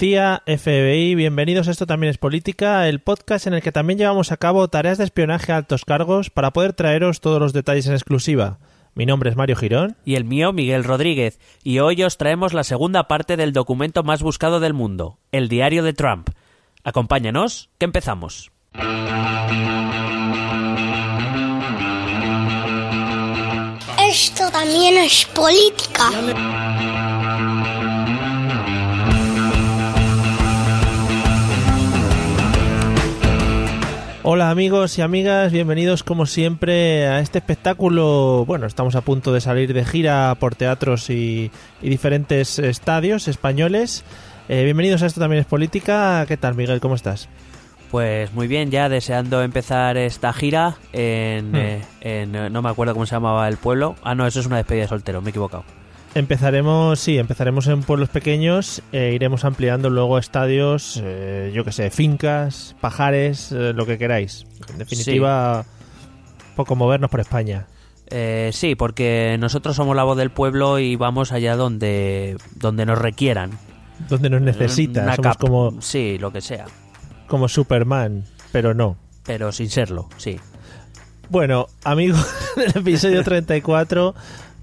CIA, 0.00 0.42
FBI, 0.46 1.14
bienvenidos 1.14 1.68
a 1.68 1.72
Esto 1.72 1.86
también 1.86 2.10
es 2.10 2.16
política, 2.16 2.88
el 2.88 3.00
podcast 3.00 3.46
en 3.46 3.52
el 3.52 3.60
que 3.60 3.70
también 3.70 3.98
llevamos 3.98 4.32
a 4.32 4.38
cabo 4.38 4.66
tareas 4.68 4.96
de 4.96 5.04
espionaje 5.04 5.52
a 5.52 5.58
altos 5.58 5.84
cargos 5.84 6.30
para 6.30 6.54
poder 6.54 6.72
traeros 6.72 7.20
todos 7.20 7.38
los 7.38 7.52
detalles 7.52 7.86
en 7.86 7.92
exclusiva. 7.92 8.60
Mi 8.94 9.04
nombre 9.04 9.28
es 9.28 9.36
Mario 9.36 9.56
Girón. 9.56 9.98
Y 10.06 10.14
el 10.14 10.24
mío, 10.24 10.54
Miguel 10.54 10.84
Rodríguez. 10.84 11.38
Y 11.62 11.80
hoy 11.80 12.02
os 12.02 12.16
traemos 12.16 12.54
la 12.54 12.64
segunda 12.64 13.08
parte 13.08 13.36
del 13.36 13.52
documento 13.52 14.02
más 14.02 14.22
buscado 14.22 14.58
del 14.58 14.72
mundo, 14.72 15.18
el 15.32 15.50
diario 15.50 15.82
de 15.82 15.92
Trump. 15.92 16.30
Acompáñanos, 16.82 17.68
que 17.76 17.84
empezamos. 17.84 18.52
Esto 24.08 24.50
también 24.50 24.96
es 24.96 25.26
política. 25.26 26.10
Hola 34.22 34.50
amigos 34.50 34.98
y 34.98 35.02
amigas, 35.02 35.50
bienvenidos 35.50 36.02
como 36.04 36.26
siempre 36.26 37.06
a 37.06 37.20
este 37.20 37.38
espectáculo. 37.38 38.44
Bueno, 38.46 38.66
estamos 38.66 38.94
a 38.94 39.00
punto 39.00 39.32
de 39.32 39.40
salir 39.40 39.72
de 39.72 39.84
gira 39.84 40.34
por 40.38 40.54
teatros 40.54 41.08
y, 41.08 41.50
y 41.80 41.88
diferentes 41.88 42.58
estadios 42.58 43.28
españoles. 43.28 44.04
Eh, 44.50 44.64
bienvenidos 44.64 45.02
a 45.02 45.06
esto 45.06 45.20
también 45.20 45.40
es 45.40 45.46
política. 45.46 46.26
¿Qué 46.28 46.36
tal 46.36 46.54
Miguel? 46.54 46.80
¿Cómo 46.80 46.96
estás? 46.96 47.28
Pues 47.90 48.32
muy 48.34 48.46
bien, 48.46 48.70
ya 48.70 48.88
deseando 48.90 49.42
empezar 49.42 49.96
esta 49.96 50.32
gira 50.34 50.76
en, 50.92 51.52
Hmm. 51.52 51.56
eh, 51.56 51.82
en, 52.02 52.34
eh, 52.36 52.50
no 52.50 52.60
me 52.60 52.68
acuerdo 52.68 52.92
cómo 52.92 53.06
se 53.06 53.16
llamaba 53.16 53.48
el 53.48 53.56
pueblo. 53.56 53.96
Ah, 54.02 54.14
no, 54.14 54.26
eso 54.26 54.40
es 54.40 54.46
una 54.46 54.58
despedida 54.58 54.82
de 54.82 54.88
soltero, 54.88 55.22
me 55.22 55.28
he 55.28 55.30
equivocado. 55.30 55.64
Empezaremos, 56.14 56.98
sí, 56.98 57.18
empezaremos 57.18 57.68
en 57.68 57.82
pueblos 57.82 58.08
pequeños 58.08 58.82
e 58.90 59.12
iremos 59.12 59.44
ampliando 59.44 59.90
luego 59.90 60.18
estadios, 60.18 61.00
eh, 61.04 61.52
yo 61.54 61.64
que 61.64 61.70
sé, 61.70 61.90
fincas, 61.90 62.74
pajares, 62.80 63.52
eh, 63.52 63.72
lo 63.74 63.86
que 63.86 63.96
queráis. 63.96 64.44
En 64.68 64.78
definitiva, 64.78 65.64
poco 66.56 66.74
movernos 66.74 67.10
por 67.10 67.20
España. 67.20 67.66
Eh, 68.08 68.50
sí, 68.52 68.74
porque 68.74 69.36
nosotros 69.38 69.76
somos 69.76 69.94
la 69.94 70.02
voz 70.02 70.16
del 70.16 70.30
pueblo 70.30 70.80
y 70.80 70.96
vamos 70.96 71.30
allá 71.30 71.54
donde, 71.54 72.36
donde 72.56 72.86
nos 72.86 72.98
requieran. 72.98 73.52
Donde 74.08 74.30
nos 74.30 74.42
necesita, 74.42 75.02
Una 75.04 75.14
somos 75.14 75.32
cap- 75.36 75.40
como, 75.40 75.80
Sí, 75.80 76.18
lo 76.18 76.32
que 76.32 76.40
sea, 76.40 76.64
como 77.28 77.46
Superman, 77.46 78.24
pero 78.50 78.74
no. 78.74 78.96
pero 79.24 79.52
sin 79.52 79.70
serlo, 79.70 80.08
sí. 80.16 80.40
Bueno, 81.28 81.68
amigos, 81.84 82.26
en 82.56 82.62
el 82.64 82.76
episodio 82.78 83.22
34 83.22 84.12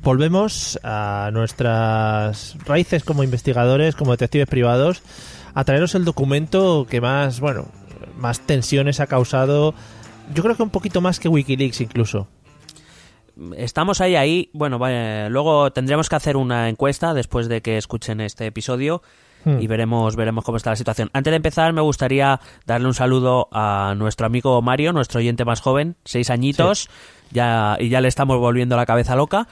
volvemos 0.04 0.80
a 0.84 1.30
nuestras 1.34 2.58
raíces 2.66 3.04
como 3.04 3.24
investigadores, 3.24 3.96
como 3.96 4.12
detectives 4.12 4.48
privados, 4.48 5.04
a 5.54 5.64
traeros 5.64 5.96
el 5.96 6.06
documento 6.06 6.88
que 6.90 7.02
más, 7.02 7.40
bueno, 7.40 7.68
más 8.18 8.42
tensiones 8.42 9.00
ha 9.00 9.08
causado, 9.08 9.74
yo 10.34 10.44
creo 10.44 10.56
que 10.56 10.64
un 10.64 10.70
poquito 10.70 11.02
más 11.02 11.20
que 11.20 11.30
Wikileaks 11.30 11.82
incluso. 11.82 12.28
Estamos 13.56 14.02
ahí, 14.02 14.16
ahí. 14.16 14.50
Bueno, 14.54 14.80
vaya, 14.80 15.30
luego 15.30 15.72
tendremos 15.72 16.10
que 16.10 16.16
hacer 16.16 16.38
una 16.38 16.70
encuesta 16.70 17.14
después 17.14 17.48
de 17.48 17.62
que 17.62 17.78
escuchen 17.78 18.20
este 18.20 18.48
episodio 18.48 19.04
Hmm. 19.48 19.62
y 19.62 19.68
veremos, 19.68 20.16
veremos 20.16 20.44
cómo 20.44 20.58
está 20.58 20.72
la 20.72 20.76
situación. 20.76 21.10
Antes 21.14 21.32
de 21.32 21.38
empezar, 21.38 21.72
me 21.74 21.82
gustaría 21.82 22.40
darle 22.66 22.88
un 22.88 22.94
saludo 22.94 23.48
a 23.52 23.94
nuestro 23.96 24.26
amigo 24.26 24.62
Mario, 24.62 24.94
nuestro 24.94 25.20
oyente 25.20 25.46
más 25.46 25.62
joven, 25.62 25.96
seis 26.04 26.30
añitos, 26.30 26.90
ya, 27.32 27.78
y 27.80 27.90
ya 27.90 28.02
le 28.02 28.08
estamos 28.08 28.38
volviendo 28.40 28.76
la 28.76 28.86
cabeza 28.86 29.16
loca, 29.16 29.48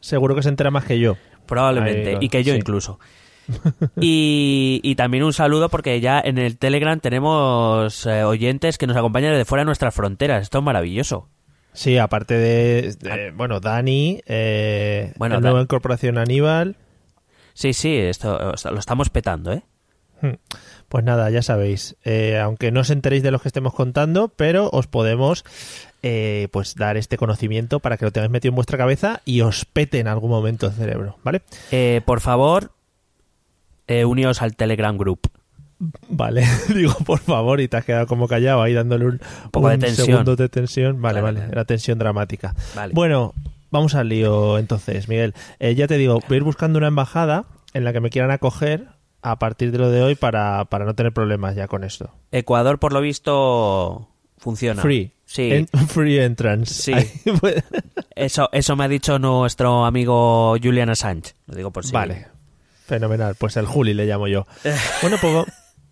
Seguro 0.00 0.34
que 0.34 0.42
se 0.42 0.48
entera 0.48 0.70
más 0.70 0.84
que 0.84 0.98
yo. 0.98 1.16
probablemente, 1.46 2.12
lo- 2.14 2.22
y 2.22 2.28
que 2.28 2.44
yo 2.44 2.52
sí. 2.54 2.58
incluso. 2.58 2.98
y, 4.00 4.80
y 4.82 4.94
también 4.96 5.24
un 5.24 5.32
saludo 5.32 5.68
porque 5.68 6.00
ya 6.00 6.20
en 6.22 6.38
el 6.38 6.58
Telegram 6.58 7.00
tenemos 7.00 8.04
eh, 8.06 8.22
oyentes 8.24 8.76
que 8.78 8.86
nos 8.86 8.96
acompañan 8.96 9.32
desde 9.32 9.44
fuera 9.44 9.62
de 9.62 9.66
nuestras 9.66 9.94
fronteras. 9.94 10.42
Esto 10.42 10.58
es 10.58 10.64
maravilloso. 10.64 11.28
Sí, 11.72 11.96
aparte 11.98 12.34
de, 12.34 12.94
de- 13.00 13.30
bueno, 13.30 13.60
Dani, 13.60 14.20
eh, 14.26 15.12
Bueno, 15.16 15.36
la 15.36 15.40
nueva 15.40 15.62
incorporación 15.62 16.18
Aníbal. 16.18 16.76
Sí, 17.54 17.72
sí, 17.72 17.96
esto 17.96 18.52
lo 18.70 18.78
estamos 18.78 19.10
petando, 19.10 19.52
¿eh? 19.52 19.62
Hmm. 20.20 20.34
Pues 20.88 21.04
nada, 21.04 21.30
ya 21.30 21.42
sabéis, 21.42 21.96
eh, 22.04 22.38
aunque 22.38 22.72
no 22.72 22.80
os 22.80 22.90
enteréis 22.90 23.22
de 23.22 23.30
lo 23.30 23.38
que 23.38 23.48
estemos 23.48 23.74
contando, 23.74 24.28
pero 24.28 24.68
os 24.72 24.86
podemos 24.88 25.44
eh, 26.02 26.48
pues 26.52 26.74
dar 26.74 26.96
este 26.96 27.16
conocimiento 27.16 27.80
para 27.80 27.96
que 27.96 28.04
lo 28.04 28.12
tengáis 28.12 28.30
metido 28.30 28.50
en 28.50 28.56
vuestra 28.56 28.78
cabeza 28.78 29.20
y 29.24 29.40
os 29.40 29.64
pete 29.64 29.98
en 29.98 30.08
algún 30.08 30.30
momento 30.30 30.66
el 30.66 30.72
cerebro, 30.72 31.16
¿vale? 31.24 31.42
Eh, 31.70 32.00
por 32.04 32.20
favor, 32.20 32.72
eh, 33.86 34.04
uníos 34.04 34.42
al 34.42 34.54
Telegram 34.54 34.96
Group. 34.96 35.20
Vale, 36.08 36.44
digo 36.74 36.94
por 37.06 37.20
favor 37.20 37.60
y 37.60 37.68
te 37.68 37.76
has 37.76 37.84
quedado 37.84 38.06
como 38.06 38.26
callado 38.28 38.62
ahí 38.62 38.74
dándole 38.74 39.06
un, 39.06 39.20
poco 39.50 39.68
de 39.68 39.76
un 39.76 39.80
tensión. 39.80 40.06
segundo 40.06 40.36
de 40.36 40.48
tensión. 40.48 41.00
Vale, 41.00 41.20
vale, 41.20 41.38
claro. 41.38 41.52
era 41.52 41.64
tensión 41.64 41.98
dramática. 41.98 42.54
Vale. 42.74 42.94
Bueno, 42.94 43.34
vamos 43.70 43.94
al 43.94 44.08
lío 44.08 44.58
entonces, 44.58 45.08
Miguel. 45.08 45.34
Eh, 45.58 45.74
ya 45.74 45.86
te 45.86 45.96
digo, 45.96 46.20
voy 46.28 46.34
a 46.34 46.36
ir 46.36 46.42
buscando 46.42 46.78
una 46.78 46.88
embajada 46.88 47.44
en 47.74 47.84
la 47.84 47.92
que 47.92 48.00
me 48.00 48.10
quieran 48.10 48.30
acoger 48.30 48.88
a 49.22 49.38
partir 49.38 49.72
de 49.72 49.78
lo 49.78 49.90
de 49.90 50.02
hoy 50.02 50.14
para, 50.14 50.64
para 50.66 50.84
no 50.84 50.94
tener 50.94 51.12
problemas 51.12 51.54
ya 51.54 51.68
con 51.68 51.84
esto. 51.84 52.10
Ecuador, 52.32 52.78
por 52.78 52.92
lo 52.92 53.00
visto, 53.00 54.08
funciona. 54.38 54.82
Free. 54.82 55.12
Sí. 55.30 55.50
En- 55.52 55.68
free 55.68 56.18
entrance. 56.18 56.72
Sí. 56.72 56.92
Eso, 58.14 58.48
eso 58.50 58.76
me 58.76 58.84
ha 58.84 58.88
dicho 58.88 59.18
nuestro 59.18 59.84
amigo 59.84 60.56
Julian 60.62 60.88
Assange. 60.88 61.34
Lo 61.46 61.54
digo 61.54 61.70
por 61.70 61.84
si. 61.84 61.92
Vale. 61.92 62.28
Fenomenal. 62.86 63.34
Pues 63.38 63.56
el 63.58 63.66
Juli 63.66 63.92
le 63.92 64.06
llamo 64.06 64.26
yo. 64.26 64.46
Bueno, 65.02 65.18
pues 65.20 65.36
va- 65.36 65.44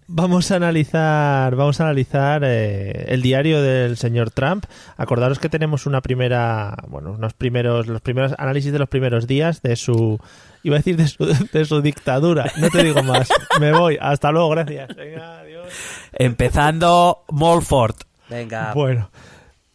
vamos 0.09 0.51
a 0.51 0.57
analizar, 0.57 1.55
vamos 1.55 1.81
a 1.81 1.85
analizar 1.85 2.43
eh, 2.45 3.05
el 3.09 3.21
diario 3.21 3.61
del 3.61 3.99
señor 3.99 4.31
Trump. 4.31 4.65
Acordaros 4.97 5.39
que 5.39 5.51
tenemos 5.51 5.85
una 5.85 6.01
primera, 6.01 6.75
bueno, 6.89 7.13
unos 7.13 7.35
primeros, 7.35 7.87
los 7.89 8.01
primeros 8.01 8.33
análisis 8.39 8.73
de 8.73 8.79
los 8.79 8.89
primeros 8.89 9.27
días 9.27 9.61
de 9.61 9.77
su, 9.77 10.19
iba 10.63 10.77
a 10.77 10.79
decir 10.79 10.97
de 10.97 11.09
su, 11.09 11.27
de 11.53 11.65
su 11.67 11.83
dictadura. 11.83 12.51
No 12.57 12.71
te 12.71 12.83
digo 12.83 13.03
más. 13.03 13.29
Me 13.61 13.71
voy. 13.73 13.99
Hasta 14.01 14.33
luego. 14.33 14.49
Gracias. 14.49 14.97
Venga, 14.97 15.41
adiós. 15.41 15.69
Empezando 16.15 17.25
Molford. 17.29 17.97
Venga. 18.29 18.73
Bueno, 18.75 19.11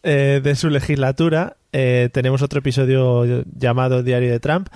eh, 0.02 0.40
de 0.42 0.54
su 0.56 0.68
legislatura 0.68 1.56
eh, 1.72 2.10
tenemos 2.12 2.42
otro 2.42 2.58
episodio 2.58 3.44
llamado 3.56 4.02
Diario 4.02 4.30
de 4.30 4.40
Trump 4.40 4.68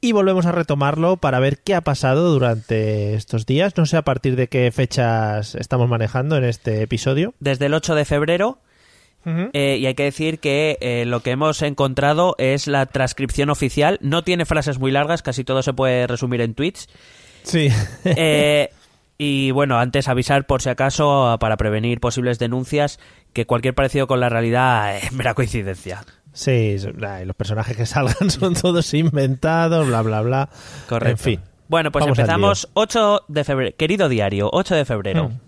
y 0.00 0.10
volvemos 0.10 0.46
a 0.46 0.52
retomarlo 0.52 1.16
para 1.16 1.38
ver 1.38 1.58
qué 1.58 1.76
ha 1.76 1.80
pasado 1.80 2.32
durante 2.32 3.14
estos 3.14 3.46
días. 3.46 3.76
No 3.76 3.86
sé 3.86 3.96
a 3.96 4.02
partir 4.02 4.34
de 4.34 4.48
qué 4.48 4.70
fechas 4.72 5.54
estamos 5.54 5.88
manejando 5.88 6.36
en 6.36 6.42
este 6.42 6.82
episodio. 6.82 7.34
Desde 7.38 7.66
el 7.66 7.74
8 7.74 7.94
de 7.94 8.04
febrero. 8.04 8.58
Eh, 9.24 9.76
y 9.80 9.86
hay 9.86 9.94
que 9.94 10.02
decir 10.02 10.40
que 10.40 10.78
eh, 10.80 11.04
lo 11.06 11.20
que 11.20 11.30
hemos 11.30 11.62
encontrado 11.62 12.34
es 12.38 12.66
la 12.66 12.86
transcripción 12.86 13.50
oficial. 13.50 13.98
No 14.02 14.24
tiene 14.24 14.44
frases 14.44 14.80
muy 14.80 14.90
largas, 14.90 15.22
casi 15.22 15.44
todo 15.44 15.62
se 15.62 15.72
puede 15.72 16.08
resumir 16.08 16.40
en 16.40 16.54
tweets. 16.54 16.88
Sí. 17.44 17.68
Eh, 18.04 18.70
y 19.24 19.52
bueno, 19.52 19.78
antes 19.78 20.08
avisar 20.08 20.46
por 20.48 20.62
si 20.62 20.68
acaso, 20.68 21.36
para 21.38 21.56
prevenir 21.56 22.00
posibles 22.00 22.40
denuncias, 22.40 22.98
que 23.32 23.46
cualquier 23.46 23.72
parecido 23.72 24.08
con 24.08 24.18
la 24.18 24.28
realidad 24.28 24.96
es 24.96 25.12
mera 25.12 25.34
coincidencia. 25.34 26.04
sí, 26.32 26.76
los 27.24 27.36
personajes 27.36 27.76
que 27.76 27.86
salgan 27.86 28.30
son 28.30 28.54
todos 28.54 28.92
inventados, 28.94 29.86
bla, 29.86 30.02
bla, 30.02 30.22
bla. 30.22 30.48
Correcto. 30.88 31.10
En 31.10 31.18
fin. 31.18 31.40
Bueno, 31.68 31.92
pues 31.92 32.02
Vamos 32.02 32.18
empezamos 32.18 32.68
8 32.74 33.26
de 33.28 33.44
febrero. 33.44 33.76
Querido 33.76 34.08
diario, 34.08 34.50
8 34.52 34.74
de 34.74 34.84
febrero. 34.84 35.28
Mm. 35.28 35.40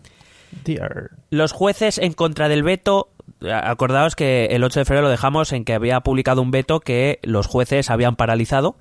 Dear. 0.65 1.11
Los 1.31 1.51
jueces 1.51 1.99
en 1.99 2.13
contra 2.13 2.49
del 2.49 2.63
veto. 2.63 3.09
Acordaos 3.51 4.15
que 4.15 4.47
el 4.53 4.63
8 4.63 4.79
de 4.79 4.85
febrero 4.85 5.07
lo 5.07 5.11
dejamos 5.11 5.53
en 5.53 5.65
que 5.65 5.75
había 5.75 6.01
publicado 6.03 6.43
un 6.43 6.53
veto 6.53 6.79
que 6.79 7.19
los 7.25 7.49
jueces 7.49 7.91
habían 7.91 8.15
paralizado. 8.15 8.77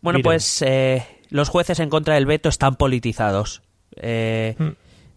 Bueno, 0.00 0.20
Miren. 0.20 0.24
pues 0.24 0.62
eh, 0.62 1.06
los 1.28 1.50
jueces 1.50 1.78
en 1.78 1.90
contra 1.90 2.14
del 2.14 2.24
veto 2.24 2.48
están 2.48 2.76
politizados. 2.76 3.60
Eh, 3.96 4.54
Mm. 4.58 4.68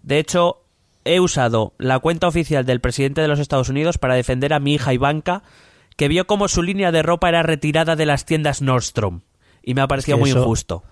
De 0.04 0.20
hecho, 0.20 0.64
he 1.04 1.20
usado 1.20 1.74
la 1.78 2.00
cuenta 2.00 2.28
oficial 2.28 2.66
del 2.66 2.80
presidente 2.82 3.22
de 3.22 3.28
los 3.28 3.40
Estados 3.40 3.70
Unidos 3.70 3.98
para 3.98 4.16
defender 4.16 4.54
a 4.54 4.60
mi 4.60 4.74
hija 4.76 4.94
Ivanka, 4.94 5.44
que 5.98 6.08
vio 6.08 6.28
como 6.28 6.48
su 6.48 6.64
línea 6.64 6.92
de 6.92 7.02
ropa 7.04 7.28
era 7.30 7.44
retirada 7.44 7.96
de 7.96 8.06
las 8.06 8.26
tiendas 8.26 8.62
Nordstrom. 8.62 9.22
Y 9.64 9.74
me 9.74 9.82
ha 9.82 9.88
parecido 9.88 10.18
que 10.18 10.22
muy 10.22 10.30
eso- 10.30 10.40
injusto. 10.40 10.84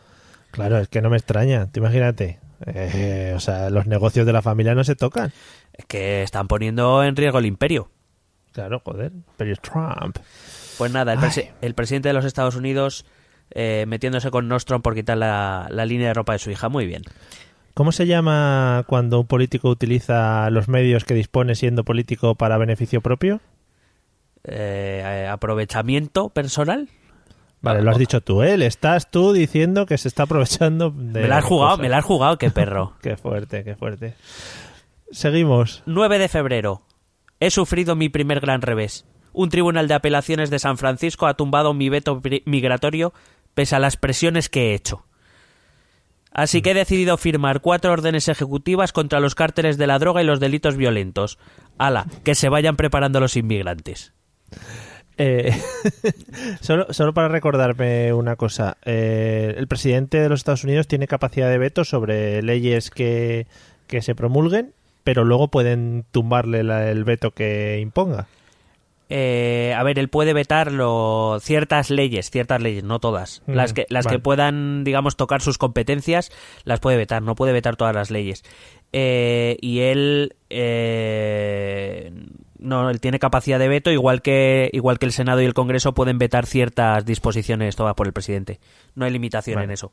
Claro, 0.52 0.80
es 0.80 0.88
que 0.90 1.02
no 1.02 1.10
me 1.10 1.18
extraña. 1.18 1.72
Te 1.72 1.80
imagínate. 1.80 2.40
Eh, 2.66 3.34
o 3.36 3.40
sea, 3.40 3.70
los 3.70 3.86
negocios 3.88 4.26
de 4.26 4.34
la 4.34 4.42
familia 4.42 4.74
no 4.76 4.84
se 4.84 4.96
tocan. 4.96 5.32
Es 5.74 5.86
que 5.86 6.24
están 6.24 6.48
poniendo 6.48 7.04
en 7.04 7.16
riesgo 7.16 7.40
el 7.40 7.46
imperio. 7.46 7.90
Claro, 8.54 8.82
joder. 8.84 9.12
Pero 9.38 9.52
es 9.52 9.60
Trump. 9.60 10.18
Pues 10.78 10.92
nada, 10.92 11.14
el, 11.14 11.20
Ay. 11.20 11.26
presi- 11.30 11.52
el 11.62 11.74
presidente 11.74 12.08
de 12.10 12.14
los 12.14 12.24
Estados 12.26 12.56
Unidos 12.56 13.06
eh, 13.52 13.84
metiéndose 13.88 14.32
con 14.32 14.48
Nostrom 14.48 14.82
por 14.82 14.96
quitar 14.96 15.18
la, 15.18 15.68
la 15.70 15.86
línea 15.86 16.08
de 16.08 16.14
ropa 16.14 16.34
de 16.34 16.40
su 16.40 16.50
hija. 16.52 16.68
Muy 16.70 16.86
bien. 16.86 17.04
¿Cómo 17.76 17.92
se 17.92 18.08
llama 18.08 18.86
cuando 18.88 19.20
un 19.20 19.28
político 19.28 19.70
utiliza 19.70 20.50
los 20.50 20.70
medios 20.70 21.04
que 21.04 21.14
dispone 21.14 21.56
siendo 21.56 21.84
político 21.84 22.36
para 22.36 22.58
beneficio 22.58 23.02
propio? 23.02 23.42
Eh, 24.46 25.02
eh, 25.04 25.28
aprovechamiento 25.28 26.30
personal. 26.30 26.88
Vale, 27.60 27.82
lo 27.82 27.92
has 27.92 27.98
dicho 27.98 28.22
tú, 28.22 28.44
¿eh? 28.44 28.58
Le 28.58 28.66
estás 28.66 29.12
tú 29.12 29.34
diciendo 29.34 29.86
que 29.86 29.98
se 29.98 30.08
está 30.08 30.24
aprovechando 30.24 30.90
de... 30.90 31.24
me 31.24 31.28
la 31.28 31.40
has 31.40 31.44
jugado, 31.44 31.78
me 31.78 31.90
la 31.90 31.98
has 31.98 32.06
jugado, 32.06 32.38
qué 32.38 32.50
perro. 32.50 32.94
Qué 33.02 33.18
fuerte, 33.18 33.66
qué 33.66 33.76
fuerte. 33.76 34.14
Seguimos. 35.12 35.84
9 35.86 36.18
de 36.18 36.30
febrero. 36.30 36.82
He 37.42 37.52
sufrido 37.52 37.98
mi 37.98 38.08
primer 38.08 38.40
gran 38.40 38.62
revés. 38.62 39.06
Un 39.34 39.50
tribunal 39.50 39.90
de 39.90 39.96
apelaciones 39.96 40.50
de 40.50 40.60
San 40.60 40.78
Francisco 40.78 41.28
ha 41.28 41.34
tumbado 41.34 41.74
mi 41.74 41.90
veto 41.90 42.22
migratorio 42.46 43.14
pese 43.54 43.76
a 43.76 43.80
las 43.80 43.98
presiones 43.98 44.48
que 44.48 44.72
he 44.72 44.76
hecho. 44.76 45.06
Así 46.36 46.62
que 46.62 46.72
he 46.72 46.74
decidido 46.74 47.16
firmar 47.18 47.62
cuatro 47.62 47.94
órdenes 47.94 48.28
ejecutivas 48.28 48.92
contra 48.92 49.22
los 49.22 49.36
cárteles 49.36 49.78
de 49.78 49.88
la 49.88 49.98
droga 50.00 50.22
y 50.22 50.26
los 50.26 50.42
delitos 50.42 50.76
violentos. 50.76 51.40
Ala, 51.78 52.06
que 52.26 52.36
se 52.36 52.50
vayan 52.50 52.76
preparando 52.76 53.22
los 53.22 53.38
inmigrantes. 53.38 54.12
Eh, 55.18 55.54
solo, 56.62 56.88
solo 56.92 57.14
para 57.14 57.30
recordarme 57.30 58.12
una 58.12 58.36
cosa. 58.36 58.78
Eh, 58.84 59.56
el 59.58 59.68
presidente 59.68 60.20
de 60.20 60.28
los 60.28 60.42
Estados 60.42 60.66
Unidos 60.66 60.88
tiene 60.90 61.08
capacidad 61.08 61.50
de 61.50 61.58
veto 61.58 61.86
sobre 61.86 62.42
leyes 62.42 62.90
que, 62.92 63.48
que 63.88 64.02
se 64.02 64.14
promulguen, 64.14 64.74
pero 65.06 65.24
luego 65.24 65.48
pueden 65.48 66.06
tumbarle 66.12 66.64
la- 66.64 66.92
el 66.92 67.06
veto 67.06 67.32
que 67.32 67.80
imponga. 67.82 68.28
Eh, 69.10 69.74
a 69.78 69.84
ver, 69.84 70.00
él 70.00 70.10
puede 70.10 70.34
vetar 70.34 70.72
lo- 70.72 71.38
ciertas 71.40 71.92
leyes, 71.92 72.32
ciertas 72.32 72.60
leyes, 72.62 72.84
no 72.84 73.00
todas. 73.00 73.44
Mm, 73.46 73.52
las 73.54 73.74
que, 73.74 73.86
las 73.90 74.06
vale. 74.06 74.18
que 74.18 74.22
puedan, 74.22 74.84
digamos, 74.84 75.16
tocar 75.16 75.42
sus 75.42 75.58
competencias, 75.60 76.32
las 76.64 76.80
puede 76.80 76.98
vetar, 76.98 77.22
no 77.22 77.36
puede 77.36 77.54
vetar 77.54 77.76
todas 77.76 77.94
las 77.94 78.10
leyes. 78.10 78.44
Eh, 78.94 79.58
y 79.62 79.82
él, 79.82 80.36
eh, 80.50 82.12
no, 82.58 82.90
él 82.90 83.00
tiene 83.00 83.20
capacidad 83.20 83.60
de 83.60 83.68
veto, 83.68 83.92
igual 83.92 84.22
que, 84.22 84.70
igual 84.74 84.98
que 85.00 85.06
el 85.06 85.12
Senado 85.12 85.42
y 85.42 85.46
el 85.46 85.54
Congreso 85.54 85.94
pueden 85.94 86.18
vetar 86.18 86.46
ciertas 86.46 87.06
disposiciones 87.06 87.76
tomadas 87.76 87.96
por 87.96 88.08
el 88.08 88.14
presidente. 88.14 88.60
No 88.96 89.06
hay 89.06 89.12
limitación 89.12 89.56
Vale. 89.56 89.66
en 89.66 89.72
eso. 89.72 89.92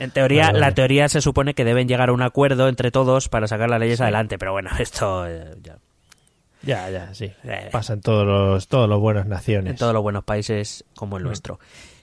En 0.00 0.10
teoría, 0.10 0.46
Vale, 0.48 0.60
la 0.60 0.74
teoría 0.74 1.08
se 1.08 1.20
supone 1.20 1.54
que 1.54 1.64
deben 1.64 1.88
llegar 1.88 2.08
a 2.08 2.12
un 2.12 2.22
acuerdo 2.22 2.68
entre 2.68 2.90
todos 2.90 3.28
para 3.28 3.46
sacar 3.48 3.68
las 3.70 3.80
leyes 3.80 4.00
adelante, 4.00 4.38
pero 4.38 4.52
bueno, 4.52 4.70
esto 4.78 5.26
eh, 5.26 5.54
ya. 5.62 5.78
Ya, 6.62 6.90
ya, 6.90 7.14
sí. 7.14 7.30
Eh. 7.44 7.68
Pasa 7.70 7.92
en 7.94 8.00
todos 8.00 8.26
los, 8.26 8.68
todos 8.68 8.88
los 8.88 9.00
buenas 9.00 9.26
naciones. 9.26 9.70
en 9.72 9.76
todos 9.76 9.92
los 9.92 10.02
buenos 10.02 10.24
países 10.24 10.84
como 10.96 11.16
Mm. 11.16 11.18
el 11.18 11.24
nuestro. 11.24 11.60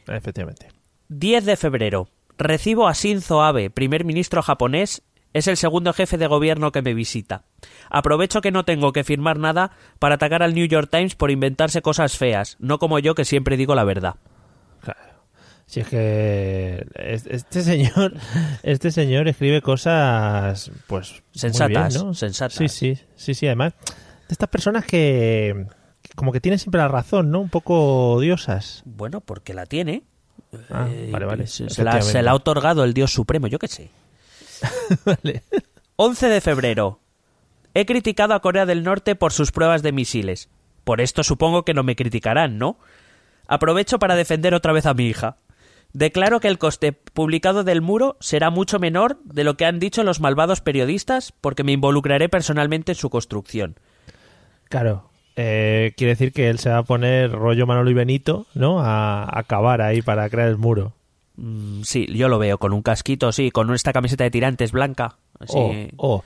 Efectivamente. 0.08 0.70
10 1.10 1.46
de 1.46 1.58
febrero. 1.58 2.08
Recibo 2.38 2.88
a 2.88 2.94
Shinzo 2.94 3.44
Abe, 3.44 3.70
primer 3.70 4.04
ministro 4.06 4.42
japonés. 4.42 5.02
Es 5.34 5.48
el 5.48 5.58
segundo 5.58 5.92
jefe 5.92 6.18
de 6.18 6.28
gobierno 6.28 6.72
que 6.72 6.82
me 6.82 6.94
visita. 6.94 7.44
Aprovecho 7.90 8.40
que 8.40 8.52
no 8.52 8.64
tengo 8.64 8.94
que 8.94 9.04
firmar 9.04 9.38
nada 9.38 9.72
para 10.00 10.16
atacar 10.16 10.42
al 10.42 10.54
New 10.56 10.66
York 10.66 10.90
Times 10.90 11.16
por 11.16 11.30
inventarse 11.30 11.82
cosas 11.82 12.18
feas, 12.18 12.56
no 12.60 12.80
como 12.80 13.00
yo 13.00 13.16
que 13.16 13.26
siempre 13.26 13.58
digo 13.58 13.76
la 13.76 13.84
verdad. 13.84 14.16
Claro. 14.80 15.00
Si 15.66 15.82
es 15.82 15.88
que 15.90 16.86
es- 16.96 17.26
este 17.26 17.64
señor, 17.64 18.14
este 18.64 18.92
señor 18.92 19.28
escribe 19.28 19.62
cosas, 19.62 20.72
pues 20.88 21.12
muy 21.12 21.22
Sensatas, 21.34 21.94
bien, 21.96 22.08
¿no? 22.08 22.14
sensatas. 22.14 22.54
Sí, 22.58 22.70
sí, 22.70 22.98
sí, 23.18 23.34
sí. 23.34 23.46
Además, 23.48 23.74
de 23.74 23.84
estas 24.30 24.50
personas 24.50 24.86
que, 24.86 25.68
como 26.16 26.32
que 26.32 26.42
tienen 26.42 26.60
siempre 26.60 26.80
la 26.80 26.88
razón, 26.88 27.32
¿no? 27.32 27.42
Un 27.42 27.50
poco 27.50 28.14
odiosas. 28.14 28.84
Bueno, 28.86 29.22
porque 29.22 29.54
la 29.54 29.66
tiene. 29.66 30.04
Ah, 30.70 30.88
Eh, 30.90 31.10
vale, 31.12 31.26
vale. 31.26 31.48
Se, 31.48 31.70
se 31.70 31.84
la, 31.84 32.02
se 32.02 32.22
la 32.22 32.32
ha 32.32 32.36
otorgado 32.36 32.84
el 32.84 32.94
Dios 32.94 33.12
Supremo, 33.12 33.48
yo 33.48 33.60
qué 33.60 33.68
sé. 33.68 33.90
vale. 35.06 35.44
11 35.98 36.28
de 36.28 36.42
febrero. 36.42 37.00
He 37.74 37.86
criticado 37.86 38.34
a 38.34 38.42
Corea 38.42 38.66
del 38.66 38.84
Norte 38.84 39.16
por 39.16 39.34
sus 39.34 39.52
pruebas 39.52 39.84
de 39.84 39.92
misiles. 39.92 40.50
Por 40.84 41.02
esto 41.02 41.24
supongo 41.24 41.66
que 41.66 41.74
no 41.74 41.84
me 41.84 41.96
criticarán, 41.96 42.58
¿no? 42.58 42.78
Aprovecho 43.48 44.00
para 44.00 44.16
defender 44.16 44.54
otra 44.54 44.72
vez 44.72 44.86
a 44.86 44.94
mi 44.94 45.08
hija. 45.08 45.38
Declaro 45.94 46.40
que 46.40 46.48
el 46.48 46.58
coste 46.58 46.92
publicado 46.92 47.64
del 47.64 47.82
muro 47.82 48.18
será 48.20 48.50
mucho 48.50 48.80
menor 48.80 49.20
de 49.24 49.44
lo 49.44 49.56
que 49.56 49.66
han 49.66 49.80
dicho 49.80 50.04
los 50.04 50.20
malvados 50.20 50.62
periodistas 50.62 51.32
porque 51.32 51.64
me 51.64 51.72
involucraré 51.72 52.28
personalmente 52.28 52.92
en 52.92 52.98
su 52.98 53.10
construcción. 53.10 53.76
Claro. 54.70 55.10
eh, 55.36 55.94
quiere 55.98 56.12
decir 56.14 56.32
que 56.34 56.50
él 56.50 56.60
se 56.60 56.70
va 56.70 56.78
a 56.80 56.84
poner 56.84 57.32
rollo 57.32 57.68
Manolo 57.68 57.90
y 57.90 57.94
Benito, 57.94 58.46
¿no? 58.54 58.80
A, 58.80 59.24
a 59.24 59.40
acabar 59.40 59.82
ahí 59.82 60.02
para 60.02 60.30
crear 60.30 60.48
el 60.50 60.58
muro. 60.58 60.94
Mm, 61.38 61.82
sí, 61.84 62.08
yo 62.16 62.30
lo 62.30 62.40
veo 62.40 62.58
con 62.58 62.72
un 62.74 62.82
casquito, 62.82 63.32
sí, 63.32 63.52
con 63.52 63.74
esta 63.74 63.92
camiseta 63.94 64.24
de 64.24 64.32
tirantes 64.32 64.72
blanca. 64.72 65.18
Así. 65.40 65.54
Oh, 65.58 65.76
oh. 66.18 66.24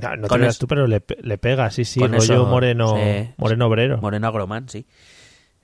No, 0.00 0.16
no 0.16 0.28
te 0.28 0.46
es- 0.46 0.58
tú, 0.58 0.66
pero 0.66 0.86
le, 0.86 1.02
le 1.22 1.38
pega, 1.38 1.70
sí, 1.70 1.84
sí, 1.84 2.00
rollo 2.00 2.16
eso, 2.18 2.46
moreno, 2.46 2.96
sí. 2.96 3.30
moreno 3.36 3.66
obrero. 3.66 3.98
Moreno 3.98 4.26
Agromán, 4.28 4.68
sí. 4.68 4.86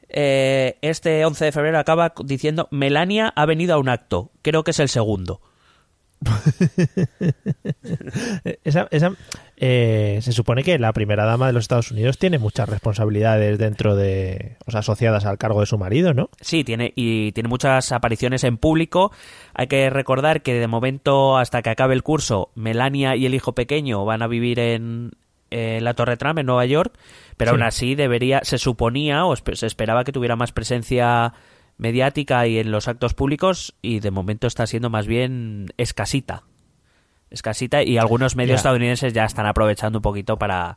Eh, 0.09 0.77
este 0.83 1.25
11 1.25 1.45
de 1.47 1.53
febrero 1.53 1.79
acaba 1.79 2.13
diciendo 2.25 2.67
Melania 2.73 3.33
ha 3.37 3.47
venido 3.47 3.75
a 3.75 3.79
un 3.79 3.89
acto. 3.89 4.33
Creo 4.43 4.65
que 4.65 4.73
es 4.73 4.81
el 4.81 4.89
segundo. 4.89 5.41
Eh, 8.45 8.59
Esa, 8.65 8.89
esa, 8.91 9.13
eh, 9.57 10.19
se 10.23 10.33
supone 10.33 10.63
que 10.63 10.79
la 10.79 10.93
primera 10.93 11.25
dama 11.25 11.47
de 11.47 11.53
los 11.53 11.65
Estados 11.65 11.91
Unidos 11.91 12.19
tiene 12.19 12.39
muchas 12.39 12.69
responsabilidades 12.69 13.59
dentro 13.59 13.97
de, 13.97 14.57
o 14.67 14.71
sea, 14.71 14.81
asociadas 14.81 15.25
al 15.25 15.39
cargo 15.39 15.61
de 15.61 15.67
su 15.67 15.79
marido, 15.79 16.15
¿no? 16.15 16.31
Sí, 16.41 16.65
tiene 16.65 16.93
y 16.97 17.33
tiene 17.33 17.49
muchas 17.49 17.93
apariciones 17.93 18.45
en 18.45 18.57
público. 18.59 19.13
Hay 19.55 19.67
que 19.67 19.91
recordar 19.91 20.43
que 20.43 20.55
de 20.55 20.67
momento 20.67 21.37
hasta 21.39 21.63
que 21.63 21.71
acabe 21.71 21.95
el 21.95 22.03
curso, 22.03 22.51
Melania 22.55 23.17
y 23.17 23.27
el 23.27 23.35
hijo 23.35 23.55
pequeño 23.55 24.05
van 24.05 24.23
a 24.23 24.27
vivir 24.27 24.59
en, 24.59 25.13
en 25.51 25.85
la 25.85 25.95
Torre 25.95 26.17
Trump 26.17 26.39
en 26.39 26.47
Nueva 26.47 26.67
York, 26.67 26.93
pero 27.37 27.51
Sí. 27.51 27.55
aún 27.55 27.63
así 27.63 27.95
debería 27.95 28.41
se 28.45 28.59
suponía 28.59 29.25
o 29.27 29.35
se 29.37 29.67
esperaba 29.67 30.05
que 30.05 30.13
tuviera 30.13 30.37
más 30.37 30.53
presencia 30.53 31.33
mediática 31.81 32.47
y 32.47 32.59
en 32.59 32.71
los 32.71 32.89
actos 32.89 33.15
públicos 33.15 33.75
y 33.81 34.01
de 34.01 34.11
momento 34.11 34.47
está 34.47 34.67
siendo 34.67 34.91
más 34.91 35.07
bien 35.07 35.73
escasita. 35.79 36.45
Escasita 37.31 37.83
y 37.83 37.97
algunos 37.97 38.37
medios 38.37 38.57
estadounidenses 38.57 39.15
ya 39.15 39.25
están 39.25 39.47
aprovechando 39.47 39.99
un 39.99 40.03
poquito 40.03 40.39
para 40.39 40.77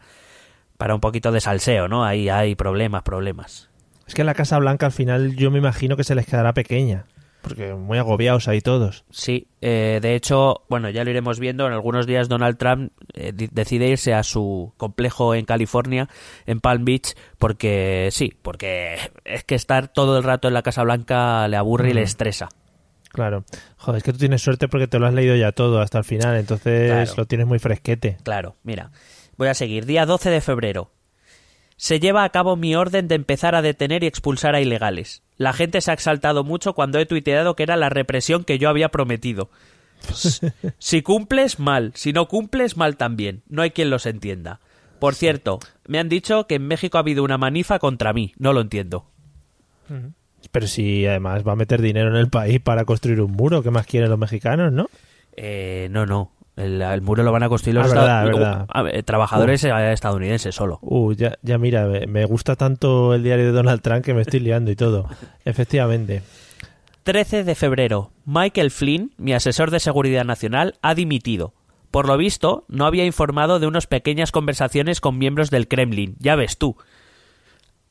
para 0.77 0.95
un 0.95 1.01
poquito 1.01 1.31
de 1.31 1.41
salseo, 1.41 1.87
¿no? 1.87 2.05
Ahí 2.05 2.29
hay 2.29 2.55
problemas, 2.55 3.03
problemas. 3.03 3.69
Es 4.07 4.15
que 4.15 4.23
la 4.23 4.33
Casa 4.33 4.57
Blanca 4.59 4.85
al 4.85 4.91
final 4.91 5.35
yo 5.35 5.51
me 5.51 5.59
imagino 5.59 5.97
que 5.97 6.03
se 6.03 6.15
les 6.15 6.25
quedará 6.25 6.53
pequeña, 6.53 7.05
porque 7.43 7.73
muy 7.75 7.99
agobiados 7.99 8.47
ahí 8.47 8.61
todos. 8.61 9.03
Sí, 9.11 9.47
eh, 9.61 9.99
de 10.01 10.15
hecho, 10.15 10.63
bueno, 10.69 10.89
ya 10.89 11.03
lo 11.03 11.11
iremos 11.11 11.39
viendo. 11.39 11.67
En 11.67 11.73
algunos 11.73 12.07
días 12.07 12.27
Donald 12.29 12.57
Trump 12.57 12.91
eh, 13.13 13.31
decide 13.51 13.89
irse 13.89 14.15
a 14.15 14.23
su 14.23 14.73
complejo 14.77 15.35
en 15.35 15.45
California, 15.45 16.09
en 16.47 16.59
Palm 16.61 16.85
Beach, 16.85 17.13
porque 17.37 18.09
sí, 18.11 18.33
porque 18.41 18.97
es 19.25 19.43
que 19.43 19.53
estar 19.55 19.89
todo 19.89 20.17
el 20.17 20.23
rato 20.23 20.47
en 20.47 20.55
la 20.55 20.63
Casa 20.63 20.81
Blanca 20.83 21.47
le 21.47 21.57
aburre 21.57 21.91
y 21.91 21.93
le 21.93 22.01
Mm. 22.01 22.05
estresa. 22.05 22.49
Claro. 23.09 23.43
Joder, 23.77 23.97
es 23.99 24.03
que 24.03 24.11
tú 24.13 24.17
tienes 24.17 24.41
suerte 24.41 24.67
porque 24.67 24.87
te 24.87 24.97
lo 24.97 25.05
has 25.05 25.13
leído 25.13 25.35
ya 25.35 25.51
todo 25.51 25.81
hasta 25.81 25.99
el 25.99 26.03
final, 26.03 26.35
entonces 26.35 26.89
Claro. 26.89 27.13
lo 27.17 27.25
tienes 27.27 27.45
muy 27.45 27.59
fresquete. 27.59 28.17
Claro, 28.23 28.55
mira, 28.63 28.89
voy 29.37 29.49
a 29.49 29.53
seguir. 29.53 29.85
Día 29.85 30.07
12 30.07 30.31
de 30.31 30.41
febrero. 30.41 30.89
Se 31.77 31.99
lleva 31.99 32.23
a 32.23 32.29
cabo 32.29 32.55
mi 32.55 32.75
orden 32.75 33.07
de 33.07 33.15
empezar 33.15 33.55
a 33.55 33.61
detener 33.61 34.03
y 34.03 34.07
expulsar 34.07 34.55
a 34.55 34.61
ilegales. 34.61 35.21
La 35.37 35.53
gente 35.53 35.81
se 35.81 35.91
ha 35.91 35.93
exaltado 35.93 36.43
mucho 36.43 36.73
cuando 36.73 36.99
he 36.99 37.05
tuiteado 37.05 37.55
que 37.55 37.63
era 37.63 37.75
la 37.75 37.89
represión 37.89 38.43
que 38.43 38.59
yo 38.59 38.69
había 38.69 38.89
prometido. 38.89 39.49
Si 40.79 41.01
cumples, 41.01 41.59
mal. 41.59 41.91
Si 41.95 42.11
no 42.11 42.27
cumples, 42.27 42.75
mal 42.75 42.97
también. 42.97 43.41
No 43.47 43.61
hay 43.61 43.71
quien 43.71 43.89
los 43.89 44.05
entienda. 44.05 44.59
Por 44.99 45.15
cierto, 45.15 45.59
me 45.87 45.99
han 45.99 46.09
dicho 46.09 46.47
que 46.47 46.55
en 46.55 46.67
México 46.67 46.97
ha 46.97 47.01
habido 47.01 47.23
una 47.23 47.37
manifa 47.37 47.79
contra 47.79 48.13
mí. 48.13 48.33
No 48.37 48.53
lo 48.53 48.61
entiendo. 48.61 49.05
Pero 50.51 50.67
si 50.67 51.05
además 51.05 51.45
va 51.47 51.53
a 51.53 51.57
meter 51.57 51.81
dinero 51.81 52.09
en 52.09 52.15
el 52.15 52.29
país 52.29 52.59
para 52.59 52.85
construir 52.85 53.21
un 53.21 53.31
muro, 53.31 53.63
¿qué 53.63 53.71
más 53.71 53.85
quieren 53.85 54.09
los 54.09 54.19
mexicanos, 54.19 54.71
no? 54.71 54.87
Eh, 55.35 55.87
no, 55.91 56.05
no. 56.05 56.31
El, 56.55 56.81
el 56.81 57.01
muro 57.01 57.23
lo 57.23 57.31
van 57.31 57.43
a 57.43 57.49
construir 57.49 57.75
los 57.75 57.91
Ah, 57.91 58.23
verdad, 58.23 59.03
trabajadores 59.05 59.63
eh, 59.63 59.91
estadounidenses 59.91 60.53
solo. 60.53 60.77
Uh, 60.81 61.13
ya, 61.13 61.37
ya 61.41 61.57
mira, 61.57 61.87
me, 61.87 62.05
me 62.05 62.25
gusta 62.25 62.55
tanto 62.55 63.13
el 63.15 63.23
diario 63.23 63.45
de 63.45 63.51
Donald 63.51 63.81
Trump 63.81 64.05
que 64.05 64.13
me 64.13 64.21
estoy 64.21 64.39
liando 64.39 64.69
y 64.69 64.75
todo. 64.75 65.09
Efectivamente. 65.45 66.21
13 67.03 67.43
de 67.43 67.55
febrero. 67.55 68.11
Michael 68.25 68.71
Flynn, 68.71 69.11
mi 69.17 69.33
asesor 69.33 69.71
de 69.71 69.79
seguridad 69.79 70.25
nacional, 70.25 70.75
ha 70.81 70.93
dimitido. 70.95 71.53
Por 71.91 72.07
lo 72.07 72.17
visto, 72.17 72.65
no 72.69 72.85
había 72.85 73.05
informado 73.05 73.59
de 73.59 73.67
unas 73.67 73.87
pequeñas 73.87 74.31
conversaciones 74.31 75.01
con 75.01 75.17
miembros 75.17 75.49
del 75.49 75.67
Kremlin. 75.67 76.15
Ya 76.19 76.35
ves 76.35 76.57
tú. 76.57 76.75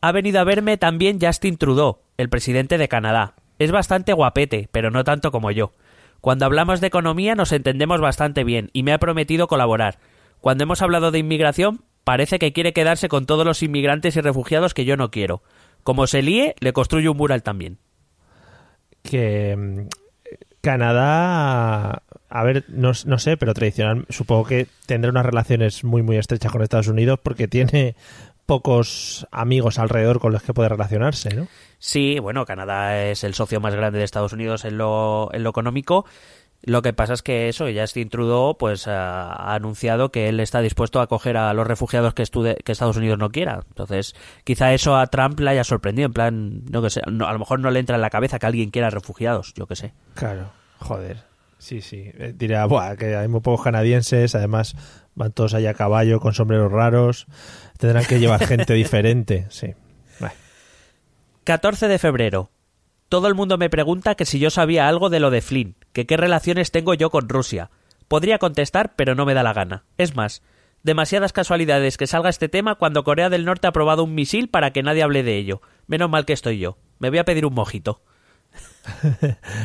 Ha 0.00 0.12
venido 0.12 0.40
a 0.40 0.45
verme 0.45 0.76
también 0.78 1.19
Justin 1.21 1.57
Trudeau, 1.57 1.99
el 2.16 2.28
presidente 2.28 2.78
de 2.78 2.88
Canadá. 2.88 3.35
Es 3.59 3.71
bastante 3.71 4.12
guapete, 4.12 4.69
pero 4.73 4.90
no 4.90 5.04
tanto 5.04 5.31
como 5.31 5.50
yo. 5.50 5.73
Cuando 6.23 6.47
hablamos 6.47 6.81
de 6.81 6.87
economía 6.87 7.35
nos 7.35 7.50
entendemos 7.50 8.00
bastante 8.00 8.45
bien 8.45 8.71
y 8.73 8.85
me 8.85 8.93
ha 8.93 8.99
prometido 8.99 9.49
colaborar. 9.49 9.99
Cuando 10.41 10.62
hemos 10.62 10.81
hablado 10.81 11.11
de 11.11 11.19
inmigración, 11.19 11.83
parece 12.05 12.38
que 12.38 12.52
quiere 12.52 12.73
quedarse 12.73 13.09
con 13.09 13.26
todos 13.26 13.45
los 13.45 13.61
inmigrantes 13.61 14.14
y 14.14 14.21
refugiados 14.21 14.73
que 14.73 14.85
yo 14.85 14.97
no 14.97 15.11
quiero. 15.11 15.43
Como 15.83 16.07
se 16.07 16.23
líe, 16.23 16.55
le 16.61 16.73
construyo 16.73 17.11
un 17.11 17.17
mural 17.17 17.43
también. 17.43 17.79
Que 19.02 19.57
mm, 19.57 19.88
Canadá, 20.61 22.05
a 22.29 22.45
ver, 22.45 22.67
no, 22.69 22.93
no 23.05 23.19
sé, 23.19 23.37
pero 23.37 23.52
tradicional, 23.52 24.07
supongo 24.09 24.45
que 24.45 24.69
tendrá 24.87 25.11
unas 25.11 25.26
relaciones 25.26 25.83
muy, 25.83 26.02
muy 26.02 26.19
estrechas 26.19 26.52
con 26.52 26.62
Estados 26.62 26.87
Unidos 26.87 27.19
porque 27.21 27.49
tiene 27.49 27.97
pocos 28.53 29.27
amigos 29.31 29.79
alrededor 29.79 30.21
con 30.21 30.33
los 30.33 30.43
que 30.43 30.53
puede 30.53 30.69
relacionarse, 30.69 31.35
¿no? 31.35 31.49
Sí, 31.79 32.19
bueno, 32.19 32.45
Canadá 32.45 33.03
es 33.07 33.25
el 33.25 33.33
socio 33.35 33.61
más 33.61 33.75
grande 33.75 33.99
de 33.99 34.05
Estados 34.05 34.33
Unidos 34.35 34.65
en 34.67 34.77
lo, 34.79 35.31
en 35.33 35.43
lo 35.43 35.51
económico. 35.51 36.05
Lo 36.65 36.81
que 36.83 36.93
pasa 36.93 37.15
es 37.15 37.23
que 37.23 37.49
eso, 37.49 37.67
Justin 37.75 38.09
Trudeau 38.09 38.57
pues 38.57 38.87
ha, 38.87 39.33
ha 39.33 39.55
anunciado 39.55 40.13
que 40.13 40.29
él 40.29 40.39
está 40.39 40.61
dispuesto 40.61 41.01
a 41.01 41.05
acoger 41.05 41.37
a 41.37 41.53
los 41.55 41.67
refugiados 41.67 42.15
que, 42.15 42.23
estude- 42.23 42.57
que 42.63 42.71
Estados 42.73 42.97
Unidos 42.99 43.19
no 43.19 43.31
quiera. 43.31 43.65
Entonces, 43.69 44.15
quizá 44.45 44.73
eso 44.75 44.97
a 44.97 45.07
Trump 45.09 45.41
le 45.41 45.51
haya 45.51 45.65
sorprendido. 45.65 46.07
En 46.07 46.13
plan, 46.13 46.63
no 46.71 46.83
que 46.83 46.91
sé, 46.91 47.01
no, 47.11 47.27
a 47.27 47.33
lo 47.33 47.39
mejor 47.41 47.59
no 47.59 47.71
le 47.71 47.81
entra 47.81 47.97
en 47.97 48.03
la 48.03 48.11
cabeza 48.11 48.39
que 48.39 48.47
alguien 48.47 48.71
quiera 48.71 48.91
refugiados, 48.91 49.55
yo 49.55 49.67
que 49.67 49.75
sé. 49.77 49.93
Claro, 50.15 50.51
joder. 50.79 51.25
Sí, 51.59 51.81
sí. 51.81 52.11
Eh, 52.19 52.33
Dirá, 52.37 52.67
Buah, 52.67 52.97
que 52.97 53.15
hay 53.17 53.29
muy 53.29 53.41
pocos 53.41 53.63
canadienses, 53.65 54.35
además 54.35 54.75
van 55.14 55.33
todos 55.33 55.54
allá 55.54 55.71
a 55.71 55.75
caballo 55.75 56.21
con 56.21 56.35
sombreros 56.35 56.73
raros. 56.73 57.26
Tendrán 57.78 58.04
que 58.04 58.19
llevar 58.19 58.47
gente 58.47 58.73
diferente, 58.75 59.47
sí. 59.50 59.75
Bueno, 60.19 60.35
14 61.45 61.88
de 61.88 61.99
febrero. 61.99 62.50
Todo 63.09 63.28
el 63.28 63.35
mundo 63.35 63.59
me 63.59 63.69
pregunta 63.69 64.14
que 64.14 64.25
si 64.25 64.38
yo 64.38 64.50
sabía 64.50 64.88
algo 64.88 65.11
de 65.11 65.21
lo 65.21 65.31
de 65.31 65.42
Flynn, 65.42 65.76
que 65.92 66.07
qué 66.07 66.16
relaciones 66.16 66.71
tengo 66.71 66.95
yo 66.95 67.11
con 67.11 67.28
Rusia. 67.28 67.71
Podría 68.09 68.38
contestar, 68.38 68.95
pero 68.97 69.14
no 69.14 69.26
me 69.26 69.35
da 69.35 69.42
la 69.42 69.52
gana. 69.52 69.85
Es 69.99 70.16
más, 70.16 70.42
demasiadas 70.83 71.33
casualidades 71.33 71.99
que 71.99 72.07
salga 72.07 72.31
este 72.31 72.49
tema 72.49 72.76
cuando 72.76 73.04
Corea 73.04 73.28
del 73.28 73.45
Norte 73.45 73.66
ha 73.66 73.73
probado 73.73 74.04
un 74.04 74.14
misil 74.14 74.49
para 74.49 74.73
que 74.73 74.83
nadie 74.83 75.02
hable 75.02 75.23
de 75.23 75.37
ello. 75.37 75.61
Menos 75.87 76.09
mal 76.09 76.25
que 76.25 76.33
estoy 76.33 76.59
yo. 76.59 76.78
Me 76.99 77.11
voy 77.11 77.19
a 77.19 77.25
pedir 77.25 77.45
un 77.45 77.54
mojito. 77.54 78.02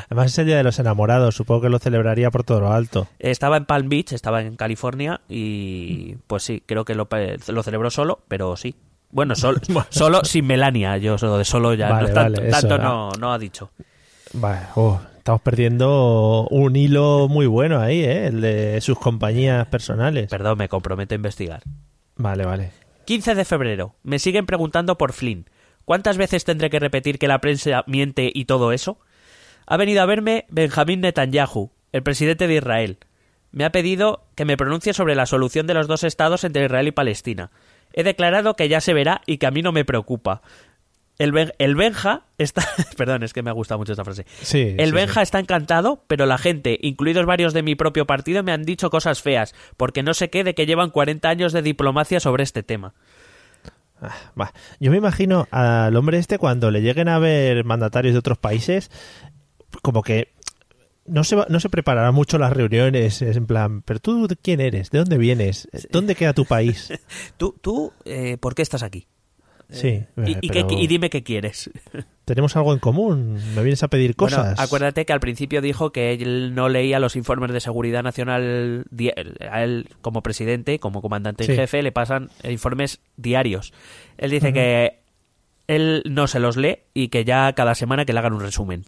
Además 0.10 0.27
es 0.32 0.38
el 0.39 0.46
Día 0.46 0.58
de 0.58 0.63
los 0.63 0.77
Enamorados, 0.79 1.36
supongo 1.36 1.62
que 1.62 1.70
lo 1.70 1.79
celebraría 1.79 2.32
por 2.32 2.44
todo 2.44 2.60
lo 2.62 2.72
alto. 2.72 3.08
Estaba 3.20 3.58
en 3.58 3.65
Palm 3.65 3.89
Beach, 3.89 4.13
estaba 4.13 4.41
en 4.41 4.56
California 4.56 5.22
y 5.27 6.15
pues 6.27 6.44
sí, 6.44 6.62
creo 6.65 6.86
que 6.86 6.96
lo, 6.96 7.08
lo 7.48 7.63
celebró 7.63 7.89
solo, 7.89 8.20
pero 8.27 8.56
sí. 8.56 8.75
Bueno, 9.10 9.36
sol- 9.36 9.62
solo 9.89 10.24
sin 10.24 10.46
Melania, 10.46 10.98
yo 10.98 11.17
solo 11.17 11.38
de 11.38 11.46
solo 11.46 11.74
ya 11.74 11.89
Vale, 11.89 12.10
no, 12.10 12.13
tanto, 12.13 12.41
vale, 12.41 12.50
eso, 12.50 12.60
tanto 12.67 12.75
ah. 12.75 12.77
no, 12.84 13.12
no 13.20 13.34
ha 13.34 13.39
dicho. 13.39 13.72
Vale, 14.34 14.60
oh, 14.75 15.00
estamos 15.17 15.41
perdiendo 15.41 16.48
un 16.50 16.75
hilo 16.75 17.27
muy 17.29 17.46
bueno 17.48 17.79
ahí, 17.79 18.01
¿eh? 18.01 18.27
El 18.27 18.41
de 18.41 18.82
sus 18.82 19.00
compañías 19.00 19.65
personales. 19.67 20.29
Perdón, 20.29 20.58
me 20.58 20.67
comprometo 20.70 21.15
a 21.15 21.17
investigar. 21.17 21.63
Vale, 22.17 22.46
vale. 22.46 22.72
15 23.06 23.36
de 23.36 23.46
febrero. 23.46 23.96
Me 24.03 24.20
siguen 24.20 24.46
preguntando 24.46 24.98
por 24.98 25.13
Flynn. 25.13 25.46
¿Cuántas 25.88 26.17
veces 26.17 26.44
tendré 26.44 26.70
que 26.70 26.82
repetir 26.82 27.17
que 27.17 27.29
la 27.29 27.39
prensa 27.39 27.86
miente 27.88 28.29
y 28.34 28.44
todo 28.44 28.74
eso? 28.74 29.00
Ha 29.65 29.77
venido 29.77 30.01
a 30.01 30.06
verme 30.06 30.44
Benjamín 30.50 31.00
Netanyahu, 31.00 31.72
el 31.94 32.03
presidente 32.03 32.46
de 32.46 32.56
Israel. 32.56 32.98
Me 33.53 33.63
ha 33.63 33.72
pedido 33.72 34.25
que 34.36 34.44
me 34.44 34.58
pronuncie 34.58 34.94
sobre 34.94 35.15
la 35.15 35.25
solución 35.25 35.65
de 35.65 35.74
los 35.75 35.88
dos 35.88 36.03
estados 36.03 36.44
entre 36.44 36.65
Israel 36.65 36.89
y 36.89 36.91
Palestina. 36.91 37.51
He 37.94 38.03
declarado 38.03 38.58
que 38.58 38.67
ya 38.67 38.82
se 38.82 38.94
verá 38.94 39.22
y 39.25 39.38
que 39.38 39.48
a 39.48 39.51
mí 39.51 39.62
no 39.62 39.72
me 39.72 39.86
preocupa. 39.86 40.41
El, 41.20 41.32
Ben- 41.32 41.53
el 41.58 41.75
Benja 41.75 42.24
está... 42.38 42.67
Perdón, 42.98 43.24
es 43.24 43.32
que 43.32 43.41
me 43.41 43.50
ha 43.50 43.53
gustado 43.53 43.77
mucho 43.79 43.94
esta 43.94 44.03
frase. 44.03 44.25
Sí, 44.41 44.75
El 44.77 44.89
sí, 44.89 44.91
Benja 44.94 45.22
sí. 45.22 45.24
está 45.24 45.39
encantado, 45.39 46.03
pero 46.08 46.25
la 46.25 46.38
gente, 46.38 46.77
incluidos 46.82 47.25
varios 47.25 47.53
de 47.53 47.63
mi 47.63 47.75
propio 47.75 48.06
partido, 48.06 48.44
me 48.44 48.51
han 48.51 48.63
dicho 48.65 48.89
cosas 48.89 49.22
feas, 49.22 49.56
porque 49.77 50.03
no 50.03 50.13
sé 50.13 50.29
qué 50.29 50.44
de 50.44 50.53
que 50.53 50.65
llevan 50.65 50.89
40 50.89 51.29
años 51.29 51.53
de 51.53 51.62
diplomacia 51.62 52.20
sobre 52.20 52.44
este 52.44 52.62
tema. 52.62 52.94
Ah, 54.01 54.15
va. 54.39 54.53
Yo 54.79 54.91
me 54.91 54.97
imagino 54.97 55.47
al 55.51 55.95
hombre 55.95 56.17
este 56.19 56.37
cuando 56.37 56.69
le 56.71 56.81
lleguen 56.81 57.09
a 57.09 57.19
ver 57.19 57.63
mandatarios 57.65 58.13
de 58.13 58.19
otros 58.19 58.37
países, 58.37 58.91
como 59.81 60.01
que 60.03 60.33
no 61.05 61.23
se, 61.23 61.35
va- 61.35 61.47
no 61.49 61.59
se 61.59 61.69
preparará 61.69 62.11
mucho 62.11 62.37
las 62.37 62.53
reuniones, 62.53 63.21
es 63.21 63.37
en 63.37 63.47
plan, 63.47 63.81
pero 63.81 63.99
tú 63.99 64.27
quién 64.41 64.59
eres, 64.61 64.91
de 64.91 64.99
dónde 64.99 65.17
vienes, 65.17 65.67
dónde 65.89 66.15
queda 66.15 66.33
tu 66.33 66.45
país. 66.45 66.93
Tú, 67.37 67.55
tú 67.61 67.93
eh, 68.05 68.37
¿por 68.37 68.55
qué 68.55 68.61
estás 68.61 68.83
aquí? 68.83 69.07
Sí, 69.69 69.88
Eh, 69.88 70.07
y, 70.25 70.31
eh, 70.33 70.38
y 70.41 70.47
pero 70.47 70.67
qué- 70.67 70.75
y 70.75 70.88
dime 70.88 71.09
qué 71.09 71.24
quieres. 71.24 71.69
tenemos 72.25 72.55
algo 72.55 72.74
en 72.74 72.79
común, 72.79 73.33
me 73.55 73.63
vienes 73.63 73.83
a 73.83 73.89
pedir 73.89 74.15
Bueno, 74.17 74.38
cosas. 74.38 74.59
acuérdate 74.59 75.05
que 75.05 75.13
al 75.13 75.19
principio 75.19 75.62
dijo 75.62 75.91
que 75.91 76.13
él 76.13 76.55
no 76.55 76.69
leía 76.69 77.00
los 77.00 77.15
informes 77.15 77.51
de 77.51 77.59
seguridad 77.59 78.01
nacional 78.03 78.86
a 79.50 79.63
él 79.63 79.89
como 80.01 80.21
presidente, 80.24 80.79
como 80.79 81.01
comandante 81.01 81.43
en 81.45 81.55
jefe, 81.55 81.81
le 81.83 81.91
pasan 81.91 82.29
informes 82.43 83.00
diarios. 83.17 83.74
Él 84.17 84.31
dice 84.31 84.53
que 84.53 85.00
él 85.67 86.01
no 86.05 86.27
se 86.27 86.39
los 86.39 86.55
lee 86.57 86.79
y 86.93 87.09
que 87.09 87.25
ya 87.25 87.51
cada 87.53 87.75
semana 87.75 88.05
que 88.05 88.13
le 88.13 88.19
hagan 88.19 88.33
un 88.33 88.39
resumen. 88.41 88.83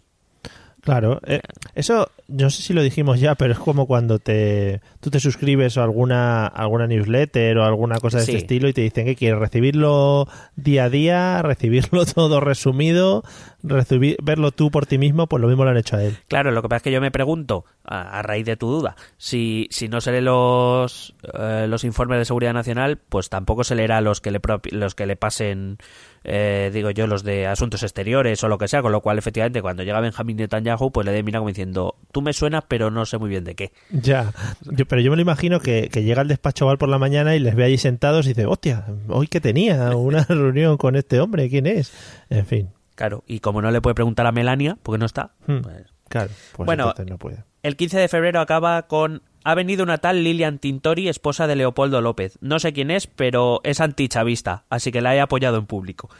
Claro, 0.82 1.20
eh, 1.26 1.40
eso 1.74 2.10
no 2.28 2.48
sé 2.48 2.62
si 2.62 2.72
lo 2.72 2.82
dijimos 2.82 3.20
ya, 3.20 3.34
pero 3.34 3.52
es 3.52 3.58
como 3.58 3.86
cuando 3.86 4.18
te 4.18 4.80
tú 5.00 5.10
te 5.10 5.20
suscribes 5.20 5.76
a 5.76 5.82
alguna 5.82 6.46
alguna 6.46 6.86
newsletter 6.86 7.58
o 7.58 7.64
alguna 7.64 7.98
cosa 7.98 8.18
de 8.18 8.24
Sí. 8.24 8.30
este 8.32 8.42
estilo 8.44 8.68
y 8.68 8.72
te 8.72 8.80
dicen 8.80 9.04
que 9.04 9.14
quieres 9.16 9.38
recibirlo 9.38 10.26
día 10.56 10.84
a 10.84 10.90
día, 10.90 11.42
recibirlo 11.42 12.06
todo 12.06 12.40
resumido, 12.40 13.24
recibir, 13.62 14.16
verlo 14.22 14.52
tú 14.52 14.70
por 14.70 14.86
ti 14.86 14.98
mismo, 14.98 15.26
pues 15.26 15.40
lo 15.40 15.48
mismo 15.48 15.64
lo 15.64 15.70
han 15.70 15.76
hecho 15.76 15.96
a 15.96 16.04
él. 16.04 16.16
Claro, 16.28 16.50
lo 16.50 16.62
que 16.62 16.68
pasa 16.68 16.78
es 16.78 16.82
que 16.82 16.92
yo 16.92 17.00
me 17.00 17.10
pregunto, 17.10 17.64
a, 17.84 18.18
a 18.18 18.22
raíz 18.22 18.46
de 18.46 18.56
tu 18.56 18.68
duda, 18.70 18.96
si, 19.16 19.68
si 19.70 19.88
no 19.88 20.00
se 20.00 20.12
lee 20.12 20.20
los, 20.20 21.14
eh, 21.34 21.66
los 21.68 21.84
informes 21.84 22.18
de 22.18 22.24
seguridad 22.24 22.52
nacional, 22.52 22.98
pues 23.08 23.28
tampoco 23.28 23.64
se 23.64 23.74
leerá 23.74 24.00
los 24.00 24.20
que 24.20 24.30
le, 24.30 24.40
los 24.70 24.94
que 24.94 25.06
le 25.06 25.16
pasen, 25.16 25.78
eh, 26.24 26.70
digo 26.72 26.90
yo, 26.90 27.06
los 27.06 27.22
de 27.22 27.46
asuntos 27.46 27.82
exteriores 27.82 28.42
o 28.44 28.48
lo 28.48 28.58
que 28.58 28.68
sea, 28.68 28.82
con 28.82 28.92
lo 28.92 29.00
cual 29.00 29.18
efectivamente 29.18 29.62
cuando 29.62 29.82
llega 29.82 30.00
Benjamín 30.00 30.36
Netanyahu, 30.36 30.90
pues 30.92 31.06
le 31.06 31.12
dé 31.12 31.22
mira 31.22 31.38
como 31.38 31.48
diciendo, 31.48 31.96
tú 32.12 32.22
me 32.22 32.32
suenas, 32.32 32.64
pero 32.66 32.90
no 32.90 33.06
sé 33.06 33.18
muy 33.18 33.28
bien 33.28 33.44
de 33.44 33.54
qué. 33.54 33.72
Ya, 33.90 34.32
yo, 34.62 34.86
pero 34.86 35.00
yo 35.00 35.10
me 35.10 35.16
lo 35.16 35.22
imagino 35.22 35.60
que, 35.60 35.88
que 35.88 36.02
llega 36.02 36.22
al 36.22 36.28
despacho 36.28 36.66
Oval 36.66 36.78
por 36.78 36.88
la 36.88 36.98
mañana 36.98 37.34
y 37.36 37.40
les 37.40 37.54
ve 37.54 37.64
allí 37.64 37.78
sentados 37.78 38.26
y 38.26 38.30
dice, 38.30 38.46
hostia, 38.46 38.86
hoy 39.08 39.26
que 39.26 39.40
tenía 39.40 39.96
una 39.96 40.24
reunión 40.28 40.76
con 40.76 40.96
este 40.96 41.20
hombre, 41.20 41.48
¿quién 41.48 41.66
es? 41.66 41.92
En 42.28 42.46
fin, 42.46 42.68
Claro, 43.00 43.24
y 43.26 43.40
como 43.40 43.62
no 43.62 43.70
le 43.70 43.80
puede 43.80 43.94
preguntar 43.94 44.26
a 44.26 44.32
Melania, 44.32 44.76
porque 44.82 44.98
no 44.98 45.06
está, 45.06 45.32
Hmm. 45.46 45.60
pues, 45.62 45.86
claro, 46.10 46.30
pues 46.54 46.66
Bueno, 46.66 46.84
entonces 46.90 47.06
no 47.10 47.16
puede. 47.16 47.44
El 47.62 47.76
15 47.76 47.98
de 47.98 48.08
febrero 48.08 48.40
acaba 48.40 48.82
con 48.88 49.22
ha 49.42 49.54
venido 49.54 49.82
una 49.82 49.96
tal 49.96 50.22
Lilian 50.22 50.58
Tintori, 50.58 51.08
esposa 51.08 51.46
de 51.46 51.56
Leopoldo 51.56 52.02
López. 52.02 52.36
No 52.42 52.58
sé 52.58 52.74
quién 52.74 52.90
es, 52.90 53.06
pero 53.06 53.60
es 53.64 53.80
antichavista, 53.80 54.64
así 54.68 54.92
que 54.92 55.00
la 55.00 55.16
he 55.16 55.20
apoyado 55.22 55.56
en 55.56 55.64
público. 55.64 56.10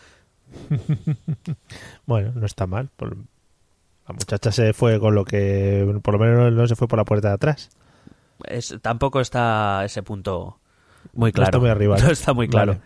Bueno, 2.07 2.33
no 2.35 2.47
está 2.47 2.67
mal. 2.67 2.89
La 2.99 4.15
muchacha 4.15 4.51
se 4.53 4.73
fue 4.73 4.99
con 4.99 5.15
lo 5.15 5.25
que, 5.25 6.01
por 6.03 6.15
lo 6.15 6.21
menos 6.21 6.53
no 6.53 6.67
se 6.67 6.77
fue 6.77 6.89
por 6.89 6.99
la 6.99 7.05
puerta 7.05 7.29
de 7.29 7.35
atrás. 7.35 7.71
Es- 8.45 8.75
tampoco 8.83 9.21
está 9.21 9.83
ese 9.85 10.03
punto 10.03 10.59
muy 11.13 11.29
No 11.31 11.35
claro. 11.35 11.49
está 11.49 11.59
muy 11.59 11.69
arriba, 11.71 11.97
¿no? 11.99 12.05
No 12.07 12.11
está 12.11 12.33
muy 12.33 12.49
claro. 12.49 12.73
Vale. 12.73 12.85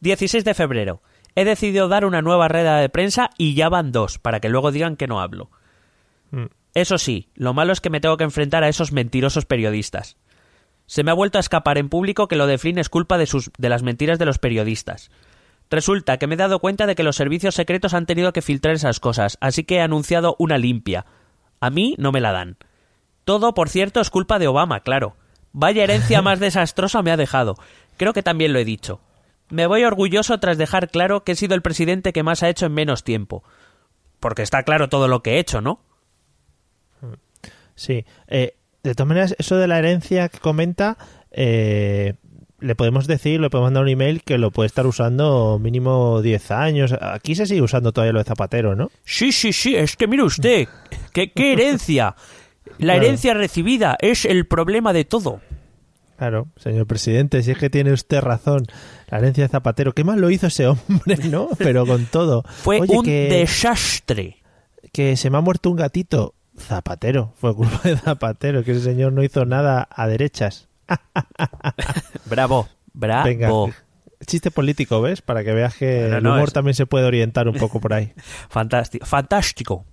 16 0.00 0.44
de 0.44 0.52
febrero. 0.54 1.00
He 1.36 1.44
decidido 1.44 1.86
dar 1.88 2.06
una 2.06 2.22
nueva 2.22 2.48
rueda 2.48 2.78
de 2.78 2.88
prensa 2.88 3.30
y 3.36 3.54
ya 3.54 3.68
van 3.68 3.92
dos, 3.92 4.18
para 4.18 4.40
que 4.40 4.48
luego 4.48 4.72
digan 4.72 4.96
que 4.96 5.06
no 5.06 5.20
hablo. 5.20 5.50
Mm. 6.30 6.46
Eso 6.74 6.96
sí, 6.98 7.28
lo 7.34 7.54
malo 7.54 7.72
es 7.72 7.80
que 7.80 7.90
me 7.90 8.00
tengo 8.00 8.16
que 8.16 8.24
enfrentar 8.24 8.64
a 8.64 8.68
esos 8.68 8.90
mentirosos 8.90 9.44
periodistas. 9.44 10.16
Se 10.86 11.04
me 11.04 11.10
ha 11.10 11.14
vuelto 11.14 11.38
a 11.38 11.40
escapar 11.40 11.78
en 11.78 11.90
público 11.90 12.26
que 12.26 12.36
lo 12.36 12.46
de 12.46 12.58
Flynn 12.58 12.78
es 12.78 12.88
culpa 12.88 13.18
de, 13.18 13.26
sus, 13.26 13.50
de 13.58 13.68
las 13.68 13.82
mentiras 13.82 14.18
de 14.18 14.24
los 14.24 14.38
periodistas. 14.38 15.10
Resulta 15.68 16.16
que 16.16 16.26
me 16.26 16.34
he 16.34 16.38
dado 16.38 16.58
cuenta 16.58 16.86
de 16.86 16.94
que 16.94 17.02
los 17.02 17.16
servicios 17.16 17.54
secretos 17.54 17.92
han 17.92 18.06
tenido 18.06 18.32
que 18.32 18.42
filtrar 18.42 18.74
esas 18.74 18.98
cosas, 18.98 19.36
así 19.40 19.64
que 19.64 19.76
he 19.76 19.80
anunciado 19.80 20.36
una 20.38 20.58
limpia. 20.58 21.04
A 21.60 21.70
mí 21.70 21.96
no 21.98 22.12
me 22.12 22.20
la 22.20 22.32
dan. 22.32 22.56
Todo, 23.24 23.52
por 23.52 23.68
cierto, 23.68 24.00
es 24.00 24.08
culpa 24.08 24.38
de 24.38 24.48
Obama, 24.48 24.80
claro. 24.80 25.16
Vaya 25.52 25.84
herencia 25.84 26.22
más 26.22 26.40
desastrosa 26.40 27.02
me 27.02 27.10
ha 27.10 27.16
dejado. 27.16 27.56
Creo 27.96 28.12
que 28.12 28.22
también 28.22 28.52
lo 28.52 28.58
he 28.58 28.64
dicho. 28.64 29.00
Me 29.48 29.66
voy 29.66 29.84
orgulloso 29.84 30.38
tras 30.40 30.58
dejar 30.58 30.88
claro 30.90 31.22
que 31.24 31.32
he 31.32 31.36
sido 31.36 31.54
el 31.54 31.62
presidente 31.62 32.12
que 32.12 32.22
más 32.22 32.42
ha 32.42 32.48
hecho 32.48 32.66
en 32.66 32.74
menos 32.74 33.04
tiempo. 33.04 33.44
Porque 34.20 34.42
está 34.42 34.62
claro 34.62 34.88
todo 34.88 35.08
lo 35.08 35.22
que 35.22 35.34
he 35.34 35.38
hecho, 35.38 35.60
¿no? 35.60 35.80
Sí. 37.74 38.04
Eh, 38.28 38.56
de 38.82 38.94
todas 38.94 39.08
maneras, 39.08 39.34
eso 39.38 39.56
de 39.56 39.66
la 39.68 39.78
herencia 39.78 40.28
que 40.28 40.38
comenta, 40.38 40.96
eh, 41.30 42.14
le 42.60 42.74
podemos 42.74 43.06
decir, 43.06 43.40
le 43.40 43.50
podemos 43.50 43.66
mandar 43.68 43.82
un 43.82 43.88
email 43.90 44.22
que 44.22 44.38
lo 44.38 44.50
puede 44.50 44.68
estar 44.68 44.86
usando 44.86 45.58
mínimo 45.60 46.22
10 46.22 46.50
años. 46.52 46.94
Aquí 47.00 47.34
se 47.34 47.46
sigue 47.46 47.62
usando 47.62 47.92
todavía 47.92 48.12
lo 48.14 48.18
de 48.20 48.24
Zapatero, 48.24 48.74
¿no? 48.74 48.90
Sí, 49.04 49.32
sí, 49.32 49.52
sí, 49.52 49.76
es 49.76 49.96
que 49.96 50.06
mire 50.08 50.22
usted, 50.22 50.66
¿qué, 51.12 51.30
qué 51.32 51.52
herencia? 51.54 52.16
La 52.78 52.94
Claro. 52.94 53.02
herencia 53.02 53.34
recibida 53.34 53.96
es 54.00 54.24
el 54.24 54.46
problema 54.46 54.92
de 54.92 55.04
todo. 55.04 55.40
Claro, 56.18 56.48
señor 56.56 56.86
presidente, 56.86 57.42
si 57.42 57.50
es 57.50 57.58
que 57.58 57.68
tiene 57.70 57.92
usted 57.92 58.20
razón. 58.20 58.66
La 59.08 59.18
herencia 59.18 59.44
de 59.44 59.48
Zapatero, 59.48 59.92
¿qué 59.92 60.02
más 60.04 60.16
lo 60.18 60.30
hizo 60.30 60.46
ese 60.48 60.66
hombre, 60.66 61.16
no? 61.30 61.48
Pero 61.58 61.86
con 61.86 62.06
todo. 62.06 62.42
Fue 62.42 62.80
Oye, 62.80 62.98
un 62.98 63.04
que, 63.04 63.28
desastre. 63.28 64.42
que 64.92 65.16
se 65.16 65.30
me 65.30 65.38
ha 65.38 65.40
muerto 65.40 65.70
un 65.70 65.76
gatito. 65.76 66.34
Zapatero, 66.58 67.34
fue 67.38 67.54
culpa 67.54 67.80
de 67.84 67.96
Zapatero, 67.98 68.64
que 68.64 68.72
ese 68.72 68.80
señor 68.80 69.12
no 69.12 69.22
hizo 69.22 69.44
nada 69.44 69.86
a 69.90 70.06
derechas. 70.06 70.68
Bravo, 72.26 72.68
bravo. 72.92 73.24
Venga, 73.24 73.50
chiste 74.26 74.50
político, 74.50 75.00
¿ves? 75.02 75.22
Para 75.22 75.44
que 75.44 75.52
veas 75.52 75.74
que 75.76 76.06
el 76.06 76.22
no, 76.22 76.32
humor 76.34 76.48
es- 76.48 76.52
también 76.54 76.74
se 76.74 76.86
puede 76.86 77.04
orientar 77.06 77.48
un 77.48 77.56
poco 77.56 77.80
por 77.80 77.92
ahí. 77.92 78.12
Fantástico. 78.48 79.04
Fantástico. 79.06 79.84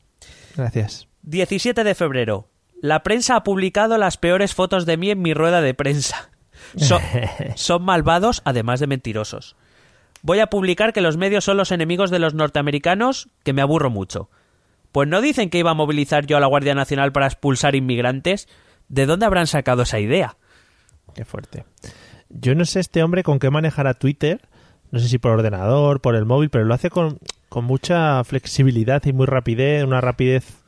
Gracias. 0.55 1.07
17 1.23 1.83
de 1.83 1.95
febrero. 1.95 2.47
La 2.81 3.03
prensa 3.03 3.35
ha 3.35 3.43
publicado 3.43 3.97
las 3.97 4.17
peores 4.17 4.53
fotos 4.53 4.85
de 4.85 4.97
mí 4.97 5.09
en 5.09 5.21
mi 5.21 5.33
rueda 5.33 5.61
de 5.61 5.73
prensa. 5.73 6.29
So- 6.77 6.99
son 7.55 7.83
malvados, 7.83 8.41
además 8.45 8.79
de 8.79 8.87
mentirosos. 8.87 9.55
Voy 10.21 10.39
a 10.39 10.47
publicar 10.47 10.93
que 10.93 11.01
los 11.01 11.17
medios 11.17 11.43
son 11.43 11.57
los 11.57 11.71
enemigos 11.71 12.09
de 12.09 12.19
los 12.19 12.33
norteamericanos, 12.33 13.29
que 13.43 13.53
me 13.53 13.61
aburro 13.61 13.89
mucho. 13.89 14.29
Pues 14.91 15.07
no 15.09 15.21
dicen 15.21 15.49
que 15.49 15.57
iba 15.59 15.71
a 15.71 15.75
movilizar 15.75 16.25
yo 16.25 16.37
a 16.37 16.39
la 16.39 16.47
Guardia 16.47 16.75
Nacional 16.75 17.11
para 17.11 17.25
expulsar 17.25 17.75
inmigrantes. 17.75 18.47
¿De 18.87 19.05
dónde 19.05 19.25
habrán 19.25 19.47
sacado 19.47 19.81
esa 19.81 19.99
idea? 19.99 20.37
Qué 21.15 21.25
fuerte. 21.25 21.65
Yo 22.29 22.55
no 22.55 22.63
sé 22.65 22.79
este 22.79 23.03
hombre 23.03 23.23
con 23.23 23.39
qué 23.39 23.49
manejará 23.49 23.95
Twitter. 23.95 24.47
No 24.91 24.99
sé 24.99 25.07
si 25.09 25.17
por 25.17 25.31
ordenador, 25.31 25.99
por 26.01 26.15
el 26.15 26.25
móvil, 26.25 26.49
pero 26.49 26.63
lo 26.65 26.73
hace 26.73 26.89
con, 26.89 27.17
con 27.49 27.65
mucha 27.65 28.23
flexibilidad 28.23 29.03
y 29.05 29.13
muy 29.13 29.25
rapidez, 29.25 29.83
una 29.83 29.99
rapidez. 29.99 30.62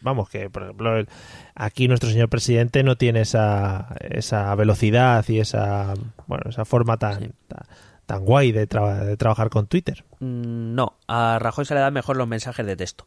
Vamos, 0.00 0.28
que 0.28 0.50
por 0.50 0.64
ejemplo 0.64 0.96
el- 0.96 1.08
aquí 1.54 1.88
nuestro 1.88 2.10
señor 2.10 2.28
presidente 2.28 2.82
no 2.82 2.96
tiene 2.96 3.20
esa, 3.22 3.94
esa 4.00 4.54
velocidad 4.54 5.24
y 5.28 5.40
esa 5.40 5.94
bueno 6.26 6.50
esa 6.50 6.64
forma 6.64 6.96
tan, 6.98 7.34
tan, 7.48 7.62
tan 8.06 8.24
guay 8.24 8.52
de, 8.52 8.68
tra- 8.68 9.04
de 9.04 9.16
trabajar 9.16 9.50
con 9.50 9.66
Twitter. 9.66 10.04
Mm, 10.20 10.74
No, 10.74 10.98
a 11.08 11.38
Rajoy 11.40 11.64
se 11.64 11.74
le 11.74 11.80
dan 11.80 11.94
mejor 11.94 12.16
los 12.16 12.28
mensajes 12.28 12.64
de 12.66 12.76
texto. 12.76 13.06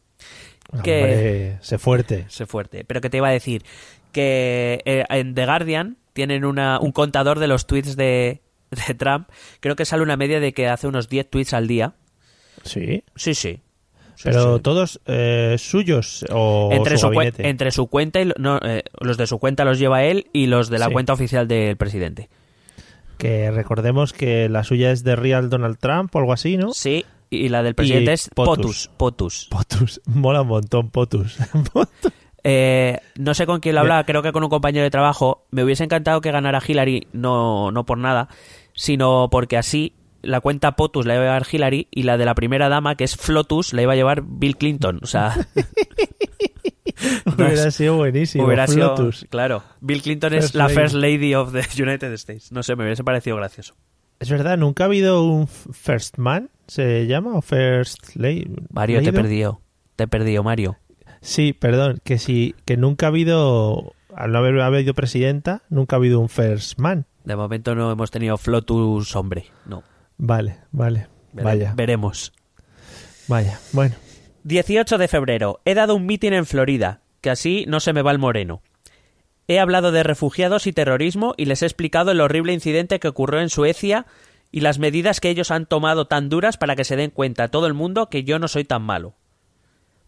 Que- 0.82 1.02
Hombre, 1.02 1.58
sé 1.62 1.78
fuerte. 1.78 2.26
Sé 2.28 2.44
fuerte. 2.46 2.84
Pero 2.84 3.00
que 3.00 3.08
te 3.10 3.16
iba 3.18 3.28
a 3.28 3.32
decir 3.32 3.64
que 4.12 4.82
eh, 4.84 5.04
en 5.10 5.34
The 5.34 5.46
Guardian 5.46 5.96
tienen 6.12 6.44
una, 6.44 6.78
un 6.80 6.92
contador 6.92 7.38
de 7.38 7.46
los 7.46 7.66
tweets 7.66 7.96
de, 7.96 8.42
de 8.88 8.94
Trump. 8.94 9.28
Creo 9.60 9.76
que 9.76 9.84
sale 9.84 10.02
una 10.02 10.16
media 10.16 10.40
de 10.40 10.52
que 10.52 10.68
hace 10.68 10.86
unos 10.86 11.08
10 11.08 11.30
tweets 11.30 11.54
al 11.54 11.68
día. 11.68 11.94
Sí. 12.64 13.04
Sí, 13.14 13.34
sí. 13.34 13.60
Pero 14.22 14.56
sí. 14.56 14.62
todos 14.62 15.00
eh, 15.06 15.56
suyos 15.58 16.24
o 16.32 16.70
entre 16.72 16.98
su 16.98 17.10
entre 17.38 17.70
su 17.70 17.86
cuenta 17.86 18.20
y 18.20 18.32
no, 18.38 18.58
eh, 18.64 18.82
los 19.00 19.16
de 19.16 19.26
su 19.26 19.38
cuenta 19.38 19.64
los 19.64 19.78
lleva 19.78 20.04
él 20.04 20.26
y 20.32 20.46
los 20.46 20.68
de 20.70 20.78
la 20.78 20.86
Sí. 20.86 20.92
cuenta 20.92 21.12
oficial 21.12 21.46
del 21.46 21.76
presidente. 21.76 22.28
Que 23.16 23.50
recordemos 23.50 24.12
que 24.12 24.48
la 24.48 24.64
suya 24.64 24.92
es 24.92 25.02
de 25.04 25.16
Real 25.16 25.50
Donald 25.50 25.78
Trump 25.78 26.14
o 26.14 26.18
algo 26.18 26.32
así, 26.32 26.56
¿no? 26.56 26.72
Sí, 26.72 27.04
y 27.30 27.48
la 27.48 27.62
del 27.62 27.74
presidente 27.74 28.12
Y 28.12 28.14
es 28.14 28.30
POTUS. 28.34 28.90
POTUS. 28.96 29.48
POTUS. 29.48 29.48
Potus. 29.50 30.00
Mola 30.06 30.42
un 30.42 30.48
montón, 30.48 30.90
Potus. 30.90 31.36
Potus. 31.72 32.12
Eh, 32.44 32.98
no 33.16 33.34
sé 33.34 33.46
con 33.46 33.60
quién 33.60 33.74
lo 33.74 33.80
hablaba, 33.82 34.04
creo 34.04 34.22
que 34.22 34.32
con 34.32 34.44
un 34.44 34.48
compañero 34.48 34.84
de 34.84 34.90
trabajo. 34.90 35.44
Me 35.50 35.64
hubiese 35.64 35.84
encantado 35.84 36.20
que 36.20 36.30
ganara 36.30 36.62
Hillary, 36.66 37.08
no, 37.12 37.72
no 37.72 37.84
por 37.84 37.98
nada, 37.98 38.28
sino 38.72 39.28
porque 39.30 39.56
así 39.56 39.92
la 40.22 40.40
cuenta 40.40 40.76
POTUS 40.76 41.06
la 41.06 41.14
iba 41.14 41.22
a 41.22 41.26
llevar 41.26 41.46
Hillary 41.50 41.88
y 41.90 42.02
la 42.02 42.16
de 42.16 42.24
la 42.24 42.34
primera 42.34 42.68
dama, 42.68 42.96
que 42.96 43.04
es 43.04 43.16
FLOTUS, 43.16 43.72
la 43.72 43.82
iba 43.82 43.92
a 43.92 43.96
llevar 43.96 44.22
Bill 44.26 44.56
Clinton. 44.56 45.00
O 45.02 45.06
sea, 45.06 45.34
Hubiera 47.26 47.70
sido 47.70 47.96
buenísimo. 47.96 48.44
hubiera 48.44 48.66
sido. 48.66 48.94
Claro, 49.30 49.62
Bill 49.80 50.02
Clinton 50.02 50.34
es 50.34 50.54
la 50.54 50.64
lady. 50.64 50.74
First 50.74 50.94
Lady 50.94 51.34
of 51.34 51.52
the 51.52 51.62
United 51.82 52.12
States. 52.14 52.50
No 52.52 52.62
sé, 52.62 52.76
me 52.76 52.84
hubiese 52.84 53.04
parecido 53.04 53.36
gracioso. 53.36 53.74
Es 54.18 54.30
verdad, 54.30 54.58
nunca 54.58 54.84
ha 54.84 54.86
habido 54.86 55.22
un 55.22 55.46
First 55.46 56.18
Man, 56.18 56.50
¿se 56.66 57.06
llama? 57.06 57.34
¿O 57.34 57.42
First 57.42 58.16
Lady? 58.16 58.50
Mario, 58.72 59.00
te 59.02 59.12
perdido. 59.12 59.60
Te 59.94 60.04
he 60.04 60.08
perdido, 60.08 60.42
Mario. 60.42 60.76
Sí, 61.20 61.52
perdón, 61.52 62.00
que 62.04 62.18
sí, 62.18 62.54
que 62.64 62.76
nunca 62.76 63.06
ha 63.06 63.10
habido, 63.10 63.94
al 64.14 64.32
no 64.32 64.38
haber 64.38 64.60
habido 64.60 64.94
presidenta, 64.94 65.62
nunca 65.68 65.96
ha 65.96 65.98
habido 65.98 66.18
un 66.18 66.28
First 66.28 66.78
Man. 66.80 67.06
De 67.24 67.36
momento 67.36 67.74
no 67.74 67.92
hemos 67.92 68.10
tenido 68.10 68.36
Flotus 68.38 69.14
hombre. 69.14 69.46
No. 69.66 69.84
Vale, 70.18 70.58
vale. 70.72 71.06
Vere- 71.32 71.44
Vaya, 71.44 71.72
Veremos. 71.76 72.32
vaya. 73.28 73.58
Bueno, 73.72 73.94
18 74.44 74.98
de 74.98 75.08
febrero. 75.08 75.60
He 75.64 75.74
dado 75.74 75.94
un 75.94 76.06
mitin 76.06 76.32
en 76.32 76.46
Florida, 76.46 77.00
que 77.20 77.30
así 77.30 77.64
no 77.68 77.80
se 77.80 77.92
me 77.92 78.02
va 78.02 78.10
el 78.12 78.18
moreno. 78.18 78.62
He 79.46 79.58
hablado 79.60 79.92
de 79.92 80.02
refugiados 80.02 80.66
y 80.66 80.72
terrorismo 80.72 81.34
y 81.36 81.46
les 81.46 81.62
he 81.62 81.66
explicado 81.66 82.10
el 82.10 82.20
horrible 82.20 82.52
incidente 82.52 82.98
que 83.00 83.08
ocurrió 83.08 83.40
en 83.40 83.48
Suecia 83.50 84.06
y 84.50 84.60
las 84.60 84.78
medidas 84.78 85.20
que 85.20 85.30
ellos 85.30 85.50
han 85.50 85.66
tomado 85.66 86.06
tan 86.06 86.28
duras 86.28 86.56
para 86.56 86.76
que 86.76 86.84
se 86.84 86.96
den 86.96 87.10
cuenta 87.10 87.48
todo 87.48 87.66
el 87.66 87.74
mundo 87.74 88.08
que 88.10 88.24
yo 88.24 88.38
no 88.38 88.48
soy 88.48 88.64
tan 88.64 88.82
malo. 88.82 89.14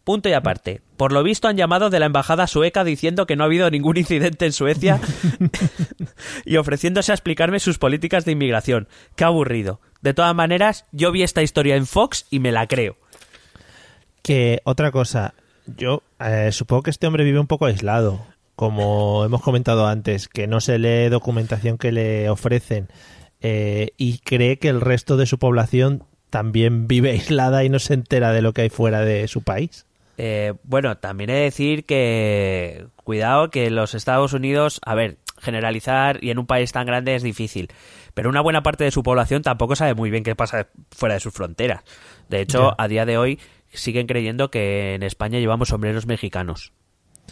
Punto 0.05 0.29
y 0.29 0.33
aparte. 0.33 0.83
Por 0.97 1.13
lo 1.13 1.23
visto 1.23 1.49
han 1.49 1.57
llamado 1.57 1.91
de 1.91 2.01
la 2.01 2.07
embajada 2.07 2.47
sueca 2.47 2.85
diciendo 2.85 3.27
que 3.27 3.37
no 3.37 3.45
ha 3.45 3.47
habido 3.47 3.71
ningún 3.71 3.97
incidente 3.97 4.47
en 4.47 4.53
Suecia 4.53 5.01
y 6.45 6.57
ofreciéndose 6.57 7.13
a 7.13 7.15
explicarme 7.15 7.61
sus 7.61 7.79
políticas 7.79 8.25
de 8.25 8.33
inmigración. 8.33 8.89
Qué 9.17 9.25
aburrido. 9.25 9.81
De 10.01 10.15
todas 10.15 10.35
maneras, 10.35 10.87
yo 10.93 11.13
vi 11.13 11.23
esta 11.23 11.43
historia 11.43 11.77
en 11.77 11.87
Fox 11.87 12.27
y 12.31 12.41
me 12.41 12.53
la 12.53 12.67
creo. 12.67 12.97
que 14.23 14.61
otra 14.65 14.91
cosa, 14.91 15.35
yo 15.67 16.03
eh, 16.19 16.51
supongo 16.53 16.85
que 16.85 16.91
este 16.91 17.07
hombre 17.07 17.25
vive 17.25 17.39
un 17.39 17.47
poco 17.47 17.67
aislado, 17.67 18.25
como 18.57 19.25
hemos 19.25 19.43
comentado 19.43 19.87
antes, 19.87 20.29
que 20.29 20.47
no 20.47 20.61
se 20.61 20.79
lee 20.79 21.09
documentación 21.09 21.79
que 21.79 21.93
le 21.93 22.29
ofrecen 22.31 22.89
eh, 23.41 23.93
y 23.97 24.19
cree 24.19 24.59
que 24.59 24.69
el 24.69 24.81
resto 24.81 25.17
de 25.17 25.27
su 25.27 25.39
población 25.39 26.05
también 26.31 26.87
vive 26.87 27.11
aislada 27.13 27.65
y 27.65 27.69
no 27.69 27.79
se 27.79 27.95
entera 27.95 28.33
de 28.33 28.43
lo 28.43 28.53
que 28.53 28.63
hay 28.63 28.71
fuera 28.71 29.01
de 29.01 29.29
su 29.29 29.43
país. 29.43 29.87
Eh, 30.23 30.53
bueno, 30.65 30.99
también 30.99 31.31
he 31.31 31.33
de 31.35 31.41
decir 31.45 31.87
que 31.87 32.87
cuidado 33.05 33.49
que 33.49 33.71
los 33.71 33.95
Estados 33.95 34.35
Unidos, 34.35 34.79
a 34.85 34.95
ver, 34.95 35.17
generalizar 35.39 36.23
y 36.23 36.29
en 36.31 36.39
un 36.39 36.47
país 36.47 36.73
tan 36.73 36.85
grande 36.85 37.15
es 37.15 37.23
difícil, 37.23 37.69
pero 38.13 38.29
una 38.29 38.43
buena 38.43 38.63
parte 38.63 38.85
de 38.85 38.91
su 38.91 39.03
población 39.03 39.41
tampoco 39.41 39.77
sabe 39.77 39.95
muy 39.95 40.11
bien 40.11 40.23
qué 40.23 40.37
pasa 40.37 40.69
fuera 40.91 41.15
de 41.15 41.21
sus 41.21 41.33
fronteras. 41.33 41.83
De 42.29 42.43
hecho, 42.43 42.69
Ya. 42.69 42.75
a 42.77 42.87
día 42.89 43.07
de 43.07 43.17
hoy 43.17 43.41
siguen 43.73 44.07
creyendo 44.07 44.51
que 44.51 44.95
en 44.95 45.03
España 45.03 45.39
llevamos 45.39 45.69
sombreros 45.69 46.05
mexicanos, 46.05 46.75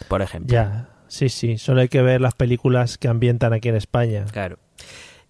por 0.08 0.22
ejemplo. 0.22 0.54
Ya, 0.54 0.88
sí, 1.08 1.28
sí, 1.28 1.58
solo 1.58 1.82
hay 1.82 1.88
que 1.88 2.00
ver 2.00 2.22
las 2.22 2.34
películas 2.34 2.96
que 2.96 3.08
ambientan 3.08 3.52
aquí 3.52 3.68
en 3.68 3.76
España. 3.76 4.24
Claro. 4.32 4.58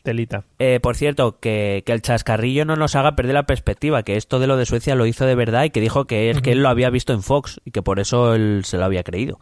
Telita. 0.08 0.44
Eh, 0.58 0.80
por 0.80 0.96
cierto, 0.96 1.38
que, 1.38 1.82
que 1.84 1.92
el 1.92 2.00
chascarrillo 2.00 2.64
no 2.64 2.76
nos 2.76 2.96
haga 2.96 3.14
perder 3.14 3.34
la 3.34 3.42
perspectiva, 3.42 4.02
que 4.04 4.16
esto 4.16 4.38
de 4.38 4.46
lo 4.46 4.56
de 4.56 4.64
Suecia 4.64 4.94
lo 4.94 5.04
hizo 5.04 5.26
de 5.26 5.34
verdad 5.34 5.64
y 5.64 5.70
que 5.70 5.82
dijo 5.82 6.06
que 6.06 6.30
es 6.30 6.40
que 6.40 6.52
él 6.52 6.62
lo 6.62 6.70
había 6.70 6.88
visto 6.88 7.12
en 7.12 7.22
Fox 7.22 7.60
y 7.66 7.72
que 7.72 7.82
por 7.82 8.00
eso 8.00 8.34
él 8.34 8.62
se 8.64 8.78
lo 8.78 8.86
había 8.86 9.02
creído. 9.02 9.38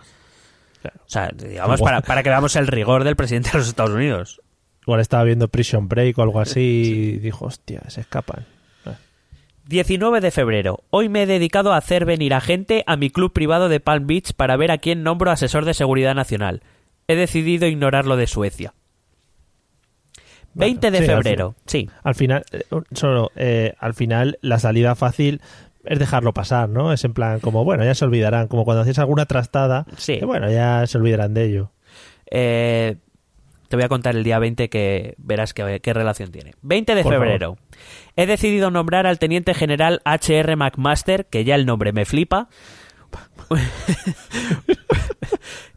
Claro. 0.82 0.98
O 1.06 1.08
sea, 1.08 1.30
digamos, 1.32 1.80
para, 1.80 2.00
para 2.00 2.24
que 2.24 2.30
veamos 2.30 2.56
el 2.56 2.66
rigor 2.66 3.04
del 3.04 3.14
presidente 3.14 3.52
de 3.52 3.58
los 3.58 3.68
Estados 3.68 3.92
Unidos. 3.92 4.40
Igual 4.82 4.98
estaba 4.98 5.22
viendo 5.22 5.46
Prison 5.46 5.86
Break 5.86 6.18
o 6.18 6.22
algo 6.22 6.40
así 6.40 6.60
y 6.60 7.18
dijo, 7.18 7.44
hostia, 7.44 7.82
se 7.86 8.00
escapan. 8.00 8.44
19 9.68 10.20
de 10.20 10.30
febrero. 10.32 10.82
Hoy 10.90 11.08
me 11.08 11.22
he 11.22 11.26
dedicado 11.26 11.72
a 11.72 11.76
hacer 11.76 12.04
venir 12.06 12.34
a 12.34 12.40
gente 12.40 12.82
a 12.88 12.96
mi 12.96 13.10
club 13.10 13.32
privado 13.32 13.68
de 13.68 13.78
Palm 13.78 14.08
Beach 14.08 14.32
para 14.32 14.56
ver 14.56 14.72
a 14.72 14.78
quién 14.78 15.04
nombro 15.04 15.30
asesor 15.30 15.64
de 15.64 15.74
seguridad 15.74 16.16
nacional. 16.16 16.62
He 17.06 17.14
decidido 17.14 17.66
ignorar 17.66 18.04
lo 18.06 18.16
de 18.16 18.26
Suecia. 18.26 18.74
20 20.58 20.90
de 20.90 20.98
sí, 20.98 21.04
al 21.04 21.10
febrero. 21.10 21.54
Sí. 21.66 21.90
Al 22.02 22.14
final, 22.14 22.44
eh, 22.52 22.62
solo, 22.92 23.30
eh, 23.36 23.74
al 23.78 23.94
final 23.94 24.38
la 24.40 24.58
salida 24.58 24.94
fácil 24.94 25.40
es 25.84 25.98
dejarlo 25.98 26.32
pasar, 26.34 26.68
¿no? 26.68 26.92
Es 26.92 27.04
en 27.04 27.12
plan 27.14 27.40
como, 27.40 27.64
bueno, 27.64 27.84
ya 27.84 27.94
se 27.94 28.04
olvidarán, 28.04 28.48
como 28.48 28.64
cuando 28.64 28.82
hacías 28.82 28.98
alguna 28.98 29.26
trastada, 29.26 29.86
Sí. 29.96 30.18
que 30.18 30.24
bueno, 30.24 30.50
ya 30.50 30.86
se 30.86 30.98
olvidarán 30.98 31.32
de 31.34 31.44
ello. 31.44 31.70
Eh, 32.30 32.96
te 33.68 33.76
voy 33.76 33.84
a 33.84 33.88
contar 33.88 34.16
el 34.16 34.22
día 34.24 34.38
20 34.38 34.68
que 34.68 35.14
verás 35.18 35.52
qué, 35.54 35.80
qué 35.80 35.92
relación 35.92 36.30
tiene. 36.30 36.52
20 36.62 36.94
de 36.94 37.02
Por 37.02 37.12
febrero. 37.14 37.56
He 38.16 38.26
decidido 38.26 38.70
nombrar 38.70 39.06
al 39.06 39.18
teniente 39.18 39.54
general 39.54 40.00
H.R. 40.04 40.56
McMaster, 40.56 41.26
que 41.26 41.44
ya 41.44 41.54
el 41.54 41.66
nombre 41.66 41.92
me 41.92 42.04
flipa. 42.04 42.48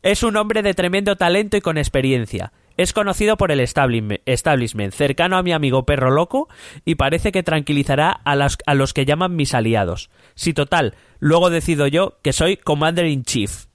es 0.02 0.24
un 0.24 0.38
hombre 0.38 0.62
de 0.62 0.74
tremendo 0.74 1.16
talento 1.16 1.58
y 1.58 1.62
con 1.62 1.78
experiencia. 1.78 2.52
Es 2.78 2.94
conocido 2.94 3.36
por 3.36 3.52
el 3.52 3.60
establishment, 3.60 4.94
cercano 4.94 5.38
a 5.38 5.44
mi 5.44 5.52
amigo 5.52 5.86
perro 5.86 6.12
loco, 6.12 6.48
y 6.86 6.96
parece 6.96 7.34
que 7.34 7.44
tranquilizará 7.44 8.12
a, 8.12 8.36
las- 8.38 8.58
a 8.66 8.74
los 8.74 8.94
que 8.94 9.06
llaman 9.06 9.36
mis 9.36 9.54
aliados. 9.54 10.10
Si 10.36 10.54
total, 10.54 10.94
luego 11.20 11.50
decido 11.50 11.88
yo 11.88 12.18
que 12.22 12.32
soy 12.32 12.56
Commander 12.56 13.06
in 13.08 13.24
Chief. 13.24 13.66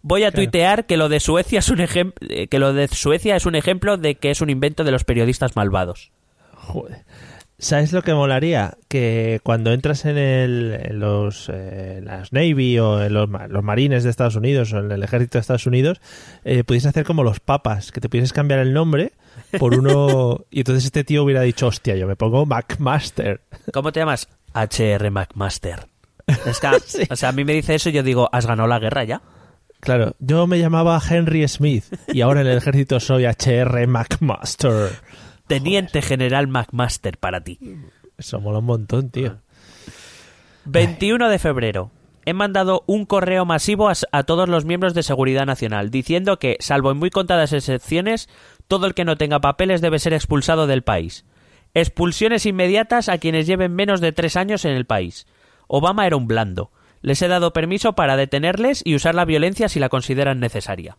Voy 0.00 0.22
a 0.24 0.30
Claro. 0.30 0.44
tuitear 0.48 0.86
que 0.86 0.96
lo 0.96 1.08
de 1.10 1.20
Suecia 1.20 1.58
es 1.58 1.68
un 1.68 1.80
eh, 1.80 2.46
que 2.48 2.58
lo 2.58 2.72
de 2.72 2.88
Suecia 2.88 3.36
es 3.36 3.46
un 3.46 3.54
ejemplo 3.54 3.96
de 3.96 4.16
que 4.16 4.30
es 4.30 4.40
un 4.40 4.50
invento 4.50 4.84
de 4.84 4.90
los 4.92 5.04
periodistas 5.04 5.56
malvados. 5.56 6.10
Joder. 6.54 7.04
¿Sabes 7.64 7.94
lo 7.94 8.02
que 8.02 8.12
molaría? 8.12 8.76
Que 8.88 9.40
cuando 9.42 9.72
entras 9.72 10.04
en, 10.04 10.18
el, 10.18 10.78
en 10.82 11.00
los 11.00 11.50
eh, 11.50 12.02
las 12.04 12.30
Navy 12.30 12.78
o 12.78 13.02
en 13.02 13.14
los, 13.14 13.26
los 13.48 13.64
marines 13.64 14.04
de 14.04 14.10
Estados 14.10 14.36
Unidos 14.36 14.74
o 14.74 14.80
en 14.80 14.92
el 14.92 15.02
ejército 15.02 15.38
de 15.38 15.40
Estados 15.40 15.66
Unidos, 15.66 16.02
eh, 16.44 16.62
pudiese 16.62 16.88
hacer 16.88 17.06
como 17.06 17.24
los 17.24 17.40
papas, 17.40 17.90
que 17.90 18.02
te 18.02 18.10
pudieses 18.10 18.34
cambiar 18.34 18.60
el 18.60 18.74
nombre 18.74 19.12
por 19.58 19.74
uno... 19.74 20.44
y 20.50 20.58
entonces 20.58 20.84
este 20.84 21.04
tío 21.04 21.24
hubiera 21.24 21.40
dicho, 21.40 21.68
hostia, 21.68 21.96
yo 21.96 22.06
me 22.06 22.16
pongo 22.16 22.44
McMaster. 22.44 23.40
¿Cómo 23.72 23.92
te 23.92 24.00
llamas? 24.00 24.28
HR 24.52 25.10
McMaster. 25.10 25.86
Es 26.26 26.60
que, 26.60 27.06
O 27.10 27.16
sea, 27.16 27.30
a 27.30 27.32
mí 27.32 27.46
me 27.46 27.54
dice 27.54 27.76
eso 27.76 27.88
y 27.88 27.92
yo 27.92 28.02
digo, 28.02 28.28
¿has 28.30 28.44
ganado 28.44 28.68
la 28.68 28.78
guerra 28.78 29.04
ya? 29.04 29.22
Claro, 29.80 30.16
yo 30.18 30.46
me 30.46 30.58
llamaba 30.58 31.00
Henry 31.08 31.48
Smith 31.48 31.84
y 32.08 32.20
ahora 32.20 32.42
en 32.42 32.46
el 32.46 32.58
ejército 32.58 33.00
soy 33.00 33.24
HR 33.24 33.86
McMaster. 33.86 34.90
Teniente 35.46 36.02
General 36.02 36.46
McMaster 36.46 37.18
para 37.18 37.42
ti. 37.42 37.58
Eso 38.16 38.40
mola 38.40 38.60
un 38.60 38.66
montón, 38.66 39.10
tío. 39.10 39.38
21 40.64 41.28
de 41.28 41.38
febrero. 41.38 41.90
He 42.24 42.32
mandado 42.32 42.84
un 42.86 43.04
correo 43.04 43.44
masivo 43.44 43.90
a, 43.90 43.94
a 44.12 44.22
todos 44.22 44.48
los 44.48 44.64
miembros 44.64 44.94
de 44.94 45.02
Seguridad 45.02 45.44
Nacional 45.44 45.90
diciendo 45.90 46.38
que, 46.38 46.56
salvo 46.60 46.90
en 46.90 46.96
muy 46.96 47.10
contadas 47.10 47.52
excepciones, 47.52 48.30
todo 48.66 48.86
el 48.86 48.94
que 48.94 49.04
no 49.04 49.16
tenga 49.16 49.40
papeles 49.40 49.82
debe 49.82 49.98
ser 49.98 50.14
expulsado 50.14 50.66
del 50.66 50.82
país. 50.82 51.26
Expulsiones 51.74 52.46
inmediatas 52.46 53.10
a 53.10 53.18
quienes 53.18 53.46
lleven 53.46 53.74
menos 53.74 54.00
de 54.00 54.12
tres 54.12 54.36
años 54.36 54.64
en 54.64 54.72
el 54.72 54.86
país. 54.86 55.26
Obama 55.66 56.06
era 56.06 56.16
un 56.16 56.26
blando. 56.26 56.70
Les 57.02 57.20
he 57.20 57.28
dado 57.28 57.52
permiso 57.52 57.94
para 57.94 58.16
detenerles 58.16 58.80
y 58.84 58.94
usar 58.94 59.14
la 59.14 59.26
violencia 59.26 59.68
si 59.68 59.80
la 59.80 59.90
consideran 59.90 60.40
necesaria. 60.40 60.96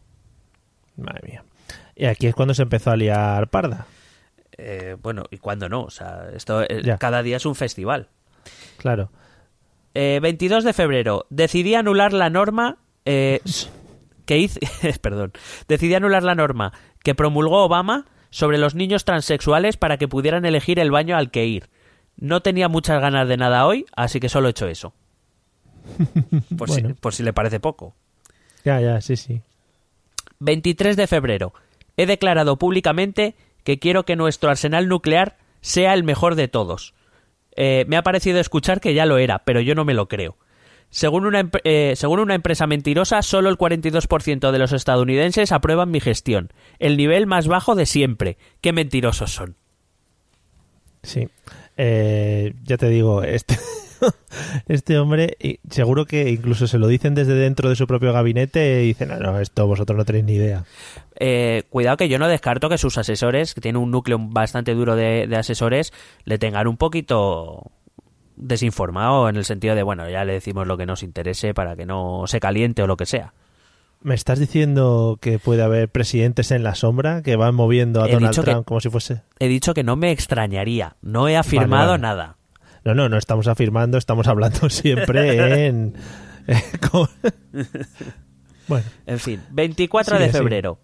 Madre 0.97 1.21
mía. 1.27 1.43
Y 1.95 2.05
aquí 2.05 2.27
es 2.27 2.35
cuando 2.35 2.53
se 2.53 2.61
empezó 2.61 2.91
a 2.91 2.97
liar 2.97 3.49
parda. 3.49 3.87
Eh, 4.57 4.95
bueno, 5.01 5.23
¿y 5.31 5.37
cuándo 5.37 5.69
no? 5.69 5.83
O 5.83 5.89
sea, 5.89 6.29
esto 6.33 6.63
eh, 6.63 6.95
cada 6.99 7.23
día 7.23 7.37
es 7.37 7.45
un 7.45 7.55
festival. 7.55 8.09
Claro. 8.77 9.11
Eh, 9.93 10.19
22 10.21 10.63
de 10.63 10.73
febrero. 10.73 11.25
Decidí 11.29 11.73
anular 11.75 12.13
la 12.13 12.29
norma 12.29 12.77
eh, 13.05 13.39
que 14.25 14.37
hice, 14.37 14.59
perdón, 15.01 15.31
decidí 15.67 15.93
anular 15.95 16.23
la 16.23 16.35
norma 16.35 16.73
que 17.03 17.15
promulgó 17.15 17.63
Obama 17.63 18.05
sobre 18.29 18.57
los 18.57 18.75
niños 18.75 19.05
transexuales 19.05 19.77
para 19.77 19.97
que 19.97 20.07
pudieran 20.07 20.45
elegir 20.45 20.79
el 20.79 20.91
baño 20.91 21.15
al 21.15 21.31
que 21.31 21.45
ir. 21.45 21.69
No 22.17 22.41
tenía 22.41 22.67
muchas 22.67 22.99
ganas 22.99 23.27
de 23.27 23.37
nada 23.37 23.65
hoy, 23.65 23.85
así 23.95 24.19
que 24.19 24.29
solo 24.29 24.47
he 24.47 24.51
hecho 24.51 24.67
eso. 24.67 24.93
Por, 26.57 26.71
si, 26.71 26.81
por 26.81 27.13
si 27.13 27.21
le 27.21 27.31
parece 27.31 27.59
poco. 27.59 27.93
Ya, 28.63 28.81
ya, 28.81 28.99
sí, 29.01 29.15
sí. 29.15 29.43
23 30.39 30.97
de 30.97 31.05
febrero. 31.05 31.53
He 31.95 32.07
declarado 32.07 32.57
públicamente 32.57 33.35
que 33.65 33.79
quiero 33.79 34.05
que 34.05 34.15
nuestro 34.15 34.49
arsenal 34.49 34.87
nuclear 34.87 35.35
sea 35.59 35.93
el 35.93 36.05
mejor 36.05 36.35
de 36.35 36.47
todos. 36.47 36.93
Eh, 37.57 37.83
me 37.87 37.97
ha 37.97 38.03
parecido 38.03 38.39
escuchar 38.39 38.79
que 38.79 38.93
ya 38.93 39.05
lo 39.05 39.17
era, 39.17 39.39
pero 39.39 39.59
yo 39.59 39.75
no 39.75 39.83
me 39.83 39.93
lo 39.93 40.07
creo. 40.07 40.37
Según 40.91 41.25
una, 41.25 41.49
eh, 41.63 41.93
según 41.95 42.19
una 42.19 42.35
empresa 42.35 42.67
mentirosa, 42.67 43.21
solo 43.23 43.49
el 43.49 43.57
42% 43.57 44.51
de 44.51 44.59
los 44.59 44.71
estadounidenses 44.71 45.51
aprueban 45.51 45.89
mi 45.89 45.99
gestión. 45.99 46.53
El 46.79 46.95
nivel 46.95 47.25
más 47.25 47.47
bajo 47.47 47.75
de 47.75 47.87
siempre. 47.87 48.37
Qué 48.61 48.71
mentirosos 48.71 49.33
son. 49.33 49.55
Sí. 51.01 51.27
Eh, 51.75 52.53
ya 52.63 52.77
te 52.77 52.87
digo, 52.87 53.23
este, 53.23 53.57
este 54.67 54.97
hombre, 54.99 55.37
y 55.39 55.59
seguro 55.69 56.05
que 56.05 56.29
incluso 56.29 56.67
se 56.67 56.77
lo 56.77 56.87
dicen 56.87 57.15
desde 57.15 57.33
dentro 57.35 57.69
de 57.69 57.75
su 57.75 57.87
propio 57.87 58.13
gabinete 58.13 58.83
y 58.83 58.87
dicen, 58.87 59.09
no, 59.09 59.17
no, 59.19 59.39
esto 59.39 59.65
vosotros 59.67 59.97
no 59.97 60.05
tenéis 60.05 60.25
ni 60.25 60.33
idea. 60.33 60.65
Eh, 61.17 61.63
cuidado 61.69 61.97
que 61.97 62.09
yo 62.09 62.19
no 62.19 62.27
descarto 62.27 62.69
que 62.69 62.77
sus 62.77 62.97
asesores, 62.97 63.53
que 63.53 63.61
tienen 63.61 63.81
un 63.81 63.91
núcleo 63.91 64.17
bastante 64.19 64.73
duro 64.73 64.95
de, 64.95 65.27
de 65.27 65.35
asesores, 65.37 65.93
le 66.25 66.37
tengan 66.37 66.67
un 66.67 66.77
poquito 66.77 67.71
desinformado 68.37 69.29
en 69.29 69.37
el 69.37 69.45
sentido 69.45 69.75
de, 69.75 69.83
bueno, 69.83 70.09
ya 70.09 70.25
le 70.25 70.33
decimos 70.33 70.67
lo 70.67 70.77
que 70.77 70.85
nos 70.85 71.03
interese 71.03 71.53
para 71.53 71.75
que 71.75 71.85
no 71.85 72.23
se 72.27 72.39
caliente 72.39 72.83
o 72.83 72.87
lo 72.87 72.97
que 72.97 73.05
sea. 73.05 73.33
¿Me 74.01 74.13
estás 74.13 74.39
diciendo 74.39 75.17
que 75.19 75.39
puede 75.39 75.63
haber 75.63 75.89
presidentes 75.89 76.51
en 76.51 76.61
la 76.63 76.75
sombra 76.75 77.23
que 77.23 77.37
van 77.37 77.55
moviendo 77.55 78.03
a 78.03 78.07
He 78.09 78.11
Donald 78.11 78.31
dicho 78.33 78.43
que- 78.43 78.51
Trump 78.51 78.67
como 78.67 78.79
si 78.81 78.89
fuese... 78.89 79.21
He 79.39 79.47
dicho 79.47 79.73
que 79.73 79.83
no 79.83 79.95
me 79.95 80.11
extrañaría, 80.11 80.95
no 81.01 81.27
he 81.27 81.37
afirmado 81.37 81.91
vale. 81.91 82.01
nada. 82.01 82.37
No, 82.85 82.93
no, 82.93 83.09
no 83.09 83.17
estamos 83.17 83.47
afirmando, 83.47 83.97
estamos 83.97 84.27
hablando 84.27 84.69
siempre 84.69 85.65
en... 85.67 85.95
con- 86.89 87.09
bueno, 88.67 88.85
En 89.07 89.19
fin, 89.19 89.41
24 89.51 90.17
Sigue, 90.17 90.27
de 90.27 90.31
febrero. 90.31 90.79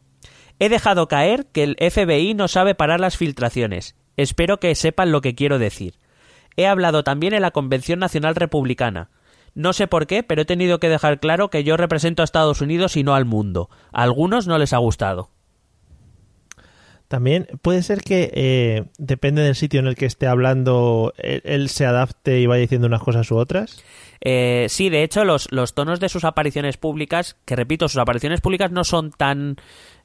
He 0.59 0.69
dejado 0.69 1.07
caer 1.07 1.45
que 1.51 1.63
el 1.63 1.77
FBI 1.79 2.33
no 2.33 2.47
sabe 2.47 2.75
parar 2.75 2.99
las 2.99 3.17
filtraciones. 3.17 3.95
Espero 4.17 4.59
que 4.59 4.75
sepan 4.75 5.11
lo 5.11 5.21
que 5.21 5.35
quiero 5.35 5.59
decir. 5.59 5.99
He 6.57 6.67
hablado 6.67 7.03
también 7.03 7.33
en 7.33 7.41
la 7.43 7.51
Convención 7.51 7.99
Nacional 7.99 8.35
Republicana. 8.35 9.09
No 9.53 9.73
sé 9.73 9.87
por 9.87 10.07
qué, 10.07 10.23
pero 10.23 10.41
he 10.43 10.45
tenido 10.45 10.79
que 10.79 10.89
dejar 10.89 11.19
claro 11.19 11.49
que 11.49 11.63
yo 11.63 11.77
represento 11.77 12.21
a 12.21 12.25
Estados 12.25 12.61
Unidos 12.61 12.97
y 12.97 13.03
no 13.03 13.15
al 13.15 13.25
mundo. 13.25 13.69
A 13.91 14.03
algunos 14.03 14.47
no 14.47 14.57
les 14.57 14.73
ha 14.73 14.77
gustado. 14.77 15.29
También 17.11 17.45
puede 17.61 17.83
ser 17.83 18.03
que 18.03 18.31
eh, 18.33 18.85
depende 18.97 19.41
del 19.41 19.55
sitio 19.55 19.81
en 19.81 19.87
el 19.87 19.95
que 19.95 20.05
esté 20.05 20.27
hablando, 20.27 21.13
él, 21.17 21.41
él 21.43 21.67
se 21.67 21.85
adapte 21.85 22.39
y 22.39 22.45
vaya 22.45 22.61
diciendo 22.61 22.87
unas 22.87 23.03
cosas 23.03 23.29
u 23.31 23.35
otras. 23.35 23.83
Eh, 24.21 24.67
sí, 24.69 24.87
de 24.87 25.03
hecho, 25.03 25.25
los, 25.25 25.51
los 25.51 25.73
tonos 25.73 25.99
de 25.99 26.07
sus 26.07 26.23
apariciones 26.23 26.77
públicas, 26.77 27.35
que 27.43 27.57
repito, 27.57 27.89
sus 27.89 27.99
apariciones 27.99 28.39
públicas 28.39 28.71
no 28.71 28.85
son 28.85 29.11
tan 29.11 29.57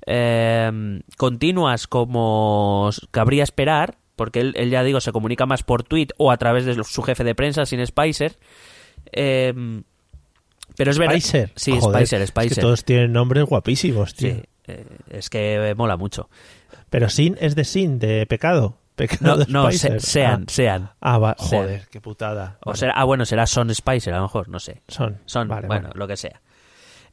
eh, 0.05 1.01
continuas 1.16 1.87
como 1.87 2.90
cabría 3.12 3.45
esperar, 3.45 3.99
porque 4.16 4.40
él, 4.40 4.55
él, 4.57 4.71
ya 4.71 4.83
digo, 4.83 5.01
se 5.01 5.12
comunica 5.12 5.47
más 5.47 5.62
por 5.62 5.85
tweet 5.85 6.09
o 6.16 6.33
a 6.33 6.38
través 6.38 6.64
de 6.64 6.75
su 6.83 7.03
jefe 7.03 7.23
de 7.23 7.37
prensa, 7.37 7.66
sin 7.66 7.87
Spicer. 7.87 8.37
Eh, 9.12 9.55
pero 10.77 10.90
es 10.90 10.99
verdad. 10.99 11.14
Spicer. 11.21 11.53
Sí, 11.55 11.79
Joder, 11.79 12.05
Spicer, 12.05 12.23
es 12.23 12.29
Spicer. 12.31 12.55
que 12.57 12.61
todos 12.61 12.85
tienen 12.85 13.12
nombres 13.12 13.45
guapísimos, 13.45 14.12
tío. 14.12 14.35
Sí, 14.35 14.42
eh, 14.66 14.85
es 15.11 15.31
que 15.31 15.73
mola 15.77 15.97
mucho. 15.97 16.29
Pero 16.90 17.09
sin 17.09 17.37
es 17.40 17.55
de 17.55 17.64
sin, 17.64 17.99
de 17.99 18.27
pecado. 18.27 18.79
Pecado 18.94 19.18
No, 19.20 19.37
de 19.37 19.46
no 19.53 19.66
Spicer. 19.70 20.01
se- 20.01 20.07
sean, 20.12 20.42
Ah, 20.42 20.51
sean. 20.51 20.90
Ah, 21.01 21.18
va- 21.18 21.37
Sean. 21.38 21.62
joder, 21.64 21.88
qué 21.90 22.01
putada. 22.01 22.59
O 22.64 22.70
Vale, 22.70 22.79
será, 22.79 22.92
ah, 22.96 23.05
bueno, 23.05 23.27
será 23.27 23.46
Son 23.46 23.75
Spicer, 23.75 24.14
a 24.14 24.18
lo 24.18 24.22
mejor, 24.22 24.49
no 24.49 24.59
sé. 24.59 24.83
son. 24.88 25.18
Son, 25.27 25.49
Vale, 25.49 25.66
bueno, 25.66 25.88
vale. 25.88 25.99
lo 25.99 26.07
que 26.09 26.16
sea. 26.16 26.40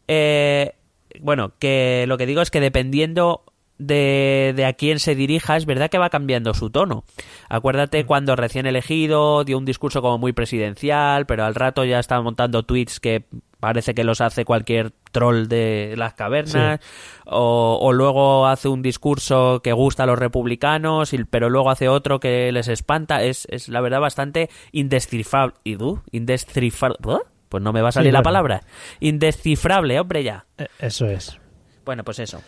Eh, 0.07 0.73
bueno, 1.19 1.53
que 1.59 2.05
lo 2.07 2.17
que 2.17 2.25
digo 2.25 2.41
es 2.41 2.51
que 2.51 2.59
dependiendo 2.59 3.43
de, 3.77 4.53
de 4.55 4.65
a 4.65 4.73
quién 4.73 4.99
se 4.99 5.15
dirija, 5.15 5.57
es 5.57 5.65
verdad 5.65 5.89
que 5.89 5.97
va 5.97 6.09
cambiando 6.09 6.53
su 6.53 6.69
tono. 6.69 7.03
Mm. 7.05 7.21
Acuérdate 7.49 8.05
cuando 8.05 8.35
recién 8.35 8.65
elegido 8.65 9.43
dio 9.43 9.57
un 9.57 9.65
discurso 9.65 10.01
como 10.01 10.17
muy 10.17 10.31
presidencial, 10.31 11.25
pero 11.25 11.43
al 11.43 11.55
rato 11.55 11.83
ya 11.83 11.99
está 11.99 12.21
montando 12.21 12.63
tweets 12.63 12.99
que 12.99 13.25
parece 13.63 13.93
que 13.95 14.03
los 14.03 14.19
hace 14.19 14.43
cualquier 14.43 14.91
troll 15.13 15.47
de 15.47 15.93
las 15.95 16.15
cavernas, 16.15 16.81
o, 17.25 17.79
o 17.81 17.93
luego 17.93 18.45
hace 18.45 18.67
un 18.67 18.81
discurso 18.81 19.61
que 19.63 19.71
gusta 19.71 20.03
a 20.03 20.05
los 20.05 20.19
republicanos, 20.19 21.13
y- 21.13 21.23
pero 21.23 21.49
luego 21.49 21.69
hace 21.69 21.87
otro 21.87 22.19
que 22.19 22.51
les 22.51 22.67
espanta. 22.67 23.23
Es, 23.23 23.47
es 23.49 23.69
la 23.69 23.79
verdad 23.79 24.01
bastante 24.01 24.49
indescifrable. 24.73 25.55
¿Y 25.63 25.77
tú? 25.77 26.01
Indescifrable. 26.11 26.97
Pues 27.47 27.63
no 27.63 27.71
me 27.71 27.81
va 27.81 27.87
a 27.89 27.91
salir 27.93 28.11
la 28.11 28.19
bueno. 28.19 28.23
palabra. 28.25 28.61
Indescifrable, 28.99 29.97
hombre, 29.97 30.23
ya. 30.23 30.45
Eh, 30.57 30.67
Eso 30.79 31.05
es. 31.07 31.39
Bueno, 31.85 32.03
pues 32.03 32.19
eso. 32.19 32.41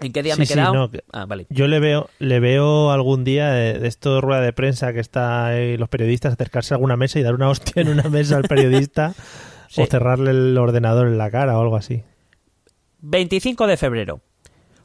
¿En 0.00 0.10
qué 0.12 0.22
día 0.22 0.34
Sí, 0.34 0.38
me 0.40 0.44
he 0.44 0.46
sí, 0.46 0.54
quedado? 0.54 0.72
no, 0.74 0.90
Ah, 1.12 1.26
vale. 1.26 1.46
Yo 1.50 1.66
le 1.68 1.80
veo, 1.80 2.08
le 2.18 2.40
veo 2.40 2.90
algún 2.92 3.24
día 3.24 3.50
de, 3.50 3.78
de 3.78 3.88
esto 3.88 4.14
de 4.14 4.20
rueda 4.22 4.40
de 4.40 4.52
prensa 4.54 4.92
que 4.94 5.00
está 5.00 5.46
ahí 5.46 5.76
los 5.76 5.88
periodistas 5.90 6.32
acercarse 6.32 6.72
a 6.72 6.76
alguna 6.76 6.96
mesa 6.96 7.18
y 7.18 7.22
dar 7.22 7.34
una 7.34 7.48
hostia 7.50 7.82
en 7.82 7.88
una 7.88 8.08
mesa 8.08 8.36
al 8.36 8.44
periodista 8.44 9.12
Sí. 9.68 9.82
o 9.82 9.86
cerrarle 9.86 10.30
el 10.30 10.56
ordenador 10.58 11.06
en 11.08 11.18
la 11.18 11.30
cara 11.30 11.58
o 11.58 11.62
algo 11.62 11.76
así. 11.76 12.02
25 13.02 13.66
de 13.66 13.76
febrero. 13.76 14.20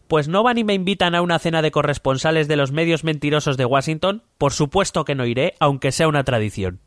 Pues 0.08 0.28
no 0.28 0.42
van 0.44 0.58
y 0.58 0.64
me 0.64 0.74
invitan 0.74 1.14
a 1.16 1.22
una 1.22 1.38
cena 1.40 1.62
de 1.62 1.72
corresponsales 1.72 2.48
de 2.48 2.56
los 2.56 2.72
medios 2.72 3.04
mentirosos 3.04 3.58
de 3.58 3.66
Washington. 3.66 4.24
Por 4.38 4.54
supuesto 4.54 5.06
que 5.06 5.14
no 5.16 5.26
iré, 5.26 5.54
aunque 5.60 5.92
sea 5.92 6.08
una 6.08 6.24
tradición. 6.24 6.80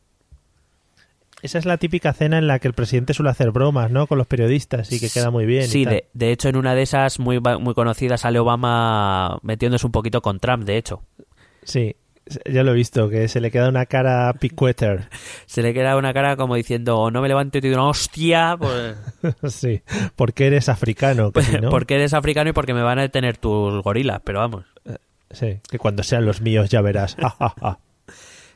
Esa 1.40 1.58
es 1.58 1.64
la 1.64 1.76
típica 1.76 2.12
cena 2.12 2.38
en 2.38 2.46
la 2.46 2.58
que 2.60 2.68
el 2.68 2.74
presidente 2.74 3.14
suele 3.14 3.30
hacer 3.30 3.50
bromas, 3.50 3.90
¿no? 3.90 4.06
Con 4.06 4.18
los 4.18 4.26
periodistas 4.28 4.92
y 4.92 5.00
que 5.00 5.08
queda 5.10 5.30
muy 5.30 5.44
bien. 5.44 5.64
y 5.64 5.66
Sí, 5.68 5.84
tal. 5.84 5.94
de, 5.94 6.08
de 6.12 6.30
hecho 6.32 6.48
en 6.48 6.56
una 6.56 6.74
de 6.74 6.82
esas 6.82 7.18
muy, 7.18 7.40
muy 7.40 7.74
conocidas 7.74 8.20
sale 8.20 8.38
Obama 8.38 9.38
metiéndose 9.42 9.86
un 9.86 9.92
poquito 9.92 10.20
con 10.22 10.38
Trump, 10.38 10.64
de 10.64 10.76
hecho. 10.76 11.02
Sí, 11.64 11.96
ya 12.50 12.62
lo 12.62 12.72
he 12.72 12.74
visto, 12.74 13.08
que 13.08 13.28
se 13.28 13.40
le 13.40 13.50
queda 13.50 13.68
una 13.68 13.86
cara 13.86 14.32
picueter. 14.34 15.08
Se 15.46 15.62
le 15.62 15.74
queda 15.74 15.96
una 15.96 16.12
cara 16.14 16.36
como 16.36 16.54
diciendo, 16.54 16.98
"O 16.98 17.10
no 17.10 17.20
me 17.20 17.28
levanto 17.28 17.58
y 17.58 17.60
te 17.60 17.68
doy 17.68 17.74
una 17.74 17.88
hostia, 17.88 18.56
pues, 18.58 18.96
sí, 19.54 19.82
porque 20.16 20.46
eres 20.46 20.68
africano, 20.68 21.32
no, 21.60 21.70
porque 21.70 21.94
eres 21.96 22.14
africano 22.14 22.50
y 22.50 22.52
porque 22.52 22.74
me 22.74 22.82
van 22.82 22.98
a 22.98 23.02
detener 23.02 23.36
tus 23.36 23.82
gorilas, 23.82 24.20
pero 24.24 24.38
vamos. 24.40 24.64
sí, 25.30 25.60
que 25.70 25.78
cuando 25.78 26.02
sean 26.02 26.24
los 26.24 26.40
míos 26.40 26.68
ya 26.70 26.80
verás. 26.80 27.16
Ja, 27.16 27.30
ja, 27.30 27.54
ja. 27.60 27.78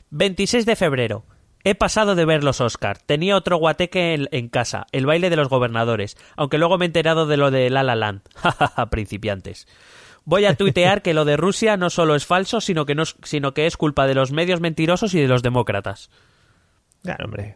26 0.09 0.65
de 0.65 0.75
febrero. 0.75 1.23
He 1.63 1.75
pasado 1.75 2.15
de 2.15 2.23
ver 2.23 2.45
los 2.45 2.61
Oscar. 2.61 2.97
Tenía 2.99 3.35
otro 3.35 3.57
guateque 3.57 4.13
en, 4.13 4.29
en 4.31 4.47
casa, 4.47 4.85
el 4.93 5.05
baile 5.05 5.29
de 5.29 5.35
los 5.35 5.49
gobernadores, 5.49 6.15
aunque 6.37 6.57
luego 6.57 6.77
me 6.77 6.85
he 6.85 6.87
enterado 6.87 7.25
de 7.27 7.35
lo 7.35 7.51
de 7.51 7.69
La 7.69 7.83
La 7.83 7.95
Land. 7.95 8.21
Jajaja, 8.35 8.85
principiantes. 8.89 9.67
Voy 10.29 10.43
a 10.43 10.55
tuitear 10.55 11.01
que 11.01 11.13
lo 11.13 11.23
de 11.23 11.37
Rusia 11.37 11.77
no 11.77 11.89
solo 11.89 12.13
es 12.13 12.25
falso, 12.25 12.59
sino 12.59 12.85
que, 12.85 12.95
no 12.95 13.03
es, 13.03 13.15
sino 13.23 13.53
que 13.53 13.65
es 13.65 13.77
culpa 13.77 14.05
de 14.07 14.13
los 14.13 14.33
medios 14.33 14.59
mentirosos 14.59 15.13
y 15.13 15.21
de 15.21 15.27
los 15.29 15.41
demócratas. 15.41 16.09
Claro, 17.01 17.23
hombre. 17.25 17.55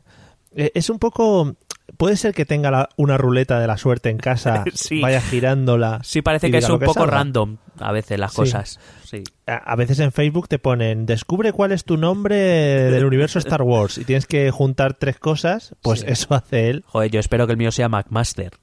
Eh, 0.56 0.72
Es 0.74 0.90
un 0.90 0.98
poco... 0.98 1.56
Puede 1.98 2.16
ser 2.16 2.34
que 2.34 2.46
tenga 2.46 2.72
la- 2.72 2.88
una 2.96 3.18
ruleta 3.18 3.60
de 3.60 3.68
la 3.68 3.76
suerte 3.76 4.10
en 4.10 4.18
casa, 4.18 4.64
Sí. 4.74 5.02
vaya 5.02 5.20
girándola. 5.20 6.00
Sí, 6.04 6.22
parece 6.22 6.50
que 6.50 6.60
es 6.60 6.70
un 6.70 6.80
poco 6.80 6.94
salga. 7.02 7.12
random 7.18 7.58
a 7.80 7.92
veces 7.92 8.18
las 8.18 8.32
Sí. 8.32 8.38
cosas. 8.38 8.80
Sí. 9.04 9.24
A 9.46 9.56
a 9.74 9.76
veces 9.76 10.00
en 10.00 10.14
Facebook 10.14 10.48
te 10.48 10.58
ponen, 10.58 11.06
descubre 11.06 11.52
cuál 11.52 11.74
es 11.74 11.84
tu 11.84 11.98
nombre 11.98 12.38
del 12.38 13.04
universo 13.04 13.40
Star 13.40 13.64
Wars 13.64 13.98
y 13.98 14.06
tienes 14.06 14.26
que 14.26 14.50
juntar 14.52 14.94
tres 14.94 15.20
cosas, 15.20 15.76
pues 15.82 16.04
eso 16.08 16.34
hace 16.34 16.70
él. 16.70 16.86
Joder, 16.88 17.12
yo 17.12 17.20
espero 17.20 17.46
que 17.46 17.52
el 17.52 17.58
mío 17.58 17.74
sea 17.74 17.90
McMaster. 17.90 18.54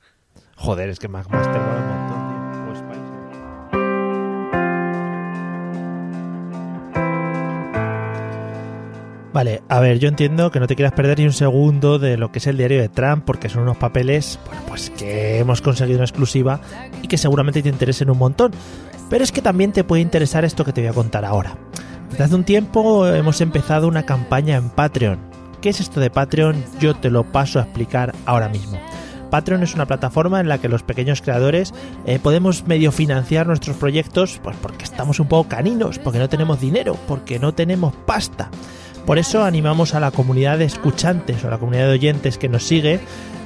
Joder, 0.57 0.89
es 0.89 0.99
que 0.99 1.09
McMaster 1.09 1.61
mola 1.61 1.81
un 1.81 1.87
montón, 1.87 2.28
Vale, 9.39 9.63
a 9.69 9.79
ver, 9.79 10.01
yo 10.01 10.09
entiendo 10.09 10.51
que 10.51 10.59
no 10.59 10.67
te 10.67 10.75
quieras 10.75 10.95
perder 10.95 11.21
ni 11.21 11.25
un 11.25 11.33
segundo 11.33 12.01
de 12.01 12.17
lo 12.17 12.33
que 12.33 12.41
es 12.41 12.49
el 12.49 12.57
diario 12.57 12.81
de 12.81 12.89
Trump, 12.89 13.23
porque 13.25 13.49
son 13.49 13.63
unos 13.63 13.77
papeles, 13.77 14.37
bueno, 14.45 14.63
pues 14.67 14.91
que 14.91 15.39
hemos 15.39 15.61
conseguido 15.61 15.99
en 15.99 16.03
exclusiva 16.03 16.61
y 17.03 17.07
que 17.07 17.17
seguramente 17.17 17.63
te 17.63 17.69
interesen 17.69 18.11
un 18.11 18.19
montón. 18.19 18.51
Pero 19.09 19.23
es 19.23 19.31
que 19.31 19.41
también 19.41 19.71
te 19.71 19.85
puede 19.85 20.03
interesar 20.03 20.45
esto 20.45 20.65
que 20.65 20.73
te 20.73 20.81
voy 20.81 20.91
a 20.91 20.93
contar 20.93 21.25
ahora. 21.25 21.57
Desde 22.11 22.25
hace 22.25 22.35
un 22.35 22.43
tiempo 22.43 23.07
hemos 23.07 23.41
empezado 23.41 23.87
una 23.87 24.03
campaña 24.03 24.57
en 24.57 24.71
Patreon. 24.71 25.21
¿Qué 25.61 25.69
es 25.69 25.79
esto 25.79 26.01
de 26.01 26.11
Patreon? 26.11 26.65
Yo 26.81 26.97
te 26.97 27.09
lo 27.09 27.23
paso 27.23 27.61
a 27.61 27.63
explicar 27.63 28.17
ahora 28.27 28.49
mismo. 28.49 28.77
Patreon 29.31 29.63
es 29.63 29.73
una 29.73 29.87
plataforma 29.87 30.41
en 30.41 30.49
la 30.49 30.59
que 30.59 30.69
los 30.69 30.83
pequeños 30.83 31.23
creadores 31.23 31.73
eh, 32.07 32.19
podemos 32.21 32.67
medio 32.67 32.91
financiar 32.91 33.47
nuestros 33.47 33.77
proyectos 33.77 34.41
pues 34.43 34.57
porque 34.57 34.85
estamos 34.85 35.21
un 35.21 35.29
poco 35.29 35.49
caninos, 35.49 36.01
porque 36.01 36.19
no 36.19 36.29
tenemos 36.29 36.61
dinero, 36.61 36.97
porque 37.07 37.39
no 37.39 37.55
tenemos 37.55 37.95
pasta. 38.05 38.51
Por 39.09 39.19
eso 39.19 39.43
animamos 39.43 39.95
a 39.95 40.01
la 40.01 40.11
comunidad 40.11 40.59
de 40.59 40.67
escuchantes 40.67 41.43
o 41.43 41.49
a 41.49 41.51
la 41.51 41.57
comunidad 41.57 41.87
de 41.87 41.95
oyentes 41.95 42.37
que 42.37 42.51
nos 42.51 42.65
sigue, 42.65 43.01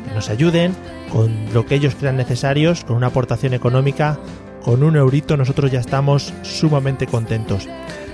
que 0.09 0.13
nos 0.13 0.29
ayuden 0.29 0.75
con 1.13 1.55
lo 1.55 1.67
que 1.67 1.77
ellos 1.77 1.95
crean 1.95 2.17
necesarios, 2.17 2.83
con 2.83 2.97
una 2.97 3.07
aportación 3.07 3.55
económica, 3.55 4.19
con 4.65 4.83
un 4.83 4.97
eurito 4.97 5.37
nosotros 5.37 5.71
ya 5.71 5.79
estamos 5.79 6.35
sumamente 6.43 7.07
contentos. 7.07 7.69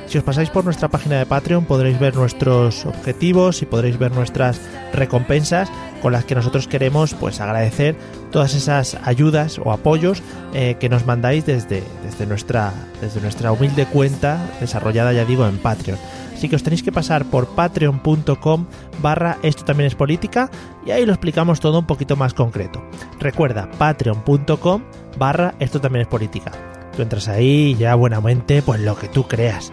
Si 0.09 0.19
os 0.19 0.25
pasáis 0.25 0.51
por 0.51 0.67
nuestra 0.67 0.89
página 0.89 1.19
de 1.19 1.25
Patreon 1.25 1.65
podréis 1.65 1.99
ver 1.99 2.17
nuestros 2.17 2.85
objetivos 2.85 3.63
y 3.63 3.67
podréis 3.67 3.99
ver 3.99 4.13
nuestras 4.13 4.61
recompensas 4.93 5.71
con 6.03 6.13
las 6.13 6.27
que 6.27 6.35
nosotros 6.35 6.69
queremos 6.69 7.15
pues 7.15 7.41
agradecer 7.41 7.97
todas 8.31 8.55
esas 8.55 8.99
ayudas 9.05 9.59
o 9.59 9.73
apoyos 9.73 10.23
eh, 10.53 10.77
que 10.79 10.91
nos 10.91 11.07
mandáis 11.07 11.47
desde, 11.47 11.83
desde, 12.05 12.27
nuestra, 12.27 12.75
desde 13.01 13.23
nuestra 13.23 13.53
humilde 13.53 13.87
cuenta 13.87 14.39
desarrollada 14.61 15.15
ya 15.15 15.25
digo 15.25 15.47
en 15.47 15.57
Patreon. 15.57 15.99
Así 16.39 16.49
que 16.49 16.55
os 16.55 16.63
tenéis 16.63 16.85
que 16.85 16.93
pasar 16.93 17.25
por 17.25 17.49
patreon.com 17.49 18.67
barra 19.03 19.39
esto 19.43 19.65
también 19.65 19.89
es 19.89 19.97
política 19.97 20.49
y 20.87 20.93
ahí 20.93 21.05
lo 21.05 21.13
explicamos 21.13 21.59
todo 21.59 21.81
un 21.81 21.87
poquito 21.87 22.15
más 22.15 22.33
concreto. 22.33 22.81
Recuerda, 23.19 23.69
patreon.com 23.77 24.83
barra 25.19 25.57
esto 25.59 25.81
también 25.81 26.03
es 26.03 26.07
política. 26.07 26.53
Tú 26.95 27.03
entras 27.03 27.27
ahí 27.27 27.73
y 27.73 27.75
ya 27.75 27.97
buenamente 27.97 28.63
pues 28.63 28.81
lo 28.81 28.97
que 28.97 29.09
tú 29.09 29.27
creas. 29.27 29.73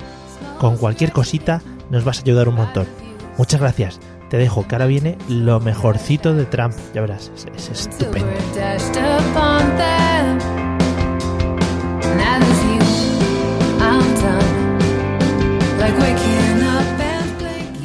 Con 0.57 0.77
cualquier 0.77 1.11
cosita 1.11 1.61
nos 1.91 2.03
vas 2.03 2.17
a 2.17 2.21
ayudar 2.21 2.49
un 2.49 2.55
montón. 2.55 2.87
Muchas 3.37 3.61
gracias. 3.61 3.99
Te 4.31 4.37
dejo 4.37 4.67
que 4.67 4.73
ahora 4.73 4.87
viene 4.87 5.19
lo 5.29 5.59
mejorcito 5.59 6.33
de 6.33 6.45
Trump. 6.45 6.73
Ya 6.95 7.01
verás, 7.01 7.31
es, 7.35 7.45
es 7.55 7.69
estupendo. 7.69 8.25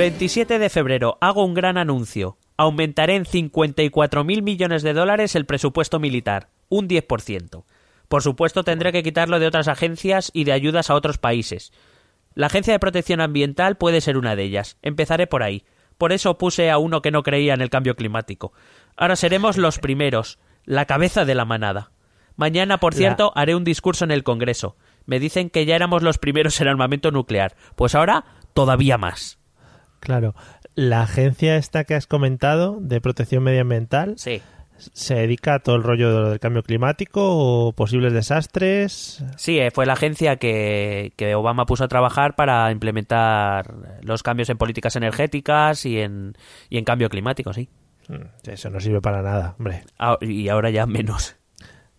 27 0.01 0.59
de 0.59 0.71
febrero, 0.71 1.19
hago 1.21 1.45
un 1.45 1.53
gran 1.53 1.77
anuncio. 1.77 2.39
Aumentaré 2.57 3.17
en 3.17 3.27
54.000 3.27 4.41
millones 4.41 4.83
de 4.83 4.95
dólares 4.95 5.35
el 5.35 5.45
presupuesto 5.45 6.01
militar, 6.01 6.49
un 6.71 6.89
10%. 6.89 7.65
Por 8.09 8.23
supuesto, 8.23 8.65
tendré 8.65 8.93
que 8.93 9.03
quitarlo 9.03 9.39
de 9.39 9.47
otras 9.47 9.69
agencias 9.69 10.31
y 10.33 10.45
de 10.45 10.53
ayudas 10.53 10.89
a 10.89 10.95
otros 10.95 11.19
países. 11.19 11.71
La 12.35 12.47
Agencia 12.47 12.73
de 12.73 12.79
Protección 12.79 13.21
Ambiental 13.21 13.77
puede 13.77 14.01
ser 14.01 14.17
una 14.17 14.37
de 14.37 14.45
ellas. 14.45 14.79
Empezaré 14.81 15.27
por 15.27 15.43
ahí. 15.43 15.65
Por 15.99 16.13
eso 16.13 16.39
puse 16.39 16.71
a 16.71 16.79
uno 16.79 17.03
que 17.03 17.11
no 17.11 17.23
creía 17.23 17.53
en 17.53 17.61
el 17.61 17.69
cambio 17.69 17.95
climático. 17.95 18.55
Ahora 18.97 19.17
seremos 19.17 19.59
los 19.59 19.79
primeros, 19.81 20.39
la 20.65 20.87
cabeza 20.87 21.27
de 21.27 21.35
la 21.35 21.45
manada. 21.45 21.93
Mañana, 22.37 22.79
por 22.81 22.95
La- 22.95 22.99
cierto, 23.01 23.33
haré 23.35 23.55
un 23.55 23.65
discurso 23.65 24.07
en 24.07 24.13
el 24.13 24.23
Congreso. 24.25 24.79
Me 25.05 25.21
dicen 25.21 25.51
que 25.51 25.67
ya 25.67 25.77
éramos 25.77 26.03
los 26.03 26.17
primeros 26.17 26.59
en 26.63 26.69
armamento 26.69 27.11
nuclear. 27.11 27.55
Pues 27.77 27.95
ahora, 27.95 28.25
todavía 28.55 28.97
más. 28.97 29.40
Claro, 30.01 30.35
la 30.75 31.03
agencia 31.03 31.57
esta 31.57 31.85
que 31.85 31.95
has 31.95 32.07
comentado 32.07 32.79
de 32.81 33.01
protección 33.01 33.43
medioambiental 33.43 34.15
Sí. 34.17 34.41
se 34.79 35.15
dedica 35.15 35.55
a 35.55 35.59
todo 35.59 35.77
el 35.77 35.83
rollo 35.83 36.13
de 36.15 36.21
lo 36.21 36.31
del 36.31 36.41
cambio 36.41 36.63
climático 36.63 37.21
o 37.23 37.73
posibles 37.73 38.13
desastres. 38.15 39.23
Sí, 39.37 39.59
eh, 39.59 39.71
fue 39.71 39.85
la 39.87 39.93
agencia 39.93 40.37
que, 40.37 41.13
que 41.17 41.35
Obama 41.35 41.67
puso 41.67 41.85
a 41.85 41.89
trabajar 41.89 42.35
para 42.35 42.71
implementar 42.73 43.75
los 44.03 44.23
cambios 44.23 44.49
en 44.51 44.57
políticas 44.59 44.97
energéticas 44.97 45.85
y 45.85 46.01
en, 46.01 46.35
y 46.71 46.79
en 46.79 46.85
cambio 46.85 47.09
climático, 47.11 47.53
sí. 47.53 47.69
Mm, 48.09 48.49
Eso 48.51 48.71
no 48.71 48.81
sirve 48.81 49.01
para 49.03 49.23
nada, 49.23 49.55
hombre. 49.59 49.85
Ah, 49.99 50.17
y 50.21 50.49
ahora 50.49 50.71
ya 50.71 50.87
menos. 50.87 51.37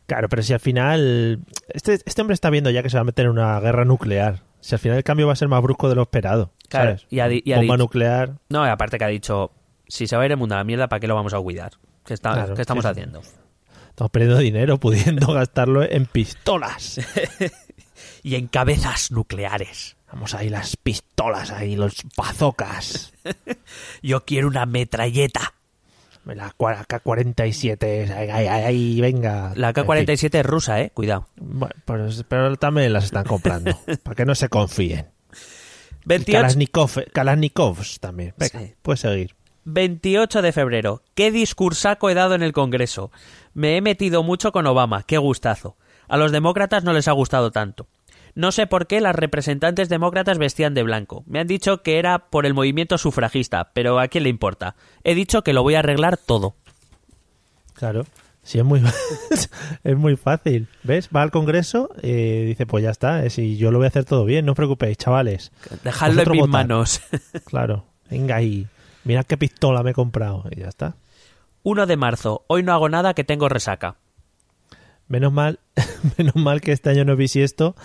Claro, 0.07 0.27
pero 0.27 0.41
si 0.41 0.51
al 0.53 0.59
final 0.59 1.39
este, 1.69 1.93
este 2.03 2.21
hombre 2.21 2.33
está 2.33 2.49
viendo 2.49 2.69
ya 2.69 2.83
que 2.83 2.89
se 2.89 2.97
va 2.97 3.01
a 3.01 3.05
meter 3.05 3.25
en 3.25 3.31
una 3.31 3.59
guerra 3.59 3.85
nuclear. 3.85 4.41
Si 4.59 4.75
al 4.75 4.79
final 4.79 4.97
el 4.97 5.03
cambio 5.03 5.25
va 5.27 5.33
a 5.33 5.37
ser 5.37 5.47
más 5.47 5.61
brusco 5.61 5.87
de 5.87 5.95
lo 5.95 6.01
esperado, 6.01 6.51
Claro, 6.71 6.97
¿sabes? 6.97 7.05
y 7.11 7.19
ha 7.19 7.27
di- 7.27 7.43
y 7.45 7.51
ha 7.53 7.57
Bomba 7.57 7.75
dicho- 7.75 7.83
nuclear. 7.83 8.31
No, 8.49 8.65
y 8.65 8.69
aparte 8.69 8.97
que 8.97 9.03
ha 9.03 9.07
dicho, 9.09 9.51
si 9.87 10.07
se 10.07 10.15
va 10.15 10.23
a 10.23 10.25
ir 10.25 10.31
el 10.31 10.37
mundo 10.37 10.55
a 10.55 10.57
la 10.57 10.63
mierda, 10.63 10.87
¿para 10.89 10.99
qué 10.99 11.07
lo 11.07 11.13
vamos 11.15 11.33
a 11.35 11.39
cuidar? 11.39 11.73
¿Qué, 12.05 12.15
está- 12.15 12.33
Claro, 12.33 12.55
qué 12.55 12.61
estamos 12.61 12.83
sí. 12.83 12.89
haciendo? 12.89 13.21
Estamos 13.89 14.09
perdiendo 14.11 14.37
dinero 14.39 14.79
pudiendo 14.79 15.27
gastarlo 15.33 15.83
en 15.83 16.05
pistolas. 16.07 16.99
Y 18.23 18.35
en 18.35 18.47
cabezas 18.47 19.11
nucleares. 19.11 19.95
Vamos 20.11 20.33
ahí 20.35 20.49
las 20.49 20.75
pistolas, 20.75 21.49
ahí 21.51 21.75
los 21.75 21.95
bazocas. 22.15 23.13
Yo 24.03 24.25
quiero 24.25 24.47
una 24.47 24.65
metralleta. 24.67 25.53
La 26.25 26.51
cua- 26.55 26.85
K-47, 26.87 28.11
ahí, 28.15 28.29
ahí, 28.29 28.47
ahí, 28.47 29.01
venga. 29.01 29.53
La 29.55 29.69
En 29.69 29.75
fin. 29.75 29.83
K-47 29.85 30.39
es 30.39 30.45
rusa, 30.45 30.81
¿eh? 30.81 30.91
Cuidado. 30.93 31.27
Bueno, 31.35 31.73
pues- 31.85 32.23
pero 32.27 32.55
también 32.57 32.93
las 32.93 33.05
están 33.05 33.23
comprando. 33.25 33.75
para 34.03 34.15
que 34.15 34.25
no 34.25 34.35
se 34.35 34.49
confíen. 34.49 35.07
Y 36.03 36.07
28, 36.09 36.37
Kalashnikov, 36.39 36.91
Kalashnikovs 37.13 37.99
también. 37.99 38.33
Venga, 38.37 38.59
Sí. 38.59 38.73
puedes 38.81 38.99
seguir. 39.01 39.35
28 39.65 40.41
de 40.41 40.51
febrero. 40.51 41.03
¿Qué 41.13 41.31
discursaco 41.31 42.09
he 42.09 42.13
dado 42.15 42.33
en 42.35 42.41
el 42.43 42.53
Congreso? 42.53 43.11
Me 43.53 43.77
he 43.77 43.81
metido 43.81 44.23
mucho 44.23 44.51
con 44.51 44.65
Obama. 44.65 45.03
Qué 45.03 45.17
gustazo. 45.17 45.77
A 46.07 46.17
los 46.17 46.31
demócratas 46.31 46.83
no 46.83 46.93
les 46.93 47.07
ha 47.07 47.11
gustado 47.11 47.51
tanto. 47.51 47.87
No 48.33 48.51
sé 48.51 48.65
por 48.65 48.87
qué 48.87 49.01
las 49.01 49.15
representantes 49.15 49.89
demócratas 49.89 50.37
vestían 50.37 50.73
de 50.73 50.83
blanco. 50.83 51.23
Me 51.27 51.39
han 51.39 51.47
dicho 51.47 51.83
que 51.83 51.99
era 51.99 52.29
por 52.29 52.45
el 52.45 52.53
movimiento 52.53 52.97
sufragista, 52.97 53.71
pero 53.73 53.99
¿a 53.99 54.07
quién 54.07 54.23
le 54.23 54.29
importa? 54.29 54.75
He 55.03 55.15
dicho 55.15 55.43
que 55.43 55.53
lo 55.53 55.63
voy 55.63 55.75
a 55.75 55.79
arreglar 55.79 56.17
todo. 56.17 56.55
Claro. 57.73 58.05
Sí, 58.43 58.57
es 58.57 58.65
muy, 58.65 58.81
es 59.83 59.97
muy 59.97 60.15
fácil. 60.15 60.67
¿Ves? 60.83 61.09
Va 61.15 61.21
al 61.21 61.31
Congreso 61.31 61.89
y 62.01 62.45
dice, 62.45 62.65
pues 62.65 62.83
ya 62.83 62.89
está, 62.89 63.23
eh, 63.23 63.29
si 63.29 63.57
yo 63.57 63.71
lo 63.71 63.77
voy 63.77 63.85
a 63.85 63.89
hacer 63.89 64.05
todo 64.05 64.25
bien, 64.25 64.45
no 64.45 64.53
os 64.53 64.55
preocupéis, 64.55 64.97
chavales. 64.97 65.51
Dejadlo 65.83 66.23
en 66.23 66.31
mis 66.31 66.47
manos. 66.47 67.01
Claro, 67.45 67.85
venga 68.09 68.35
ahí. 68.35 68.67
Mirad 69.03 69.25
qué 69.25 69.37
pistola 69.37 69.83
me 69.83 69.91
he 69.91 69.93
comprado. 69.93 70.45
Y 70.51 70.61
ya 70.61 70.67
está. 70.67 70.95
1 71.63 71.85
de 71.85 71.97
marzo. 71.97 72.43
Hoy 72.47 72.63
no 72.63 72.73
hago 72.73 72.89
nada 72.89 73.13
que 73.13 73.23
tengo 73.23 73.49
resaca. 73.49 73.97
Menos 75.07 75.33
mal, 75.33 75.59
menos 76.17 76.35
mal 76.35 76.61
que 76.61 76.71
este 76.71 76.89
año 76.89 77.05
no 77.05 77.15
vi 77.15 77.25
esto 77.35 77.75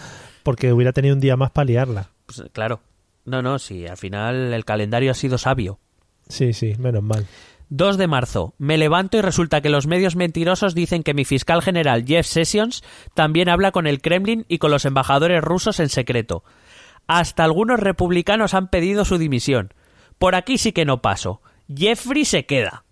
porque 0.42 0.72
hubiera 0.72 0.92
tenido 0.92 1.14
un 1.14 1.20
día 1.20 1.36
más 1.36 1.50
para 1.50 1.66
liarla. 1.66 2.10
Pues, 2.26 2.42
claro. 2.52 2.80
No, 3.24 3.42
no, 3.42 3.58
sí, 3.58 3.86
al 3.86 3.96
final 3.96 4.52
el 4.52 4.64
calendario 4.64 5.10
ha 5.10 5.14
sido 5.14 5.36
sabio. 5.36 5.80
Sí, 6.28 6.52
sí, 6.52 6.74
menos 6.78 7.02
mal. 7.02 7.26
2 7.68 7.98
de 7.98 8.06
marzo. 8.06 8.54
Me 8.58 8.78
levanto 8.78 9.16
y 9.16 9.20
resulta 9.22 9.60
que 9.60 9.70
los 9.70 9.86
medios 9.86 10.16
mentirosos 10.16 10.74
dicen 10.74 11.02
que 11.02 11.14
mi 11.14 11.24
fiscal 11.24 11.62
general 11.62 12.04
Jeff 12.06 12.26
Sessions 12.26 12.82
también 13.14 13.48
habla 13.48 13.72
con 13.72 13.86
el 13.86 14.00
Kremlin 14.00 14.44
y 14.48 14.58
con 14.58 14.70
los 14.70 14.84
embajadores 14.84 15.42
rusos 15.42 15.80
en 15.80 15.88
secreto. 15.88 16.44
Hasta 17.06 17.44
algunos 17.44 17.80
republicanos 17.80 18.54
han 18.54 18.68
pedido 18.68 19.04
su 19.04 19.18
dimisión. 19.18 19.72
Por 20.18 20.34
aquí 20.34 20.58
sí 20.58 20.72
que 20.72 20.84
no 20.84 21.02
paso. 21.02 21.40
Jeffrey 21.74 22.24
se 22.24 22.46
queda. 22.46 22.84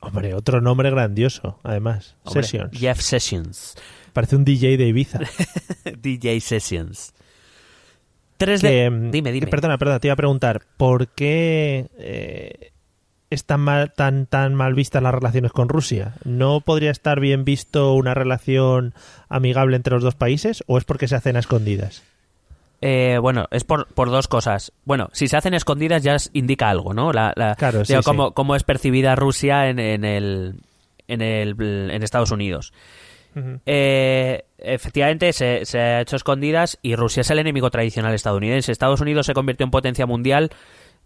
Hombre, 0.00 0.34
otro 0.34 0.60
nombre 0.60 0.90
grandioso, 0.90 1.58
además. 1.62 2.16
Hombre, 2.24 2.42
Sessions. 2.42 2.78
Jeff 2.78 3.00
Sessions. 3.00 3.76
Parece 4.12 4.36
un 4.36 4.44
DJ 4.44 4.76
de 4.76 4.86
Ibiza. 4.86 5.20
DJ 6.00 6.40
Sessions. 6.40 7.12
3 8.36 8.62
de... 8.62 8.68
Que, 8.68 9.10
dime, 9.10 9.32
dime. 9.32 9.46
Perdona, 9.48 9.78
perdona, 9.78 9.98
te 9.98 10.08
iba 10.08 10.12
a 10.12 10.16
preguntar, 10.16 10.62
¿por 10.76 11.08
qué 11.08 11.88
eh, 11.98 12.70
están 13.30 13.60
mal, 13.60 13.92
tan, 13.94 14.26
tan 14.26 14.54
mal 14.54 14.74
vistas 14.74 15.02
las 15.02 15.14
relaciones 15.14 15.52
con 15.52 15.68
Rusia? 15.68 16.14
¿No 16.24 16.60
podría 16.60 16.90
estar 16.90 17.20
bien 17.20 17.44
visto 17.44 17.92
una 17.94 18.14
relación 18.14 18.94
amigable 19.28 19.76
entre 19.76 19.94
los 19.94 20.02
dos 20.02 20.14
países 20.14 20.64
o 20.66 20.78
es 20.78 20.84
porque 20.84 21.08
se 21.08 21.16
hacen 21.16 21.36
a 21.36 21.40
escondidas? 21.40 22.02
Eh, 22.80 23.18
bueno, 23.20 23.46
es 23.50 23.64
por, 23.64 23.86
por 23.88 24.08
dos 24.10 24.28
cosas. 24.28 24.72
Bueno, 24.84 25.08
si 25.12 25.26
se 25.26 25.36
hacen 25.36 25.52
escondidas 25.54 26.02
ya 26.04 26.16
indica 26.32 26.70
algo, 26.70 26.94
¿no? 26.94 27.12
La, 27.12 27.32
la- 27.36 27.56
Claro, 27.56 27.84
sí, 27.84 27.92
digo, 27.92 28.02
sí. 28.02 28.06
cómo, 28.06 28.34
cómo 28.34 28.54
es 28.54 28.62
percibida 28.62 29.16
Rusia 29.16 29.68
en, 29.68 29.78
en 29.80 30.04
el, 30.04 30.54
en, 31.08 31.20
el, 31.20 31.56
en 31.90 32.02
Estados 32.02 32.30
Unidos. 32.30 32.72
Eh, 33.66 34.44
efectivamente 34.58 35.32
se, 35.32 35.64
se 35.64 35.78
ha 35.78 36.00
hecho 36.00 36.16
escondidas 36.16 36.78
y 36.82 36.96
Rusia 36.96 37.20
es 37.20 37.30
el 37.30 37.38
enemigo 37.38 37.70
tradicional 37.70 38.14
estadounidense. 38.14 38.72
Estados 38.72 39.00
Unidos 39.00 39.26
se 39.26 39.34
convirtió 39.34 39.62
en 39.64 39.70
potencia 39.70 40.06
mundial 40.06 40.50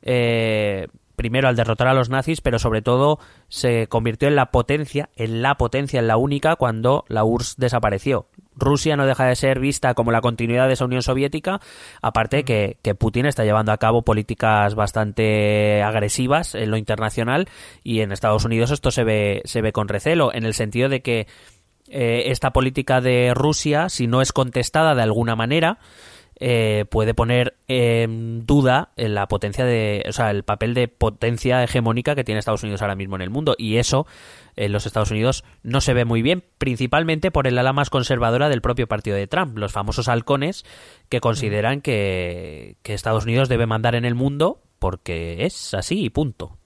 eh, 0.03 0.87
primero 1.17 1.49
al 1.49 1.57
derrotar 1.57 1.89
a 1.89 1.95
los 1.95 2.09
nazis, 2.09 2.41
pero 2.41 2.59
sobre 2.59 2.83
todo 2.83 3.19
se 3.49 3.87
convirtió 3.89 4.29
en 4.29 4.37
la 4.37 4.51
potencia, 4.51 5.11
en 5.17 5.43
la 5.43 5.57
potencia, 5.57 6.01
en 6.01 6.09
la 6.09 6.17
única 6.17 6.57
cuando 6.57 7.05
la 7.09 7.25
URSS 7.25 7.57
desapareció. 7.57 8.27
Rusia 8.55 8.97
no 8.97 9.07
deja 9.07 9.25
de 9.25 9.37
ser 9.37 9.61
vista 9.61 9.95
como 9.95 10.13
la 10.13 10.21
continuidad 10.21 10.67
de 10.67 10.75
esa 10.75 10.85
Unión 10.85 11.03
Soviética, 11.03 11.61
aparte 12.03 12.45
que, 12.45 12.77
que 12.83 12.95
Putin 12.95 13.27
está 13.27 13.45
llevando 13.45 13.73
a 13.73 13.79
cabo 13.79 14.03
políticas 14.03 14.75
bastante 14.75 15.83
agresivas 15.83 16.55
en 16.55 16.71
lo 16.71 16.77
internacional 16.77 17.49
y 17.83 18.01
en 18.01 18.13
Estados 18.13 18.45
Unidos 18.45 18.71
esto 18.71 18.91
se 18.91 19.05
ve, 19.05 19.43
se 19.45 19.63
ve 19.63 19.73
con 19.73 19.89
recelo, 19.89 20.33
en 20.35 20.45
el 20.45 20.55
sentido 20.55 20.89
de 20.89 21.01
que 21.01 21.27
eh, 21.89 22.31
esta 22.31 22.53
política 22.53 23.01
de 23.01 23.33
Rusia, 23.35 23.89
si 23.89 24.07
no 24.07 24.23
es 24.23 24.33
contestada 24.33 24.95
de 24.95 25.03
alguna 25.03 25.37
manera, 25.37 25.79
eh, 26.45 26.87
puede 26.91 27.15
poner 27.15 27.55
en 27.69 28.45
duda 28.45 28.91
en 28.97 29.15
la 29.15 29.29
potencia 29.29 29.65
de, 29.65 30.05
o 30.09 30.13
sea, 30.13 30.33
el 30.33 30.43
papel 30.43 30.75
de 30.75 30.89
potencia 30.89 31.63
hegemónica 31.63 32.17
que 32.17 32.25
tiene 32.25 32.41
Estados 32.41 32.65
Unidos 32.65 32.83
ahora 32.83 32.97
mismo 32.97 33.15
en 33.15 33.23
el 33.23 33.31
mundo. 33.31 33.55
Y 33.57 33.77
eso 33.77 34.09
en 34.57 34.73
los 34.73 34.85
Estados 34.85 35.13
Unidos 35.13 35.45
no 35.63 35.81
se 35.81 35.95
ve 35.95 36.05
muy 36.05 36.21
bien, 36.21 36.43
principalmente 36.59 37.31
por 37.31 37.47
el 37.47 37.59
ala 37.59 37.73
más 37.73 37.91
conservadora 37.91 38.49
del 38.49 38.61
propio 38.61 38.89
partido 38.89 39.17
de 39.17 39.29
Trump, 39.29 39.57
los 39.57 39.71
famosos 39.71 40.09
halcones 40.09 40.65
que 41.09 41.21
consideran 41.21 41.81
que, 41.81 42.75
que 42.83 42.95
Estados 42.95 43.23
Unidos 43.23 43.49
debe 43.49 43.67
mandar 43.67 43.95
en 43.95 44.05
el 44.05 44.17
mundo 44.17 44.63
porque 44.81 45.45
es 45.45 45.75
así 45.75 46.07
y 46.07 46.11
punto. 46.11 46.59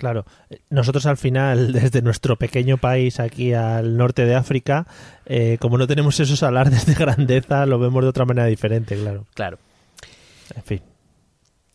Claro, 0.00 0.24
nosotros 0.70 1.04
al 1.04 1.18
final, 1.18 1.72
desde 1.74 2.00
nuestro 2.00 2.36
pequeño 2.36 2.78
país 2.78 3.20
aquí 3.20 3.52
al 3.52 3.98
norte 3.98 4.24
de 4.24 4.34
África, 4.34 4.86
eh, 5.26 5.58
como 5.60 5.76
no 5.76 5.86
tenemos 5.86 6.18
esos 6.20 6.42
alardes 6.42 6.86
de 6.86 6.94
grandeza, 6.94 7.66
lo 7.66 7.78
vemos 7.78 8.02
de 8.02 8.08
otra 8.08 8.24
manera 8.24 8.46
diferente, 8.46 8.96
claro. 8.96 9.26
Claro. 9.34 9.58
En 10.56 10.62
fin. 10.62 10.80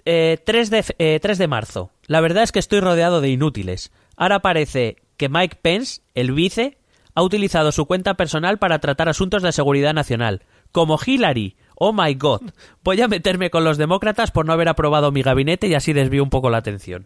Eh, 0.06 0.40
3, 0.44 0.70
de, 0.72 0.86
eh, 0.98 1.20
3 1.22 1.38
de 1.38 1.48
marzo. 1.48 1.92
La 2.08 2.20
verdad 2.20 2.42
es 2.42 2.52
que 2.52 2.58
estoy 2.58 2.80
rodeado 2.80 3.22
de 3.22 3.30
inútiles. 3.30 3.92
Ahora 4.18 4.40
parece 4.40 4.96
que 5.18 5.30
Mike 5.30 5.60
Pence, 5.62 6.02
el 6.16 6.32
vice, 6.32 6.80
ha 7.14 7.22
utilizado 7.22 7.72
su 7.72 7.86
cuenta 7.86 8.16
personal 8.16 8.58
para 8.58 8.80
tratar 8.80 9.08
asuntos 9.08 9.44
de 9.44 9.52
seguridad 9.52 9.94
nacional. 9.94 10.42
Como 10.72 10.98
Hillary. 11.04 11.58
Oh 11.76 11.94
my 11.94 12.16
god. 12.16 12.42
Voy 12.84 13.00
a 13.02 13.08
meterme 13.08 13.52
con 13.52 13.64
los 13.64 13.78
demócratas 13.78 14.32
por 14.32 14.48
no 14.48 14.54
haber 14.54 14.68
aprobado 14.68 15.12
mi 15.12 15.22
gabinete 15.22 15.68
y 15.68 15.76
así 15.76 15.94
desvío 15.94 16.24
un 16.24 16.32
poco 16.32 16.50
la 16.50 16.58
atención. 16.58 17.06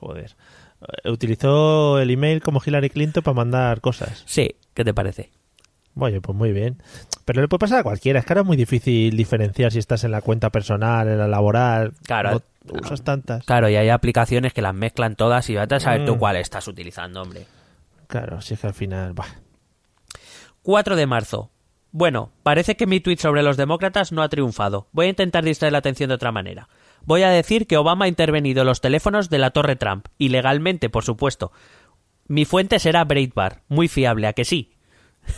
Joder. 0.00 0.36
Eh, 1.04 1.10
Utilizó 1.10 1.98
el 1.98 2.10
email 2.10 2.42
como 2.42 2.60
Hillary 2.64 2.90
Clinton 2.90 3.22
para 3.22 3.34
mandar 3.34 3.80
cosas. 3.80 4.22
Sí, 4.26 4.56
¿qué 4.74 4.84
te 4.84 4.92
parece? 4.94 5.30
Oye, 5.98 6.20
pues 6.20 6.36
muy 6.36 6.52
bien. 6.52 6.82
Pero 7.24 7.40
le 7.40 7.48
puede 7.48 7.60
pasar 7.60 7.78
a 7.80 7.82
cualquiera. 7.82 8.18
Es 8.20 8.26
que 8.26 8.32
ahora 8.34 8.42
es 8.42 8.46
muy 8.46 8.56
difícil 8.58 9.16
diferenciar 9.16 9.72
si 9.72 9.78
estás 9.78 10.04
en 10.04 10.10
la 10.10 10.20
cuenta 10.20 10.50
personal, 10.50 11.08
en 11.08 11.18
la 11.18 11.26
laboral. 11.26 11.94
Claro. 12.04 12.42
No 12.64 12.80
usas 12.82 13.02
tantas. 13.02 13.44
Claro, 13.44 13.68
y 13.70 13.76
hay 13.76 13.88
aplicaciones 13.88 14.52
que 14.52 14.60
las 14.60 14.74
mezclan 14.74 15.16
todas 15.16 15.48
y 15.48 15.54
vete 15.54 15.76
a 15.76 15.80
saber 15.80 16.04
tú 16.04 16.16
Mm. 16.16 16.18
cuál 16.18 16.36
estás 16.36 16.68
utilizando, 16.68 17.22
hombre. 17.22 17.46
Claro, 18.08 18.40
si 18.42 18.54
es 18.54 18.60
que 18.60 18.66
al 18.66 18.74
final. 18.74 19.14
Bah. 19.14 19.24
4 20.62 20.96
de 20.96 21.06
marzo. 21.06 21.50
Bueno, 21.92 22.32
parece 22.42 22.76
que 22.76 22.86
mi 22.86 23.00
tweet 23.00 23.16
sobre 23.18 23.42
los 23.42 23.56
demócratas 23.56 24.12
no 24.12 24.22
ha 24.22 24.28
triunfado. 24.28 24.88
Voy 24.92 25.06
a 25.06 25.10
intentar 25.10 25.44
distraer 25.44 25.72
la 25.72 25.78
atención 25.78 26.08
de 26.08 26.14
otra 26.16 26.32
manera. 26.32 26.68
Voy 27.06 27.22
a 27.22 27.30
decir 27.30 27.68
que 27.68 27.76
Obama 27.76 28.04
ha 28.04 28.08
intervenido 28.08 28.62
en 28.62 28.66
los 28.66 28.80
teléfonos 28.80 29.30
de 29.30 29.38
la 29.38 29.52
Torre 29.52 29.76
Trump, 29.76 30.06
ilegalmente, 30.18 30.90
por 30.90 31.04
supuesto. 31.04 31.52
Mi 32.26 32.44
fuente 32.44 32.80
será 32.80 33.04
Breitbart, 33.04 33.62
muy 33.68 33.86
fiable, 33.86 34.26
¿a 34.26 34.32
que 34.32 34.44
sí? 34.44 34.72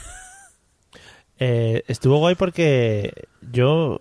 Eh, 1.41 1.85
estuvo 1.87 2.19
guay 2.19 2.35
porque 2.35 3.13
yo 3.53 3.97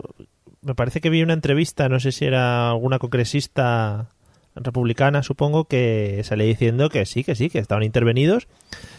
me 0.60 0.74
parece 0.74 1.00
que 1.00 1.08
vi 1.08 1.22
una 1.22 1.34
entrevista, 1.34 1.88
no 1.88 2.00
sé 2.00 2.10
si 2.10 2.24
era 2.24 2.70
alguna 2.70 2.98
congresista 2.98 4.08
republicana, 4.56 5.22
supongo, 5.22 5.66
que 5.66 6.20
salía 6.24 6.46
diciendo 6.46 6.88
que 6.88 7.06
sí, 7.06 7.22
que 7.22 7.36
sí, 7.36 7.48
que 7.48 7.60
estaban 7.60 7.84
intervenidos 7.84 8.48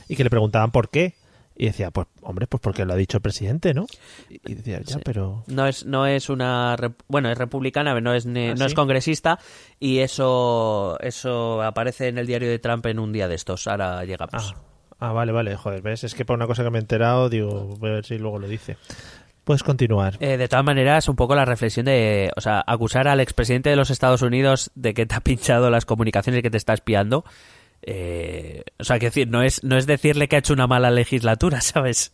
y 0.07 0.15
que 0.15 0.23
le 0.23 0.29
preguntaban 0.29 0.71
por 0.71 0.89
qué. 0.89 1.15
Y 1.61 1.65
decía, 1.65 1.91
pues, 1.91 2.07
hombre, 2.21 2.47
pues 2.47 2.61
porque 2.61 2.85
lo 2.85 2.93
ha 2.93 2.95
dicho 2.95 3.17
el 3.17 3.21
presidente, 3.21 3.73
¿no? 3.73 3.85
Y 4.29 4.55
decía, 4.55 4.79
ya, 4.79 4.93
Sí. 4.95 4.99
pero... 5.03 5.43
No 5.47 5.67
es, 5.67 5.85
no 5.85 6.05
es 6.07 6.29
una... 6.29 6.77
Bueno, 7.09 7.29
es 7.29 7.37
republicana, 7.37 7.99
no 7.99 8.13
es, 8.13 8.25
ne- 8.25 8.51
¿Ah, 8.51 8.55
no 8.57 8.65
es 8.65 8.73
congresista 8.73 9.39
y 9.77 9.99
eso, 9.99 10.97
eso 11.01 11.61
aparece 11.61 12.07
en 12.07 12.17
el 12.17 12.27
diario 12.27 12.49
de 12.49 12.59
Trump 12.59 12.85
en 12.85 12.97
un 12.97 13.11
día 13.11 13.27
de 13.27 13.35
estos. 13.35 13.67
Ahora 13.67 14.05
llegamos. 14.05 14.55
Ah, 14.55 14.61
ah, 14.99 15.11
vale, 15.11 15.33
vale, 15.33 15.57
joder, 15.57 15.81
¿ves? 15.81 16.05
Es 16.05 16.15
que 16.15 16.23
por 16.23 16.37
una 16.37 16.47
cosa 16.47 16.63
que 16.63 16.69
me 16.69 16.77
he 16.77 16.81
enterado, 16.81 17.27
digo, 17.27 17.75
voy 17.77 17.89
a 17.89 17.93
ver 17.95 18.05
si 18.05 18.17
luego 18.17 18.39
lo 18.39 18.47
dice. 18.47 18.77
Puedes 19.43 19.61
continuar. 19.63 20.15
Eh, 20.21 20.37
de 20.37 20.47
todas 20.47 20.63
maneras, 20.63 21.09
un 21.09 21.17
poco 21.17 21.35
la 21.35 21.43
reflexión 21.43 21.85
de, 21.87 22.31
o 22.37 22.41
sea, 22.41 22.63
acusar 22.65 23.09
al 23.09 23.19
expresidente 23.19 23.69
de 23.69 23.75
los 23.75 23.89
Estados 23.89 24.21
Unidos 24.21 24.71
de 24.75 24.93
que 24.93 25.05
te 25.05 25.15
ha 25.15 25.19
pinchado 25.23 25.69
las 25.69 25.85
comunicaciones 25.85 26.39
y 26.39 26.41
que 26.41 26.51
te 26.51 26.57
está 26.57 26.73
espiando. 26.73 27.25
Eh, 27.81 28.63
o 28.77 28.83
sea, 28.83 28.99
que 28.99 29.07
decir, 29.07 29.27
no 29.27 29.41
es, 29.41 29.63
no 29.63 29.77
es 29.77 29.85
decirle 29.87 30.27
que 30.27 30.35
ha 30.35 30.39
hecho 30.39 30.53
una 30.53 30.67
mala 30.67 30.91
legislatura, 30.91 31.61
¿sabes? 31.61 32.13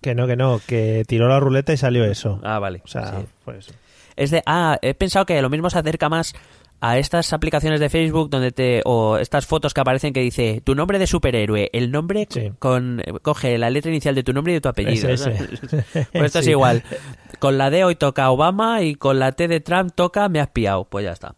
Que 0.00 0.14
no, 0.14 0.26
que 0.26 0.36
no, 0.36 0.60
que 0.66 1.04
tiró 1.06 1.28
la 1.28 1.40
ruleta 1.40 1.72
y 1.72 1.76
salió 1.76 2.04
eso. 2.04 2.40
Ah, 2.44 2.58
vale. 2.58 2.82
o 2.84 2.88
sea, 2.88 3.20
sí. 3.20 3.26
pues... 3.44 3.68
Es 4.16 4.30
de, 4.32 4.42
ah, 4.46 4.78
he 4.82 4.94
pensado 4.94 5.26
que 5.26 5.40
lo 5.40 5.48
mismo 5.48 5.70
se 5.70 5.78
acerca 5.78 6.08
más 6.08 6.34
a 6.80 6.98
estas 6.98 7.32
aplicaciones 7.32 7.80
de 7.80 7.88
Facebook 7.88 8.30
donde 8.30 8.52
te, 8.52 8.82
o 8.84 9.16
estas 9.18 9.46
fotos 9.46 9.74
que 9.74 9.80
aparecen 9.80 10.12
que 10.12 10.20
dice 10.20 10.60
tu 10.64 10.74
nombre 10.74 10.98
de 10.98 11.06
superhéroe, 11.06 11.70
el 11.72 11.90
nombre 11.90 12.26
Sí. 12.30 12.52
con, 12.58 13.02
coge 13.22 13.58
la 13.58 13.70
letra 13.70 13.90
inicial 13.90 14.14
de 14.14 14.22
tu 14.22 14.32
nombre 14.32 14.52
y 14.52 14.56
de 14.56 14.60
tu 14.60 14.68
apellido. 14.68 15.08
Ese, 15.08 15.32
ese. 15.32 15.46
¿sabes? 15.66 16.08
Pues 16.12 16.24
esto 16.26 16.38
es 16.40 16.46
igual. 16.48 16.82
Con 17.38 17.58
la 17.58 17.70
D 17.70 17.84
hoy 17.84 17.94
toca 17.96 18.30
Obama 18.30 18.82
y 18.82 18.94
con 18.94 19.18
la 19.18 19.32
T 19.32 19.48
de 19.48 19.60
Trump 19.60 19.92
toca 19.94 20.28
me 20.28 20.40
has 20.40 20.48
piado. 20.48 20.84
Pues 20.84 21.04
ya 21.04 21.12
está. 21.12 21.34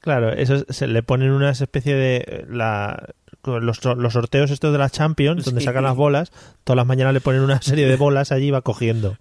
Claro, 0.00 0.30
eso 0.32 0.64
se 0.68 0.86
le 0.86 1.02
ponen 1.02 1.30
una 1.32 1.50
especie 1.50 1.94
de 1.94 2.16
eh, 2.26 2.46
la 2.48 3.08
los, 3.44 3.84
los 3.84 4.12
sorteos 4.12 4.50
estos 4.50 4.72
de 4.72 4.78
la 4.78 4.90
Champions 4.90 5.44
donde 5.44 5.60
Sí. 5.60 5.64
sacan 5.66 5.84
las 5.84 5.96
bolas, 5.96 6.30
todas 6.64 6.76
las 6.76 6.86
mañanas 6.86 7.14
le 7.14 7.20
ponen 7.20 7.40
una 7.42 7.60
serie 7.62 7.86
de 7.86 7.96
bolas 7.96 8.30
allí 8.32 8.46
y 8.48 8.50
va 8.50 8.62
cogiendo 8.62 9.16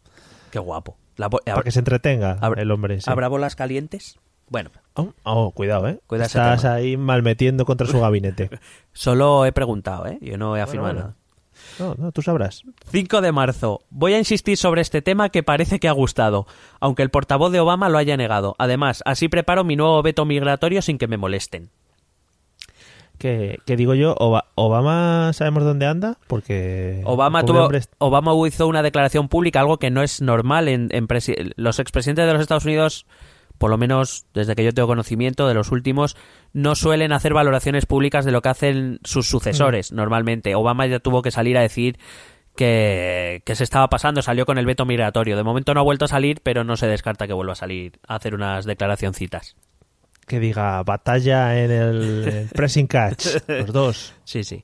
Qué 0.52 0.60
guapo. 0.60 0.98
La 1.18 1.30
para 1.30 1.62
que 1.64 1.72
se 1.72 1.80
entretenga 1.80 2.38
el 2.58 2.72
hombre. 2.72 3.02
sí. 3.02 3.10
¿Habrá 3.10 3.28
bolas 3.28 3.56
calientes? 3.56 4.18
Bueno, 4.50 4.70
Oh, 4.94 5.14
oh, 5.24 5.52
cuidado, 5.52 5.88
eh. 5.88 6.00
Cuidado 6.08 6.28
ese 6.28 6.38
Estás 6.40 6.66
ahí 6.66 6.96
malmetiendo 6.98 7.66
contra 7.66 7.86
su 7.86 8.00
gabinete. 8.00 8.50
solo 8.94 9.46
he 9.46 9.52
preguntado, 9.52 10.08
¿eh? 10.08 10.18
Yo 10.22 10.38
no 10.38 10.56
he 10.58 10.62
afirmado 10.62 10.94
bueno. 10.94 11.00
nada. 11.10 11.16
No, 11.80 11.96
no, 11.98 12.12
tú 12.12 12.22
sabrás. 12.22 12.64
5 12.92 13.22
de 13.22 13.32
marzo. 13.32 13.82
Voy 13.90 14.14
a 14.14 14.18
insistir 14.18 14.58
sobre 14.58 14.82
este 14.82 15.02
tema 15.02 15.30
que 15.30 15.44
parece 15.44 15.80
que 15.80 15.88
ha 15.88 15.92
gustado, 15.92 16.48
aunque 16.80 17.04
el 17.04 17.10
portavoz 17.10 17.52
de 17.52 17.60
Obama 17.60 17.90
lo 17.90 17.98
haya 17.98 18.18
negado. 18.18 18.56
Además, 18.60 19.04
así 19.06 19.28
preparo 19.30 19.64
mi 19.64 19.76
nuevo 19.76 20.02
veto 20.02 20.26
migratorio 20.26 20.82
sin 20.82 20.98
que 20.98 21.08
me 21.08 21.18
molesten. 21.18 21.70
Que, 23.18 23.58
que 23.66 23.76
digo 23.76 23.96
yo, 23.96 24.14
Oba- 24.20 24.46
Obama 24.54 25.32
sabemos 25.34 25.64
dónde 25.64 25.88
anda 25.88 26.18
porque 26.28 27.02
Obama 27.06 27.44
tuvo, 27.44 27.64
hombre 27.64 27.82
hizo 28.48 28.68
una 28.68 28.84
declaración 28.84 29.28
pública, 29.28 29.60
algo 29.60 29.78
que 29.78 29.90
no 29.90 30.04
es 30.04 30.22
normal 30.22 30.68
en, 30.68 30.90
en 30.92 31.08
los 31.56 31.80
expresidentes 31.80 32.28
de 32.28 32.34
los 32.34 32.44
Estados 32.44 32.66
Unidos, 32.66 33.08
por 33.58 33.70
lo 33.70 33.78
menos 33.78 34.26
desde 34.34 34.56
que 34.56 34.64
yo 34.64 34.74
tengo 34.74 34.88
conocimiento 34.88 35.48
de 35.48 35.54
los 35.54 35.72
últimos, 35.72 36.16
no 36.54 36.76
suelen 36.76 37.12
hacer 37.14 37.34
valoraciones 37.34 37.86
públicas 37.86 38.26
de 38.26 38.32
lo 38.32 38.42
que 38.42 38.50
hacen 38.50 39.00
sus 39.04 39.28
sucesores 39.28 39.92
normalmente. 39.92 40.56
Obama 40.56 40.86
ya 40.88 41.00
tuvo 41.00 41.22
que 41.22 41.32
salir 41.32 41.58
a 41.58 41.62
decir 41.62 41.98
que, 42.56 43.42
que 43.46 43.56
se 43.56 43.64
estaba 43.64 43.88
pasando, 43.88 44.22
salió 44.22 44.46
con 44.46 44.58
el 44.58 44.66
veto 44.66 44.86
migratorio. 44.86 45.36
De 45.38 45.44
momento 45.44 45.74
no 45.74 45.80
ha 45.82 45.84
vuelto 45.84 46.06
a 46.06 46.10
salir, 46.10 46.42
pero 46.42 46.64
no 46.64 46.76
se 46.78 46.88
descarta 46.88 47.28
que 47.28 47.34
vuelva 47.34 47.54
a 47.54 47.58
salir 47.58 48.00
a 48.08 48.16
hacer 48.16 48.34
unas 48.34 48.66
declaracioncitas. 48.66 49.56
que 50.26 50.40
diga 50.40 50.82
batalla 50.84 51.64
en 51.64 51.72
el, 51.72 52.28
el 52.28 52.48
pressing 52.50 52.88
catch, 52.88 53.28
los 53.48 53.72
dos. 53.74 54.14
Sí, 54.24 54.44
sí. 54.44 54.64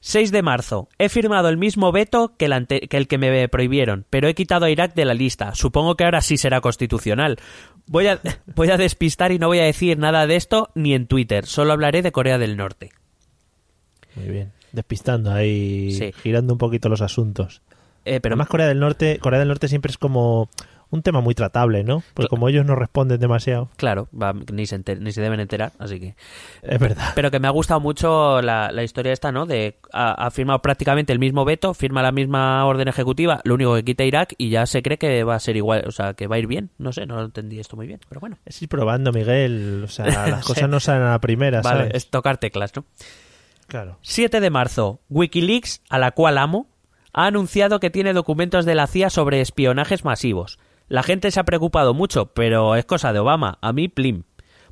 6 0.00 0.32
de 0.32 0.42
marzo. 0.42 0.88
He 0.98 1.08
firmado 1.08 1.48
el 1.48 1.56
mismo 1.56 1.90
veto 1.90 2.34
que 2.36 2.44
el, 2.44 2.52
ante- 2.52 2.88
que 2.88 2.98
el 2.98 3.08
que 3.08 3.16
me 3.16 3.48
prohibieron, 3.48 4.04
pero 4.10 4.28
he 4.28 4.34
quitado 4.34 4.66
a 4.66 4.70
Irak 4.70 4.92
de 4.94 5.06
la 5.06 5.14
lista. 5.14 5.54
Supongo 5.54 5.94
que 5.96 6.04
ahora 6.04 6.20
sí 6.20 6.36
será 6.36 6.60
constitucional. 6.60 7.38
Voy 7.86 8.06
a, 8.06 8.20
voy 8.54 8.70
a 8.70 8.76
despistar 8.76 9.32
y 9.32 9.38
no 9.38 9.48
voy 9.48 9.58
a 9.58 9.64
decir 9.64 9.98
nada 9.98 10.26
de 10.26 10.36
esto 10.36 10.70
ni 10.74 10.94
en 10.94 11.06
Twitter. 11.06 11.46
Solo 11.46 11.72
hablaré 11.72 12.02
de 12.02 12.12
Corea 12.12 12.38
del 12.38 12.56
Norte. 12.56 12.90
Muy 14.16 14.28
bien. 14.28 14.52
Despistando 14.72 15.32
ahí, 15.32 15.92
Sí. 15.92 16.12
girando 16.22 16.52
un 16.54 16.58
poquito 16.58 16.88
los 16.88 17.00
asuntos. 17.02 17.62
Eh, 18.04 18.20
pero 18.20 18.22
Pero 18.22 18.36
más 18.36 18.48
Corea 18.48 18.66
del 18.66 18.80
Norte, 18.80 19.18
Corea 19.18 19.38
del 19.38 19.48
Norte 19.48 19.68
siempre 19.68 19.90
es 19.90 19.98
como 19.98 20.48
un 20.94 21.02
tema 21.02 21.20
muy 21.20 21.34
tratable, 21.34 21.84
¿no? 21.84 22.02
Porque 22.14 22.28
como 22.28 22.48
ellos 22.48 22.64
no 22.64 22.74
responden 22.74 23.20
demasiado, 23.20 23.68
claro, 23.76 24.08
va, 24.12 24.32
ni, 24.52 24.66
se 24.66 24.76
enter- 24.78 24.98
ni 25.00 25.12
se 25.12 25.20
deben 25.20 25.40
enterar, 25.40 25.72
así 25.78 26.00
que... 26.00 26.14
es 26.62 26.78
verdad. 26.78 27.12
Pero 27.14 27.30
que 27.30 27.38
me 27.40 27.48
ha 27.48 27.50
gustado 27.50 27.80
mucho 27.80 28.40
la, 28.40 28.70
la 28.72 28.82
historia 28.82 29.12
esta, 29.12 29.30
¿no? 29.32 29.46
De 29.46 29.76
ha, 29.92 30.12
ha 30.12 30.30
firmado 30.30 30.60
prácticamente 30.62 31.12
el 31.12 31.18
mismo 31.18 31.44
veto, 31.44 31.74
firma 31.74 32.02
la 32.02 32.12
misma 32.12 32.64
orden 32.64 32.88
ejecutiva, 32.88 33.40
lo 33.44 33.54
único 33.54 33.74
que 33.74 33.84
quita 33.84 34.04
Irak 34.04 34.34
y 34.38 34.50
ya 34.50 34.66
se 34.66 34.82
cree 34.82 34.98
que 34.98 35.24
va 35.24 35.34
a 35.34 35.40
ser 35.40 35.56
igual, 35.56 35.84
o 35.86 35.90
sea, 35.90 36.14
que 36.14 36.26
va 36.26 36.36
a 36.36 36.38
ir 36.38 36.46
bien. 36.46 36.70
No 36.78 36.92
sé, 36.92 37.06
no 37.06 37.22
entendí 37.22 37.58
esto 37.60 37.76
muy 37.76 37.86
bien, 37.86 38.00
pero 38.08 38.20
bueno. 38.20 38.38
Es 38.46 38.60
ir 38.62 38.68
probando, 38.68 39.12
Miguel. 39.12 39.82
O 39.84 39.88
sea, 39.88 40.06
las 40.28 40.44
cosas 40.44 40.68
no 40.68 40.80
salen 40.80 41.02
a 41.02 41.10
la 41.10 41.18
primera, 41.20 41.60
Vale, 41.60 41.78
¿sabes? 41.80 41.94
es 41.94 42.10
tocar 42.10 42.38
teclas, 42.38 42.72
¿no? 42.76 42.84
Claro. 43.66 43.98
7 44.02 44.40
de 44.40 44.50
marzo, 44.50 45.00
Wikileaks, 45.08 45.82
a 45.88 45.98
la 45.98 46.10
cual 46.12 46.38
amo, 46.38 46.66
ha 47.12 47.26
anunciado 47.26 47.80
que 47.80 47.90
tiene 47.90 48.12
documentos 48.12 48.64
de 48.66 48.74
la 48.74 48.86
CIA 48.86 49.08
sobre 49.08 49.40
espionajes 49.40 50.04
masivos. 50.04 50.58
La 50.88 51.02
gente 51.02 51.30
se 51.30 51.40
ha 51.40 51.44
preocupado 51.44 51.94
mucho, 51.94 52.26
pero 52.34 52.76
es 52.76 52.84
cosa 52.84 53.12
de 53.12 53.18
Obama. 53.18 53.58
A 53.62 53.72
mí, 53.72 53.88
plim. 53.88 54.22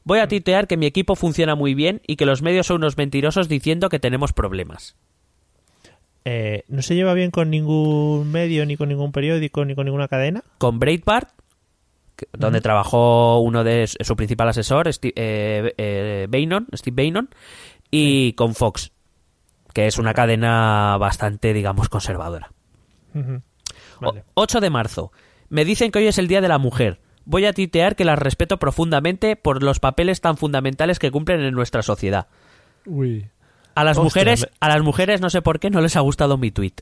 Voy 0.05 0.19
a 0.19 0.29
tuitear 0.29 0.67
que 0.67 0.77
mi 0.77 0.87
equipo 0.87 1.15
funciona 1.17 1.55
muy 1.55 1.75
bien 1.75 2.01
y 2.07 2.17
que 2.17 2.27
los 2.27 2.43
medios 2.43 2.67
son 2.67 2.79
unos 2.79 2.97
mentirosos 2.97 3.49
diciendo 3.49 3.89
que 3.89 3.99
tenemos 4.01 4.33
problemas. 4.33 4.97
Eh, 6.25 6.65
¿No 6.69 6.83
se 6.83 6.95
lleva 6.95 7.15
bien 7.15 7.31
con 7.31 7.51
ningún 7.51 8.31
medio, 8.31 8.65
ni 8.67 8.77
con 8.77 8.89
ningún 8.89 9.11
periódico, 9.13 9.65
ni 9.65 9.75
con 9.75 9.87
ninguna 9.87 10.09
cadena? 10.09 10.45
Con 10.59 10.79
Breitbart, 10.79 11.31
donde 12.33 12.61
trabajó 12.61 13.41
uno 13.41 13.65
de 13.65 13.87
su 13.89 14.15
principal 14.17 14.49
asesor, 14.49 14.87
Sti- 14.89 15.13
eh, 15.17 15.75
eh, 15.77 16.27
Bannon, 16.29 16.69
Steve 16.75 17.05
Bannon, 17.05 17.29
y 17.91 18.35
con 18.35 18.55
Fox, 18.55 18.93
que 19.75 19.87
es 19.87 19.99
una 19.99 20.15
cadena 20.15 20.97
bastante, 20.99 21.53
digamos, 21.53 21.89
conservadora. 21.89 22.53
Vale. 24.01 24.25
8 24.35 24.61
de 24.61 24.71
marzo. 24.71 25.13
Me 25.53 25.67
dicen 25.67 25.93
que 25.93 25.99
hoy 25.99 26.07
es 26.07 26.17
el 26.17 26.29
Día 26.29 26.41
de 26.41 26.49
la 26.49 26.57
Mujer. 26.57 26.99
Voy 27.27 27.45
a 27.45 27.53
titear 27.53 27.95
que 27.95 28.07
las 28.07 28.19
respeto 28.19 28.59
profundamente 28.59 29.37
por 29.37 29.63
los 29.63 29.81
papeles 29.81 30.23
tan 30.23 30.39
fundamentales 30.39 30.99
que 30.99 31.11
cumplen 31.11 31.43
en 31.43 31.53
nuestra 31.53 31.83
sociedad. 31.83 32.27
A 33.75 33.85
las 33.85 33.99
Ostras, 33.99 34.03
mujeres, 34.03 34.47
a 34.61 34.69
las 34.69 34.81
mujeres 34.81 35.21
no 35.21 35.29
sé 35.29 35.43
por 35.43 35.61
qué 35.61 35.69
no 35.69 35.83
les 35.83 35.95
ha 35.97 36.01
gustado 36.01 36.39
mi 36.39 36.51
tweet. 36.51 36.73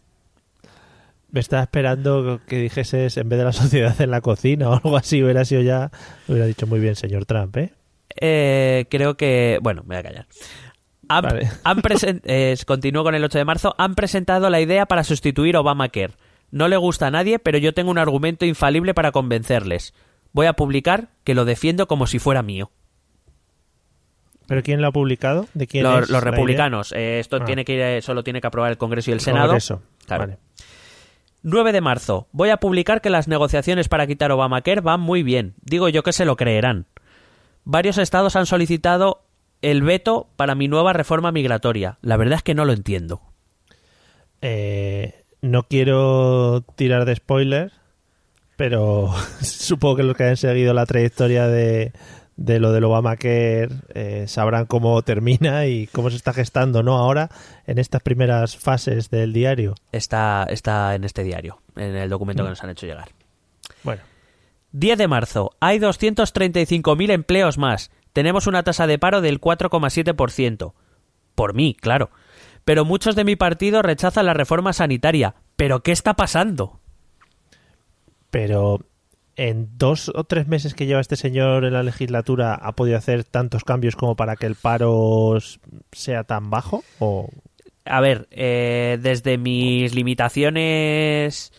Me 1.32 1.40
estaba 1.40 1.64
esperando 1.64 2.40
que 2.46 2.58
dijeses 2.58 3.16
en 3.16 3.28
vez 3.28 3.40
de 3.40 3.44
la 3.44 3.52
sociedad 3.52 4.00
en 4.00 4.12
la 4.12 4.20
cocina 4.20 4.70
o 4.70 4.74
algo 4.74 4.96
así, 4.96 5.20
hubiera 5.20 5.44
sido 5.44 5.62
ya. 5.62 5.90
Hubiera 6.28 6.46
dicho 6.46 6.68
muy 6.68 6.78
bien, 6.78 6.94
señor 6.94 7.26
Trump, 7.26 7.56
¿eh? 7.56 7.72
Eh, 8.20 8.86
creo 8.88 9.16
que. 9.16 9.58
Bueno, 9.62 9.82
me 9.82 9.96
voy 9.96 9.96
a 9.96 10.02
callar. 10.04 10.26
Han, 11.08 11.22
Vale. 11.22 11.50
han 11.64 11.82
eh, 12.24 12.56
continúo 12.64 13.02
con 13.02 13.16
el 13.16 13.24
8 13.24 13.36
de 13.36 13.44
marzo. 13.44 13.74
Han 13.78 13.96
presentado 13.96 14.48
la 14.48 14.60
idea 14.60 14.86
para 14.86 15.02
sustituir 15.02 15.56
Obamacare. 15.56 16.14
No 16.50 16.68
le 16.68 16.76
gusta 16.76 17.06
a 17.06 17.10
nadie, 17.10 17.38
pero 17.38 17.58
yo 17.58 17.74
tengo 17.74 17.90
un 17.90 17.98
argumento 17.98 18.44
infalible 18.44 18.94
para 18.94 19.12
convencerles. 19.12 19.94
Voy 20.32 20.46
a 20.46 20.54
publicar 20.54 21.08
que 21.24 21.34
lo 21.34 21.44
defiendo 21.44 21.86
como 21.88 22.06
si 22.06 22.18
fuera 22.18 22.42
mío. 22.42 22.70
¿Pero 24.46 24.62
quién 24.62 24.80
lo 24.82 24.88
ha 24.88 24.92
publicado? 24.92 25.46
¿De 25.54 25.66
quién 25.68 25.84
Los, 25.84 26.04
es 26.04 26.10
los 26.10 26.22
republicanos. 26.24 26.92
eh, 26.92 27.20
esto 27.20 27.36
Ah. 27.40 27.44
tiene 27.44 27.64
que 27.64 27.96
ir, 27.96 28.02
solo 28.02 28.24
tiene 28.24 28.40
que 28.40 28.48
aprobar 28.48 28.70
el 28.72 28.78
Congreso 28.78 29.10
y 29.10 29.12
el 29.12 29.18
El 29.18 29.24
Senado. 29.24 29.46
Congreso. 29.48 29.82
Claro. 30.06 30.22
Vale. 30.24 30.38
9 31.42 31.72
de 31.72 31.80
marzo. 31.80 32.26
Voy 32.32 32.50
a 32.50 32.56
publicar 32.58 33.00
que 33.00 33.10
las 33.10 33.28
negociaciones 33.28 33.88
para 33.88 34.06
quitar 34.06 34.30
Obamacare 34.32 34.80
van 34.80 35.00
muy 35.00 35.22
bien. 35.22 35.54
Digo 35.62 35.88
yo 35.88 36.02
que 36.02 36.12
se 36.12 36.24
lo 36.24 36.36
creerán. 36.36 36.86
Varios 37.64 37.96
estados 37.98 38.34
han 38.36 38.46
solicitado 38.46 39.22
el 39.62 39.82
veto 39.82 40.28
para 40.36 40.54
mi 40.54 40.66
nueva 40.68 40.92
reforma 40.92 41.30
migratoria. 41.32 41.98
La 42.02 42.16
verdad 42.16 42.36
es 42.38 42.42
que 42.42 42.54
no 42.54 42.64
lo 42.64 42.72
entiendo. 42.72 43.22
Eh, 44.42 45.22
no 45.42 45.64
quiero 45.64 46.62
tirar 46.76 47.04
de 47.04 47.16
spoilers, 47.16 47.72
pero 48.56 49.12
supongo 49.40 49.96
que 49.96 50.02
los 50.02 50.16
que 50.16 50.24
hayan 50.24 50.36
seguido 50.36 50.74
la 50.74 50.86
trayectoria 50.86 51.46
de, 51.46 51.92
de 52.36 52.58
lo 52.58 52.72
del 52.72 52.84
Obamacare 52.84 53.68
eh, 53.94 54.24
sabrán 54.26 54.66
cómo 54.66 55.02
termina 55.02 55.66
y 55.66 55.86
cómo 55.88 56.10
se 56.10 56.16
está 56.16 56.32
gestando, 56.32 56.82
¿no? 56.82 56.96
Ahora, 56.96 57.30
en 57.66 57.78
estas 57.78 58.02
primeras 58.02 58.56
fases 58.56 59.10
del 59.10 59.32
diario. 59.32 59.74
Está, 59.92 60.46
está 60.48 60.94
en 60.94 61.04
este 61.04 61.22
diario, 61.22 61.60
en 61.76 61.96
el 61.96 62.08
documento 62.08 62.42
que 62.42 62.50
nos 62.50 62.64
han 62.64 62.70
hecho 62.70 62.86
llegar. 62.86 63.10
Bueno, 63.82 64.02
10 64.72 64.98
de 64.98 65.08
marzo. 65.08 65.50
Hay 65.60 65.78
235.000 65.78 67.10
empleos 67.10 67.58
más. 67.58 67.90
Tenemos 68.12 68.46
una 68.46 68.62
tasa 68.62 68.86
de 68.86 68.98
paro 68.98 69.20
del 69.20 69.40
4,7%. 69.40 70.72
Por 71.34 71.54
mí, 71.54 71.76
claro. 71.78 72.10
Pero 72.70 72.84
muchos 72.84 73.16
de 73.16 73.24
mi 73.24 73.34
partido 73.34 73.82
rechazan 73.82 74.26
la 74.26 74.32
reforma 74.32 74.72
sanitaria. 74.72 75.34
¿Pero 75.56 75.82
qué 75.82 75.90
está 75.90 76.14
pasando? 76.14 76.78
pero 78.30 78.78
en 79.34 79.76
dos 79.76 80.08
o 80.14 80.22
tres 80.22 80.46
meses 80.46 80.74
que 80.74 80.86
lleva 80.86 81.00
este 81.00 81.16
señor 81.16 81.64
en 81.64 81.72
la 81.72 81.82
legislatura 81.82 82.54
ha 82.54 82.76
podido 82.76 82.96
hacer 82.96 83.24
tantos 83.24 83.64
cambios 83.64 83.96
como 83.96 84.14
para 84.14 84.36
que 84.36 84.46
el 84.46 84.54
paro 84.54 85.36
sea 85.90 86.22
tan 86.22 86.48
bajo 86.50 86.84
o 87.00 87.28
A 87.84 88.00
ver, 88.00 88.28
eh, 88.30 89.00
desde 89.02 89.36
mis 89.36 89.92
limitaciones 89.92 91.52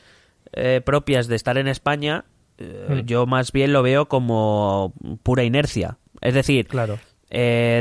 eh, 0.53 0.79
propias 0.79 1.27
de 1.27 1.35
estar 1.35 1.57
en 1.57 1.67
España, 1.67 2.23
eh, 2.57 2.85
Hmm. 2.87 2.99
yo 3.05 3.25
más 3.25 3.51
bien 3.51 3.73
lo 3.73 3.83
veo 3.83 4.07
como 4.07 4.93
pura 5.23 5.43
inercia. 5.43 5.97
Es 6.21 6.33
decir, 6.33 6.67
claro 6.67 6.99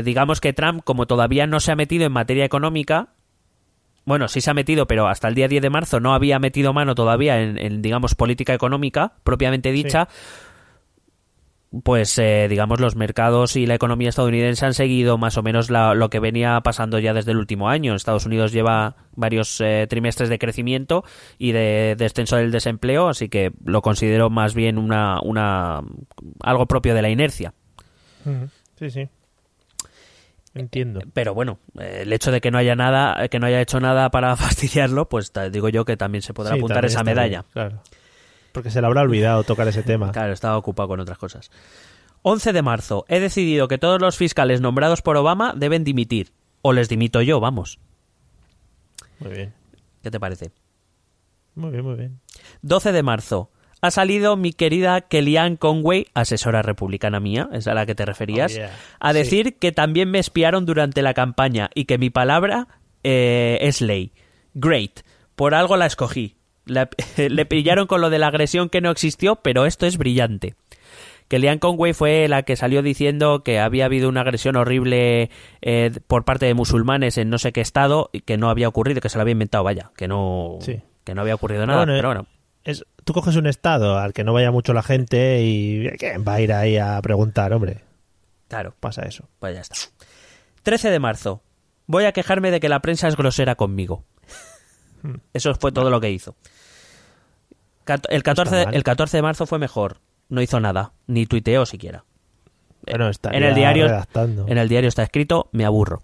digamos 0.03 0.39
que 0.39 0.51
Trump, 0.51 0.81
como 0.83 1.07
todavía 1.07 1.45
no 1.45 1.61
se 1.61 1.71
ha 1.71 1.75
metido 1.77 2.05
en 2.05 2.13
materia 2.13 2.45
económica, 2.45 3.09
bueno, 4.05 4.27
sí 4.27 4.41
se 4.41 4.49
ha 4.51 4.53
metido, 4.53 4.87
pero 4.87 5.07
hasta 5.07 5.27
el 5.27 5.35
día 5.35 5.47
10 5.47 5.61
de 5.61 5.69
marzo 5.69 5.99
no 5.99 6.13
había 6.13 6.39
metido 6.39 6.73
mano 6.73 6.95
todavía 6.95 7.41
en, 7.41 7.57
en, 7.57 7.81
digamos, 7.81 8.15
política 8.15 8.53
económica 8.53 9.13
propiamente 9.23 9.71
dicha, 9.71 10.07
pues, 11.83 12.17
eh, 12.17 12.47
digamos, 12.49 12.81
los 12.81 12.97
mercados 12.97 13.55
y 13.55 13.65
la 13.65 13.75
economía 13.75 14.09
estadounidense 14.09 14.65
han 14.65 14.73
seguido 14.73 15.17
más 15.17 15.37
o 15.37 15.43
menos 15.43 15.69
la- 15.69 15.93
lo 15.93 16.09
que 16.09 16.19
venía 16.19 16.59
pasando 16.61 16.99
ya 16.99 17.13
desde 17.13 17.31
el 17.31 17.37
último 17.37 17.69
año. 17.69 17.95
Estados 17.95 18.25
Unidos 18.25 18.51
lleva 18.51 18.95
varios 19.15 19.61
eh, 19.61 19.87
trimestres 19.89 20.27
de 20.27 20.37
crecimiento 20.37 21.05
y 21.37 21.53
de 21.53 21.95
descenso 21.97 22.35
del 22.35 22.51
desempleo, 22.51 23.07
así 23.07 23.29
que 23.29 23.53
lo 23.63 23.81
considero 23.81 24.29
más 24.29 24.53
bien 24.53 24.77
una, 24.77 25.19
una 25.23 25.79
algo 26.41 26.65
propio 26.65 26.93
de 26.93 27.01
la 27.03 27.09
inercia. 27.09 27.53
Sí 28.77 28.89
sí 28.89 29.07
entiendo 30.53 30.99
Pero 31.13 31.33
bueno, 31.33 31.59
eh, 31.79 31.99
el 32.03 32.13
hecho 32.13 32.31
de 32.31 32.41
que 32.41 32.51
no 32.51 32.57
haya 32.57 32.75
nada, 32.75 33.27
que 33.29 33.39
no 33.39 33.47
haya 33.47 33.61
hecho 33.61 33.79
nada 33.79 34.09
para 34.11 34.35
fastidiarlo, 34.37 35.07
pues 35.09 35.31
digo 35.51 35.69
yo 35.69 35.85
que 35.85 35.97
también 35.97 36.21
se 36.21 36.33
podrá 36.33 36.53
Sí, 36.53 36.59
apuntar 36.59 36.85
esa 36.85 37.03
medalla. 37.03 37.41
bien, 37.41 37.51
claro 37.53 37.81
porque 38.51 38.69
se 38.69 38.81
le 38.81 38.87
habrá 38.87 39.01
olvidado 39.01 39.45
tocar 39.45 39.65
ese 39.69 39.81
tema 39.81 40.11
Claro, 40.11 40.33
estaba 40.33 40.57
ocupado 40.57 40.89
con 40.89 40.99
otras 40.99 41.17
cosas. 41.17 41.49
11 42.23 42.51
de 42.51 42.61
marzo. 42.61 43.05
He 43.07 43.21
decidido 43.21 43.69
que 43.69 43.77
todos 43.77 44.01
los 44.01 44.17
fiscales 44.17 44.59
nombrados 44.59 45.01
por 45.01 45.15
Obama 45.15 45.53
deben 45.55 45.85
dimitir. 45.85 46.33
O 46.61 46.73
les 46.73 46.89
dimito 46.89 47.21
yo, 47.21 47.39
vamos. 47.39 47.79
muy 49.19 49.31
bien 49.31 49.53
¿Qué 50.03 50.11
te 50.11 50.19
parece? 50.19 50.51
muy 51.55 51.71
bien 51.71 51.85
muy 51.85 51.95
bien 51.95 52.19
12 52.61 52.91
de 52.91 53.03
marzo. 53.03 53.49
Ha 53.81 53.89
salido 53.91 54.37
mi 54.37 54.53
querida 54.53 55.01
Kellyanne 55.01 55.57
Conway, 55.57 56.05
asesora 56.13 56.61
republicana 56.61 57.19
mía, 57.19 57.49
es 57.51 57.67
a 57.67 57.73
la 57.73 57.85
que 57.85 57.95
te 57.95 58.05
referías, 58.05 58.53
Oh, 58.53 58.57
yeah. 58.57 58.71
a 58.99 59.11
Sí. 59.11 59.17
decir 59.19 59.57
que 59.57 59.71
también 59.71 60.11
me 60.11 60.19
espiaron 60.19 60.65
durante 60.65 61.01
la 61.01 61.13
campaña 61.15 61.69
y 61.73 61.85
que 61.85 61.97
mi 61.97 62.09
palabra 62.11 62.67
eh, 63.03 63.57
es 63.61 63.81
ley. 63.81 64.11
Great. 64.53 64.99
Por 65.35 65.55
algo 65.55 65.75
la 65.77 65.87
escogí. 65.87 66.35
La- 66.65 66.89
le 67.17 67.45
pillaron 67.47 67.87
con 67.87 67.99
lo 68.01 68.11
de 68.11 68.19
la 68.19 68.27
agresión 68.27 68.69
que 68.69 68.81
no 68.81 68.91
existió, 68.91 69.37
pero 69.37 69.65
esto 69.65 69.87
es 69.87 69.97
brillante. 69.97 70.53
Kellyanne 71.27 71.59
Conway 71.59 71.93
fue 71.93 72.27
la 72.27 72.43
que 72.43 72.55
salió 72.57 72.81
diciendo 72.83 73.41
que 73.41 73.59
había 73.59 73.85
habido 73.85 74.09
una 74.09 74.21
agresión 74.21 74.57
horrible 74.57 75.29
eh, 75.61 75.89
por 76.05 76.25
parte 76.25 76.45
de 76.45 76.53
musulmanes 76.53 77.17
en 77.17 77.29
no 77.29 77.37
sé 77.39 77.53
qué 77.53 77.61
estado 77.61 78.09
y 78.11 78.19
que 78.21 78.37
no 78.37 78.49
había 78.49 78.67
ocurrido, 78.67 78.99
que 79.01 79.09
se 79.09 79.17
lo 79.17 79.21
había 79.21 79.31
inventado, 79.31 79.63
vaya, 79.63 79.91
que 79.95 80.07
no, 80.09 80.57
Sí. 80.61 80.81
que 81.05 81.15
no 81.15 81.21
había 81.21 81.35
ocurrido 81.35 81.65
nada. 81.65 81.79
Bueno, 81.85 81.93
pero 81.95 82.07
bueno, 82.09 82.27
es, 82.65 82.85
tú 83.03 83.13
coges 83.13 83.35
un 83.35 83.47
estado 83.47 83.97
al 83.97 84.13
que 84.13 84.23
no 84.23 84.33
vaya 84.33 84.51
mucho 84.51 84.73
la 84.73 84.83
gente 84.83 85.41
y 85.43 85.89
¿quién 85.97 86.23
va 86.27 86.35
a 86.35 86.41
ir 86.41 86.53
ahí 86.53 86.77
a 86.77 87.01
preguntar 87.01 87.53
hombre 87.53 87.81
claro. 88.47 88.73
pasa 88.79 89.03
eso 89.03 89.27
Pues 89.39 89.55
ya 89.55 89.61
está. 89.61 89.75
13 90.63 90.91
de 90.91 90.99
marzo. 90.99 91.41
Voy 91.87 92.05
a 92.05 92.11
quejarme 92.11 92.51
de 92.51 92.59
que 92.59 92.69
la 92.69 92.81
prensa 92.81 93.07
es 93.07 93.15
grosera 93.17 93.55
conmigo. 93.55 94.03
Eso 95.33 95.55
fue 95.55 95.71
todo 95.71 95.89
lo 95.89 95.99
que 95.99 96.11
hizo. 96.11 96.35
El 98.09 98.23
14, 98.23 98.65
mal. 98.65 98.75
el 98.75 98.83
14 98.83 99.17
de 99.17 99.21
marzo 99.23 99.45
fue 99.47 99.59
mejor. 99.59 99.97
No 100.29 100.41
hizo 100.41 100.59
nada. 100.59 100.93
Ni 101.07 101.25
tuiteó 101.25 101.65
siquiera. 101.65 102.05
bueno 102.85 103.09
está 103.09 103.31
en 103.31 103.43
el 103.43 103.55
diario 103.55 103.87
redactando. 103.87 104.45
En 104.47 104.57
el 104.57 104.69
diario 104.69 104.87
está 104.87 105.03
escrito, 105.03 105.49
me 105.51 105.65
aburro. 105.65 106.03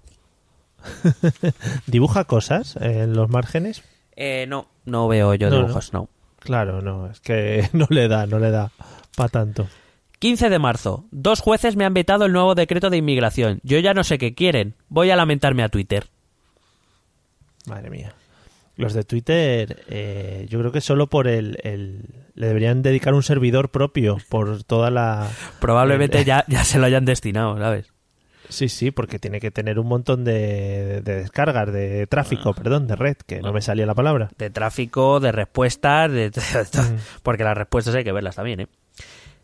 dibuja 1.87 2.23
cosas 2.25 2.75
en 2.77 3.13
los 3.13 3.29
márgenes 3.29 3.83
Eh, 4.15 4.45
no, 4.47 4.67
no 4.85 5.07
veo 5.07 5.33
yo 5.35 5.49
No, 5.49 5.57
dibujos, 5.57 5.93
no. 5.93 6.09
Claro, 6.39 6.81
no, 6.81 7.07
es 7.09 7.19
que 7.19 7.67
no 7.73 7.87
le 7.89 8.07
da, 8.07 8.25
no 8.27 8.39
le 8.39 8.51
da 8.51 8.71
para 9.15 9.29
tanto. 9.29 9.67
15 10.19 10.49
de 10.49 10.59
marzo. 10.59 11.05
Dos 11.11 11.41
jueces 11.41 11.75
me 11.75 11.85
han 11.85 11.93
vetado 11.93 12.25
el 12.25 12.31
nuevo 12.33 12.55
decreto 12.55 12.89
de 12.89 12.97
inmigración. 12.97 13.59
Yo 13.63 13.77
ya 13.79 13.93
no 13.93 14.03
sé 14.03 14.17
qué 14.17 14.33
quieren. 14.33 14.73
Voy 14.89 15.11
a 15.11 15.15
lamentarme 15.15 15.63
a 15.63 15.69
Twitter. 15.69 16.07
Madre 17.67 17.89
mía. 17.89 18.13
Los 18.77 18.93
de 18.93 19.03
Twitter, 19.03 19.83
eh, 19.89 20.45
yo 20.49 20.59
creo 20.59 20.71
que 20.71 20.81
solo 20.81 21.07
por 21.07 21.27
el, 21.27 21.57
el- 21.63 22.01
Le 22.35 22.47
deberían 22.47 22.83
dedicar 22.83 23.13
un 23.15 23.23
servidor 23.23 23.69
propio 23.69 24.17
por 24.29 24.63
toda 24.63 24.91
la... 24.91 25.27
Probablemente 25.59 26.19
el- 26.19 26.25
ya, 26.25 26.45
ya 26.47 26.63
se 26.63 26.77
lo 26.77 26.85
hayan 26.85 27.03
destinado, 27.05 27.57
¿sabes? 27.57 27.91
Sí, 28.49 28.69
sí, 28.69 28.91
porque 28.91 29.19
tiene 29.19 29.39
que 29.39 29.51
tener 29.51 29.77
un 29.79 29.87
montón 29.87 30.23
de, 30.23 31.01
de 31.03 31.15
descargas, 31.17 31.71
de 31.71 32.07
tráfico, 32.07 32.53
perdón, 32.53 32.87
de 32.87 32.95
red, 32.95 33.17
que 33.17 33.41
no 33.41 33.51
me 33.51 33.61
salía 33.61 33.85
la 33.85 33.93
palabra. 33.95 34.29
de 34.37 34.49
tráfico, 34.49 35.19
de 35.19 35.31
respuestas, 35.31 36.11
de- 36.11 36.29
Mm. 36.29 36.97
porque 37.23 37.43
las 37.43 37.57
respuestas 37.57 37.93
hay 37.95 38.03
que 38.03 38.11
verlas 38.13 38.35
también, 38.35 38.61
¿eh? 38.61 38.67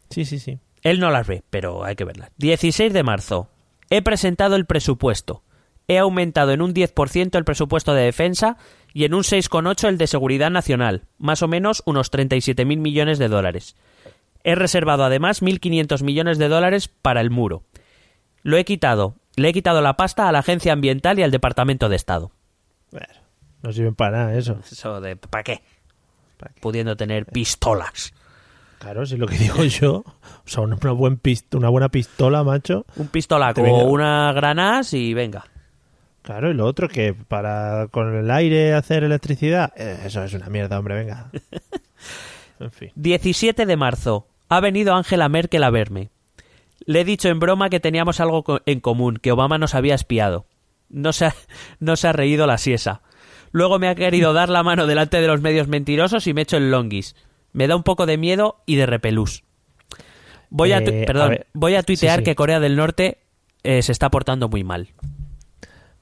Sí, 0.09 0.25
sí, 0.25 0.39
sí. 0.39 0.59
Él 0.83 0.99
no 0.99 1.09
las 1.11 1.27
ve, 1.27 1.43
pero 1.49 1.83
hay 1.83 1.95
que 1.95 2.05
verlas. 2.05 2.29
16 2.37 2.93
de 2.93 3.03
marzo. 3.03 3.49
He 3.89 4.01
presentado 4.01 4.55
el 4.55 4.65
presupuesto. 4.65 5.43
He 5.87 5.97
aumentado 5.97 6.51
en 6.51 6.61
un 6.61 6.73
10% 6.73 7.37
el 7.37 7.43
presupuesto 7.43 7.93
de 7.93 8.03
defensa 8.03 8.57
y 8.93 9.03
en 9.03 9.13
un 9.13 9.23
6,8 9.23 9.89
el 9.89 9.97
de 9.97 10.07
seguridad 10.07 10.49
nacional, 10.49 11.03
más 11.17 11.41
o 11.41 11.47
menos 11.49 11.83
unos 11.85 12.09
37.000 12.11 12.77
millones 12.79 13.19
de 13.19 13.27
dólares. 13.27 13.75
He 14.45 14.55
reservado 14.55 15.03
además 15.03 15.41
1.500 15.41 16.03
millones 16.03 16.37
de 16.37 16.47
dólares 16.47 16.87
para 16.87 17.19
el 17.21 17.31
muro. 17.31 17.63
Lo 18.43 18.57
he 18.57 18.65
quitado. 18.65 19.15
Le 19.35 19.49
he 19.49 19.53
quitado 19.53 19.81
la 19.81 19.97
pasta 19.97 20.29
a 20.29 20.31
la 20.31 20.39
Agencia 20.39 20.73
Ambiental 20.73 21.17
y 21.17 21.23
al 21.23 21.31
Departamento 21.31 21.89
de 21.89 21.95
Estado. 21.95 22.31
Bueno, 22.91 23.07
no 23.63 23.71
sirven 23.73 23.95
para 23.95 24.17
nada 24.25 24.35
eso. 24.37 24.59
Eso 24.71 25.01
de 25.01 25.15
¿para 25.15 25.43
qué? 25.43 25.61
¿Para 26.37 26.53
qué? 26.53 26.61
Pudiendo 26.61 26.95
tener 26.95 27.25
pistolas. 27.25 28.13
Claro, 28.79 29.05
si 29.05 29.13
es 29.15 29.19
lo 29.19 29.27
que 29.27 29.37
digo 29.37 29.63
yo. 29.63 30.03
O 30.45 30.47
sea, 30.47 30.61
una, 30.61 30.77
una 30.81 30.91
buen 30.91 31.19
pist- 31.19 31.55
una 31.57 31.69
buena 31.69 31.89
pistola, 31.89 32.43
macho. 32.43 32.85
Un 32.97 33.07
pistolaco, 33.07 33.63
venga. 33.63 33.83
una 33.85 34.31
granas 34.33 34.93
y 34.93 35.13
venga. 35.13 35.45
Claro, 36.21 36.51
y 36.51 36.53
lo 36.53 36.65
otro 36.65 36.87
que 36.87 37.13
para 37.13 37.87
con 37.91 38.15
el 38.15 38.29
aire 38.31 38.73
hacer 38.73 39.03
electricidad, 39.03 39.73
eh, 39.75 39.99
eso 40.05 40.23
es 40.23 40.33
una 40.33 40.47
mierda, 40.47 40.77
hombre, 40.79 40.95
venga. 40.95 41.29
En 42.59 42.71
fin. 42.71 42.91
17 42.95 43.65
de 43.65 43.75
marzo. 43.77 44.27
Ha 44.47 44.59
venido 44.61 44.93
Angela 44.93 45.27
Merkel 45.27 45.63
a 45.63 45.69
verme. 45.69 46.11
Le 46.85 47.01
he 47.01 47.05
dicho 47.05 47.29
en 47.29 47.39
broma 47.39 47.69
que 47.69 47.79
teníamos 47.79 48.19
algo 48.19 48.43
en 48.65 48.79
común, 48.79 49.17
que 49.17 49.31
Obama 49.31 49.57
nos 49.57 49.75
había 49.75 49.95
espiado. 49.95 50.45
No 50.89 51.13
se 51.13 51.25
ha, 51.27 51.35
no 51.79 51.95
se 51.95 52.07
ha 52.07 52.13
reído 52.13 52.45
la 52.47 52.57
siesa. 52.57 53.01
Luego 53.51 53.77
me 53.79 53.87
ha 53.87 53.95
querido 53.95 54.33
dar 54.33 54.49
la 54.49 54.63
mano 54.63 54.87
delante 54.87 55.21
de 55.21 55.27
los 55.27 55.41
medios 55.41 55.67
mentirosos 55.67 56.25
y 56.27 56.33
me 56.33 56.41
he 56.41 56.43
hecho 56.43 56.57
el 56.57 56.71
longuis. 56.71 57.15
Me 57.51 57.67
da 57.67 57.75
un 57.75 57.83
poco 57.83 58.05
de 58.05 58.17
miedo 58.17 58.61
y 58.65 58.75
de 58.77 58.85
repelús. 58.87 59.43
Voy 60.49 60.71
a, 60.71 60.79
Eh, 60.79 61.03
a 61.03 61.05
perdón, 61.05 61.29
ver, 61.29 61.47
voy 61.53 61.75
a 61.75 61.83
tuitear 61.83 62.19
sí, 62.19 62.21
sí. 62.21 62.25
que 62.25 62.35
Corea 62.35 62.59
del 62.59 62.75
Norte 62.75 63.19
eh, 63.63 63.81
se 63.83 63.91
está 63.91 64.09
portando 64.09 64.49
muy 64.49 64.63
mal. 64.63 64.89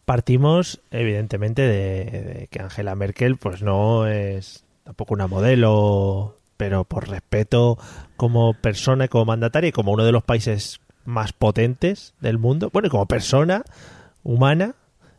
Partimos, 0.05 0.81
evidentemente, 0.91 1.61
de, 1.61 2.03
de 2.05 2.47
que 2.49 2.61
Angela 2.61 2.95
Merkel, 2.95 3.37
pues 3.37 3.61
no 3.61 4.07
es 4.07 4.65
tampoco 4.83 5.13
una 5.13 5.27
modelo, 5.27 6.37
pero 6.61 6.83
por 6.83 7.09
respeto 7.09 7.79
como 8.17 8.53
persona 8.53 9.05
y 9.05 9.07
como 9.07 9.25
mandataria 9.25 9.69
y 9.69 9.71
como 9.71 9.93
uno 9.93 10.05
de 10.05 10.11
los 10.11 10.21
países 10.23 10.79
más 11.05 11.33
potentes 11.33 12.13
del 12.21 12.37
mundo, 12.37 12.69
bueno, 12.71 12.85
y 12.87 12.91
como 12.91 13.07
persona 13.07 13.63
humana, 14.21 14.75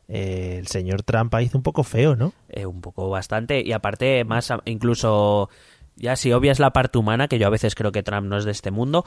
eh, 0.06 0.54
el 0.60 0.68
señor 0.68 1.02
Trump 1.02 1.34
hizo 1.42 1.58
un 1.58 1.64
poco 1.64 1.82
feo, 1.82 2.14
¿no? 2.14 2.32
Eh, 2.48 2.64
un 2.64 2.80
poco 2.80 3.10
bastante 3.10 3.60
y 3.60 3.72
aparte 3.72 4.22
más 4.24 4.52
incluso 4.66 5.50
ya 5.96 6.14
si 6.14 6.32
obvias 6.32 6.60
la 6.60 6.70
parte 6.72 6.98
humana 6.98 7.26
que 7.26 7.40
yo 7.40 7.48
a 7.48 7.50
veces 7.50 7.74
creo 7.74 7.90
que 7.90 8.04
Trump 8.04 8.28
no 8.28 8.36
es 8.38 8.44
de 8.44 8.52
este 8.52 8.70
mundo 8.70 9.04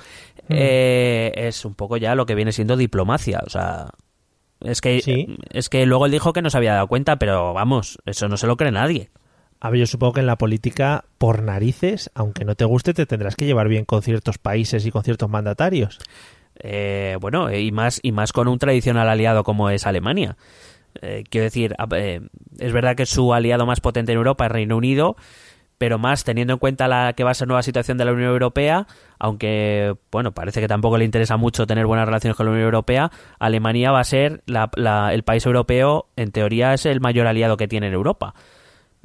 eh, 0.49 1.31
es 1.35 1.63
un 1.63 1.73
poco 1.73 1.95
ya 1.95 2.15
lo 2.15 2.25
que 2.25 2.35
viene 2.35 2.51
siendo 2.51 2.75
diplomacia 2.75 3.41
o 3.45 3.49
sea 3.49 3.91
es 4.59 4.81
que 4.81 4.99
Sí. 5.01 5.37
es 5.51 5.69
que 5.69 5.85
luego 5.85 6.05
él 6.05 6.11
dijo 6.11 6.33
que 6.33 6.41
no 6.41 6.49
se 6.49 6.57
había 6.57 6.73
dado 6.73 6.87
cuenta 6.87 7.15
pero 7.17 7.53
vamos 7.53 7.97
eso 8.05 8.27
no 8.27 8.35
se 8.37 8.45
lo 8.47 8.55
cree 8.57 8.71
nadie 8.71 9.09
A 9.59 9.69
ver, 9.69 9.79
yo 9.79 9.87
supongo 9.87 10.13
que 10.13 10.19
en 10.19 10.27
la 10.27 10.37
política, 10.37 11.05
por 11.17 11.41
narices, 11.41 12.11
aunque 12.13 12.45
no 12.45 12.55
te 12.55 12.65
guste, 12.65 12.93
te 12.93 13.05
tendrás 13.05 13.35
que 13.35 13.45
llevar 13.45 13.67
bien 13.67 13.85
con 13.85 14.01
ciertos 14.03 14.37
países 14.37 14.85
y 14.85 14.91
con 14.91 15.03
ciertos 15.03 15.29
mandatarios. 15.29 15.99
Eh, 16.59 17.17
bueno 17.19 17.51
y 17.53 17.71
más 17.73 17.99
y 18.01 18.13
más 18.13 18.31
con 18.31 18.47
un 18.47 18.57
tradicional 18.59 19.09
aliado 19.09 19.43
como 19.43 19.69
es 19.69 19.85
Alemania 19.85 20.37
Eh, 21.01 21.25
quiero 21.29 21.43
decir 21.43 21.75
eh, 21.97 22.21
es 22.59 22.71
verdad 22.71 22.95
que 22.95 23.05
su 23.05 23.33
aliado 23.33 23.65
más 23.65 23.81
potente 23.81 24.13
en 24.13 24.17
Europa 24.19 24.45
es 24.45 24.51
Reino 24.53 24.77
Unido 24.77 25.17
pero 25.77 25.97
más 25.99 26.23
teniendo 26.23 26.53
en 26.53 26.59
cuenta 26.59 26.87
la 26.87 27.11
que 27.11 27.25
va 27.25 27.31
a 27.31 27.33
ser 27.33 27.49
nueva 27.49 27.61
situación 27.61 27.97
de 27.97 28.05
la 28.05 28.13
Unión 28.13 28.29
Europea, 28.29 28.87
aunque 29.19 29.95
bueno, 30.13 30.31
parece 30.31 30.61
que 30.61 30.69
tampoco 30.69 30.97
le 30.97 31.03
interesa 31.03 31.35
mucho 31.35 31.67
tener 31.67 31.85
buenas 31.85 32.05
relaciones 32.05 32.37
con 32.37 32.45
la 32.45 32.53
Unión 32.53 32.63
Europea, 32.67 33.11
Alemania 33.39 33.91
va 33.91 33.99
a 33.99 34.05
ser 34.05 34.41
la- 34.45 35.11
el 35.13 35.23
país 35.23 35.45
europeo, 35.45 36.07
en 36.15 36.31
teoría 36.31 36.73
es 36.73 36.85
el 36.85 37.01
mayor 37.01 37.27
aliado 37.27 37.57
que 37.57 37.67
tiene 37.67 37.87
en 37.87 37.93
Europa. 37.93 38.33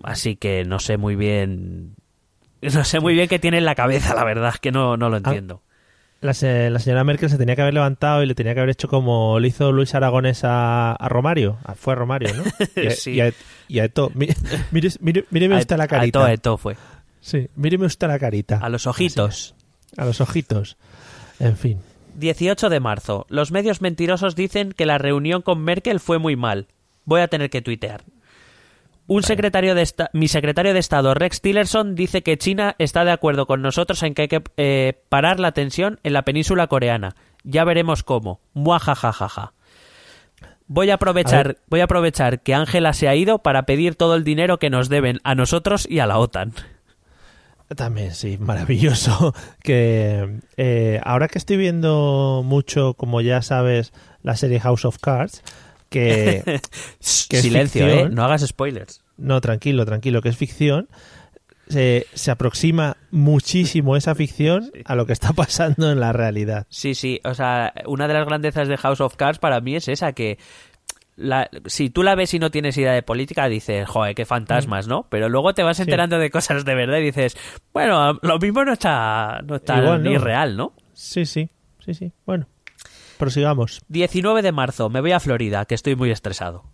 Así 0.03 0.37
que 0.37 0.65
no 0.65 0.79
sé 0.79 0.97
muy 0.97 1.17
bien, 1.17 1.95
no 2.63 2.85
sé 2.85 3.01
muy 3.01 3.15
bien 3.15 3.29
qué 3.29 3.39
tiene 3.39 3.59
en 3.59 3.65
la 3.65 3.75
cabeza, 3.75 4.15
la 4.15 4.25
verdad, 4.25 4.55
que 4.61 4.73
no, 4.73 4.97
no 4.97 5.09
lo 5.11 5.17
entiendo. 5.19 5.63
La, 6.23 6.35
se- 6.35 6.69
la 6.69 6.79
señora 6.79 7.03
Merkel 7.03 7.31
se 7.31 7.39
tenía 7.39 7.57
que 7.57 7.63
haber 7.63 7.73
levantado 7.73 8.23
y 8.23 8.27
le 8.27 8.35
tenía 8.35 8.53
que 8.53 8.61
haber 8.61 8.71
hecho 8.73 8.89
como 8.89 9.41
le 9.41 9.49
hizo 9.49 9.73
Luis 9.73 9.95
Aragonés 9.95 10.45
a, 10.45 10.93
a 10.93 11.09
Romario. 11.09 11.57
A- 11.65 11.75
fue 11.75 11.95
a 11.95 11.97
Romario, 11.97 12.35
¿no? 12.35 12.43
Y 12.83 12.87
a, 12.89 12.91
Sí. 12.91 13.13
y 13.13 13.21
a-. 13.81 13.89
Mire- 14.15 14.35
mire- 14.71 14.91
mire- 15.01 15.25
míreme 15.31 15.57
usted 15.57 15.79
la 15.79 15.89
carita. 15.89 16.27
a 16.27 16.37
todo 16.37 16.59
fue. 16.59 16.77
Sí, 17.23 17.49
míreme 17.57 17.87
usted 17.87 18.07
la 18.07 18.19
carita. 18.19 18.59
A 18.59 18.69
los 18.69 18.87
ojitos. 18.87 19.55
A 19.97 20.05
los 20.05 20.21
ojitos. 20.21 20.77
En 21.39 21.57
fin. 21.57 21.79
18 22.17 22.69
de 22.69 22.81
marzo. 22.81 23.25
Los 23.31 23.51
medios 23.51 23.81
mentirosos 23.81 24.37
dicen 24.37 24.73
que 24.73 24.85
la 24.85 24.99
reunión 24.99 25.41
con 25.41 25.63
Merkel 25.63 26.01
fue 26.01 26.19
muy 26.19 26.37
mal. 26.37 26.67
Voy 27.07 27.23
a 27.23 27.29
tener 27.29 27.49
que 27.49 27.63
tuitear. 27.63 28.03
Un 29.13 29.25
secretario 29.25 29.75
de 29.75 29.83
esta- 29.83 30.09
mi 30.13 30.29
secretario 30.29 30.73
de 30.73 30.79
Estado, 30.79 31.15
Rex 31.15 31.41
Tillerson, 31.41 31.97
dice 31.97 32.23
que 32.23 32.39
China 32.39 32.77
está 32.79 33.05
de 33.05 33.11
acuerdo 33.11 33.45
con 33.47 33.61
nosotros 33.61 34.05
en 34.05 34.15
que 34.15 34.23
hay 34.23 34.29
que 34.29 34.41
eh, 34.57 35.03
parar 35.09 35.41
la 35.41 35.51
tensión 35.51 35.99
en 36.05 36.13
la 36.13 36.23
península 36.23 36.69
coreana. 36.69 37.17
Ya 37.43 37.65
veremos 37.65 38.05
cómo. 38.05 38.39
Muajajajaja. 38.55 39.53
Voy 40.69 40.91
a 40.91 40.95
aprovechar, 40.95 41.57
voy 41.67 41.81
a 41.81 41.85
aprovechar 41.85 42.41
que 42.43 42.55
Ángela 42.55 42.93
se 42.93 43.09
ha 43.09 43.17
ido 43.17 43.41
para 43.41 43.65
pedir 43.65 43.97
todo 43.97 44.15
el 44.15 44.23
dinero 44.23 44.61
que 44.61 44.71
nos 44.71 44.89
deben 44.89 45.19
a 45.25 45.35
nosotros 45.35 45.89
y 45.91 45.99
a 45.99 46.07
la 46.07 46.19
OTAN. 46.19 46.53
También, 47.75 48.15
sí, 48.15 48.39
maravilloso. 48.39 49.35
Que 49.65 50.39
eh, 50.57 51.01
ahora 51.03 51.27
que 51.27 51.39
estoy 51.39 51.57
viendo 51.57 52.43
mucho, 52.45 52.95
como 52.95 53.21
ya 53.23 53.43
sabes, 53.43 53.93
la 54.23 54.37
serie 54.37 54.61
House 54.61 54.85
of 54.85 54.99
Cards, 54.99 55.43
que 55.91 56.61
Silencio, 57.01 57.87
eh. 57.87 58.09
No 58.11 58.25
hagas 58.25 58.47
spoilers. 58.47 59.03
No, 59.19 59.41
tranquilo, 59.43 59.85
tranquilo, 59.85 60.23
que 60.23 60.31
es 60.31 60.37
ficción. 60.37 60.89
Se, 61.69 62.07
se 62.15 62.31
aproxima 62.33 62.97
muchísimo 63.13 63.97
esa 63.97 64.15
ficción 64.17 64.73
a 64.87 64.97
lo 64.97 65.07
que 65.07 65.13
está 65.13 65.33
pasando 65.33 65.93
en 65.93 66.01
la 66.01 66.13
realidad. 66.13 66.67
Sí, 66.69 66.95
sí, 66.95 67.21
o 67.25 67.35
sea, 67.35 67.73
una 67.87 68.09
de 68.09 68.15
las 68.15 68.27
grandezas 68.27 68.67
de 68.67 68.77
House 68.77 69.01
of 69.01 69.15
Cards 69.17 69.39
para 69.39 69.61
mí 69.61 69.77
es 69.77 69.87
esa, 69.87 70.13
que 70.13 70.39
la- 71.17 71.49
si 71.67 71.91
tú 71.91 72.03
la 72.03 72.15
ves 72.17 72.35
y 72.35 72.39
no 72.41 72.51
tienes 72.51 72.77
idea 72.77 72.93
de 72.93 73.03
política, 73.03 73.49
dices, 73.49 73.89
joder, 73.89 74.15
qué 74.17 74.25
fantasmas, 74.25 74.89
¿no? 74.89 75.07
Pero 75.11 75.29
luego 75.29 75.53
te 75.55 75.63
vas 75.63 75.77
Sí. 75.77 75.83
enterando 75.85 76.19
de 76.19 76.31
cosas 76.31 76.65
de 76.65 76.75
verdad 76.75 76.99
y 76.99 77.03
dices, 77.03 77.37
bueno, 77.73 78.19
lo 78.23 78.39
mismo 78.39 78.65
no 78.65 78.73
está, 78.73 79.41
no 79.47 79.57
está 79.57 79.79
Igual, 79.79 80.03
ni 80.03 80.15
¿no? 80.15 80.19
real, 80.21 80.57
¿no? 80.57 80.73
Sí, 80.93 81.25
sí, 81.27 81.51
sí, 81.85 81.95
sí. 81.95 82.11
Bueno, 82.27 82.47
prosigamos. 83.21 83.83
19 83.89 84.43
de 84.43 84.51
marzo, 84.53 84.89
me 84.91 85.01
voy 85.01 85.13
a 85.13 85.21
Florida, 85.21 85.65
que 85.67 85.77
estoy 85.77 85.95
muy 85.95 86.11
estresado. 86.11 86.65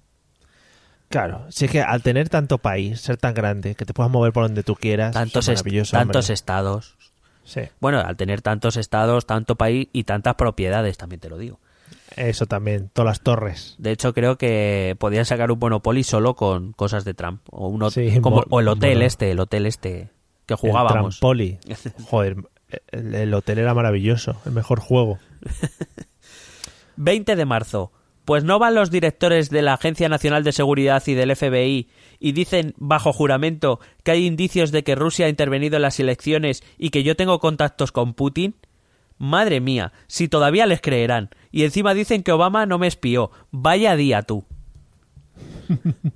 Claro, 1.08 1.44
sí 1.50 1.68
que 1.68 1.82
al 1.82 2.02
tener 2.02 2.28
tanto 2.28 2.58
país, 2.58 3.00
ser 3.00 3.16
tan 3.16 3.32
grande, 3.34 3.74
que 3.76 3.84
te 3.84 3.92
puedas 3.94 4.10
mover 4.10 4.32
por 4.32 4.42
donde 4.44 4.62
tú 4.64 4.74
quieras, 4.74 5.12
Tantos, 5.12 5.44
eso 5.44 5.52
es 5.52 5.58
est- 5.60 5.64
maravilloso. 5.66 5.96
tantos 5.96 6.24
hombre. 6.26 6.34
estados. 6.34 6.96
Sí, 7.44 7.60
Bueno, 7.80 8.00
al 8.00 8.16
tener 8.16 8.42
tantos 8.42 8.76
estados, 8.76 9.24
tanto 9.24 9.54
país 9.54 9.88
y 9.92 10.02
tantas 10.02 10.34
propiedades, 10.34 10.96
también 10.98 11.20
te 11.20 11.28
lo 11.28 11.38
digo. 11.38 11.60
eso 12.16 12.46
también, 12.46 12.90
todas 12.92 13.06
las 13.10 13.20
torres. 13.20 13.76
De 13.78 13.92
hecho, 13.92 14.12
creo 14.14 14.36
que 14.36 14.96
podían 14.98 15.24
sacar 15.26 15.52
un 15.52 15.58
Monopoly 15.60 16.02
solo 16.02 16.34
con 16.34 16.72
cosas 16.72 17.04
de 17.04 17.14
Trump. 17.14 17.42
O, 17.52 17.68
un 17.68 17.82
hot- 17.82 17.92
Sí, 17.92 18.20
como, 18.20 18.42
o 18.50 18.58
el 18.60 18.66
hotel 18.66 19.02
este, 19.02 19.30
el 19.30 19.38
hotel 19.38 19.66
este 19.66 20.08
que 20.46 20.54
El 20.54 20.58
jugábamos. 20.58 21.20
Trampoli. 21.20 21.58
Joder, 22.10 22.36
el, 22.90 23.14
el 23.14 23.32
hotel 23.34 23.58
era 23.58 23.74
maravilloso, 23.74 24.40
el 24.44 24.50
mejor 24.52 24.80
juego. 24.80 25.18
20 26.96 27.36
de 27.36 27.44
marzo. 27.44 27.92
Pues 28.24 28.42
no 28.42 28.58
van 28.58 28.74
los 28.74 28.90
directores 28.90 29.50
de 29.50 29.62
la 29.62 29.74
Agencia 29.74 30.08
Nacional 30.08 30.42
de 30.42 30.50
Seguridad 30.52 31.02
y 31.06 31.14
del 31.14 31.36
FBI 31.36 31.88
y 32.18 32.32
dicen 32.32 32.74
bajo 32.76 33.12
juramento 33.12 33.78
que 34.02 34.10
hay 34.10 34.26
indicios 34.26 34.72
de 34.72 34.82
que 34.82 34.96
Rusia 34.96 35.26
ha 35.26 35.28
intervenido 35.28 35.76
en 35.76 35.82
las 35.82 36.00
elecciones 36.00 36.64
y 36.76 36.90
que 36.90 37.04
yo 37.04 37.14
tengo 37.14 37.38
contactos 37.38 37.92
con 37.92 38.14
Putin. 38.14 38.56
Madre 39.18 39.60
mía, 39.60 39.92
si 40.08 40.26
todavía 40.26 40.66
les 40.66 40.80
creerán. 40.80 41.30
Y 41.52 41.62
encima 41.62 41.94
dicen 41.94 42.22
que 42.22 42.32
Obama 42.32 42.66
no 42.66 42.78
me 42.78 42.88
espió. 42.88 43.30
Vaya 43.52 43.94
día 43.94 44.22
tú. 44.22 44.44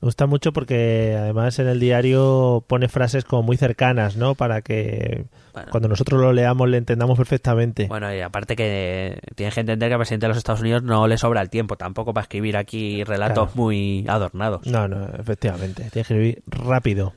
Me 0.00 0.06
gusta 0.06 0.26
mucho 0.26 0.52
porque 0.52 1.16
además 1.18 1.58
en 1.58 1.68
el 1.68 1.80
diario 1.80 2.64
pone 2.66 2.88
frases 2.88 3.24
como 3.24 3.42
muy 3.42 3.56
cercanas, 3.56 4.16
¿no? 4.16 4.34
Para 4.34 4.62
que 4.62 5.24
Bueno. 5.52 5.68
cuando 5.70 5.88
nosotros 5.88 6.20
lo 6.20 6.32
leamos 6.32 6.68
le 6.68 6.78
entendamos 6.78 7.16
perfectamente. 7.16 7.86
Bueno, 7.86 8.14
y 8.14 8.20
aparte 8.20 8.56
que 8.56 9.18
tienes 9.34 9.54
que 9.54 9.60
entender 9.60 9.88
que 9.88 9.94
al 9.94 10.00
presidente 10.00 10.24
de 10.24 10.28
los 10.28 10.38
Estados 10.38 10.60
Unidos 10.60 10.82
no 10.82 11.06
le 11.06 11.18
sobra 11.18 11.40
el 11.42 11.50
tiempo 11.50 11.76
tampoco 11.76 12.12
para 12.14 12.22
escribir 12.22 12.56
aquí 12.56 13.04
relatos 13.04 13.48
Claro. 13.48 13.52
muy 13.54 14.04
adornados. 14.08 14.66
No, 14.66 14.88
no, 14.88 15.06
efectivamente. 15.18 15.82
Tiene 15.82 15.90
que 15.90 16.00
escribir 16.00 16.42
rápido. 16.46 17.12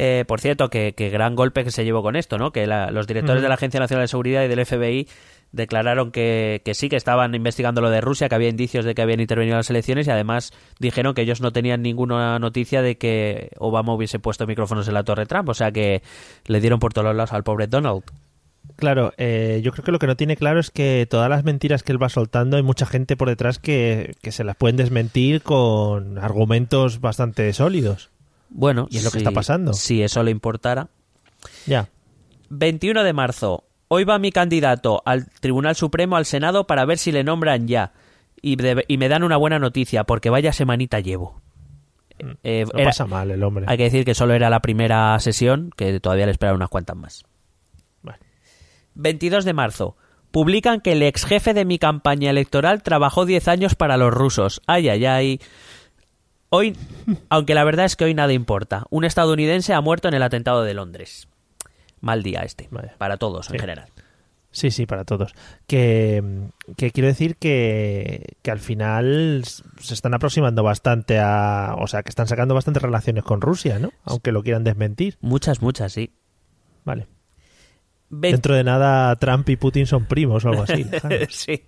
Eh, 0.00 0.24
por 0.28 0.40
cierto, 0.40 0.68
que, 0.70 0.94
que 0.94 1.10
gran 1.10 1.34
golpe 1.34 1.64
que 1.64 1.72
se 1.72 1.84
llevó 1.84 2.02
con 2.02 2.14
esto, 2.14 2.38
¿no? 2.38 2.52
Que 2.52 2.66
la- 2.68 2.90
los 2.92 3.06
directores 3.08 3.42
de 3.42 3.48
la 3.48 3.54
Agencia 3.54 3.80
Nacional 3.80 4.04
de 4.04 4.08
Seguridad 4.08 4.44
y 4.44 4.48
del 4.48 4.64
FBI 4.64 5.08
declararon 5.52 6.10
que, 6.10 6.62
que 6.64 6.74
sí, 6.74 6.88
que 6.88 6.96
estaban 6.96 7.34
investigando 7.34 7.80
lo 7.80 7.90
de 7.90 8.00
Rusia, 8.00 8.28
que 8.28 8.34
había 8.34 8.48
indicios 8.48 8.84
de 8.84 8.94
que 8.94 9.02
habían 9.02 9.20
intervenido 9.20 9.54
en 9.54 9.58
las 9.58 9.70
elecciones 9.70 10.06
y 10.06 10.10
además 10.10 10.52
dijeron 10.78 11.14
que 11.14 11.22
ellos 11.22 11.40
no 11.40 11.52
tenían 11.52 11.82
ninguna 11.82 12.38
noticia 12.38 12.82
de 12.82 12.98
que 12.98 13.50
Obama 13.58 13.94
hubiese 13.94 14.18
puesto 14.18 14.46
micrófonos 14.46 14.88
en 14.88 14.94
la 14.94 15.04
Torre 15.04 15.26
Trump. 15.26 15.48
O 15.48 15.54
sea 15.54 15.72
que 15.72 16.02
le 16.46 16.60
dieron 16.60 16.78
por 16.78 16.92
todos 16.92 17.06
los 17.06 17.16
lados 17.16 17.32
al 17.32 17.44
pobre 17.44 17.66
Donald. 17.66 18.02
Claro, 18.76 19.12
eh, 19.16 19.60
yo 19.64 19.72
creo 19.72 19.84
que 19.84 19.92
lo 19.92 19.98
que 19.98 20.06
no 20.06 20.16
tiene 20.16 20.36
claro 20.36 20.60
es 20.60 20.70
que 20.70 21.06
todas 21.10 21.28
las 21.28 21.42
mentiras 21.42 21.82
que 21.82 21.92
él 21.92 22.02
va 22.02 22.08
soltando 22.08 22.56
hay 22.56 22.62
mucha 22.62 22.86
gente 22.86 23.16
por 23.16 23.28
detrás 23.28 23.58
que, 23.58 24.14
que 24.22 24.30
se 24.30 24.44
las 24.44 24.56
pueden 24.56 24.76
desmentir 24.76 25.42
con 25.42 26.18
argumentos 26.18 27.00
bastante 27.00 27.52
sólidos. 27.52 28.10
Bueno, 28.50 28.86
Y 28.90 28.98
es 28.98 29.04
lo 29.04 29.10
que 29.10 29.18
está 29.18 29.30
pasando. 29.32 29.72
Si 29.72 30.02
eso 30.02 30.22
le 30.22 30.30
importara. 30.30 30.88
Ya. 31.66 31.88
21 32.50 33.02
de 33.02 33.12
marzo. 33.12 33.64
Hoy 33.88 34.04
va 34.04 34.18
mi 34.18 34.30
candidato 34.32 35.02
al 35.06 35.28
Tribunal 35.40 35.74
Supremo, 35.74 36.16
al 36.16 36.26
Senado, 36.26 36.66
para 36.66 36.84
ver 36.84 36.98
si 36.98 37.10
le 37.12 37.24
nombran 37.24 37.66
ya. 37.68 37.92
Y, 38.40 38.56
de- 38.56 38.84
y 38.86 38.98
me 38.98 39.08
dan 39.08 39.22
una 39.22 39.36
buena 39.36 39.58
noticia, 39.58 40.04
porque 40.04 40.30
vaya 40.30 40.52
semanita 40.52 41.00
llevo. 41.00 41.40
Eh, 42.42 42.64
Lo 42.72 42.78
era- 42.78 42.90
pasa 42.90 43.06
mal 43.06 43.30
el 43.30 43.42
hombre. 43.42 43.64
hay 43.68 43.76
que 43.76 43.84
decir 43.84 44.04
que 44.04 44.14
solo 44.14 44.34
era 44.34 44.50
la 44.50 44.60
primera 44.60 45.18
sesión, 45.20 45.70
que 45.76 46.00
todavía 46.00 46.26
le 46.26 46.32
esperan 46.32 46.56
unas 46.56 46.68
cuantas 46.68 46.96
más. 46.96 47.24
Bueno. 48.02 48.18
22 48.94 49.44
de 49.44 49.52
marzo. 49.54 49.96
Publican 50.30 50.80
que 50.80 50.92
el 50.92 51.02
ex 51.02 51.24
jefe 51.24 51.54
de 51.54 51.64
mi 51.64 51.78
campaña 51.78 52.28
electoral 52.30 52.82
trabajó 52.82 53.24
10 53.24 53.48
años 53.48 53.74
para 53.74 53.96
los 53.96 54.12
rusos. 54.12 54.60
Ay, 54.66 54.88
ay, 54.90 55.06
ay. 55.06 55.40
Hoy, 56.50 56.76
aunque 57.30 57.54
la 57.54 57.64
verdad 57.64 57.86
es 57.86 57.96
que 57.96 58.04
hoy 58.04 58.14
nada 58.14 58.32
importa. 58.32 58.84
Un 58.90 59.04
estadounidense 59.04 59.72
ha 59.72 59.80
muerto 59.80 60.08
en 60.08 60.14
el 60.14 60.22
atentado 60.22 60.64
de 60.64 60.74
Londres. 60.74 61.28
Mal 62.00 62.22
día 62.22 62.40
este, 62.42 62.68
Vaya. 62.70 62.94
para 62.98 63.16
todos 63.16 63.50
en 63.50 63.58
general. 63.58 63.86
Sí, 64.50 64.70
sí, 64.70 64.86
para 64.86 65.04
todos. 65.04 65.34
Que, 65.66 66.22
que 66.76 66.90
quiero 66.90 67.06
decir 67.06 67.36
que, 67.36 68.36
que 68.42 68.50
al 68.50 68.58
final 68.60 69.42
se 69.44 69.94
están 69.94 70.14
aproximando 70.14 70.62
bastante 70.62 71.18
a... 71.18 71.76
O 71.78 71.86
sea, 71.86 72.02
que 72.02 72.08
están 72.08 72.26
sacando 72.26 72.54
bastantes 72.54 72.82
relaciones 72.82 73.24
con 73.24 73.40
Rusia, 73.42 73.78
¿no? 73.78 73.92
Aunque 74.04 74.32
lo 74.32 74.42
quieran 74.42 74.64
desmentir. 74.64 75.16
Muchas, 75.20 75.60
muchas, 75.60 75.92
sí. 75.92 76.10
Vale. 76.84 77.06
Ve- 78.10 78.30
Dentro 78.32 78.54
de 78.54 78.64
nada, 78.64 79.14
Trump 79.16 79.46
y 79.50 79.56
Putin 79.56 79.86
son 79.86 80.06
primos 80.06 80.46
o 80.46 80.48
algo 80.48 80.62
así. 80.62 80.86
sí, 81.28 81.62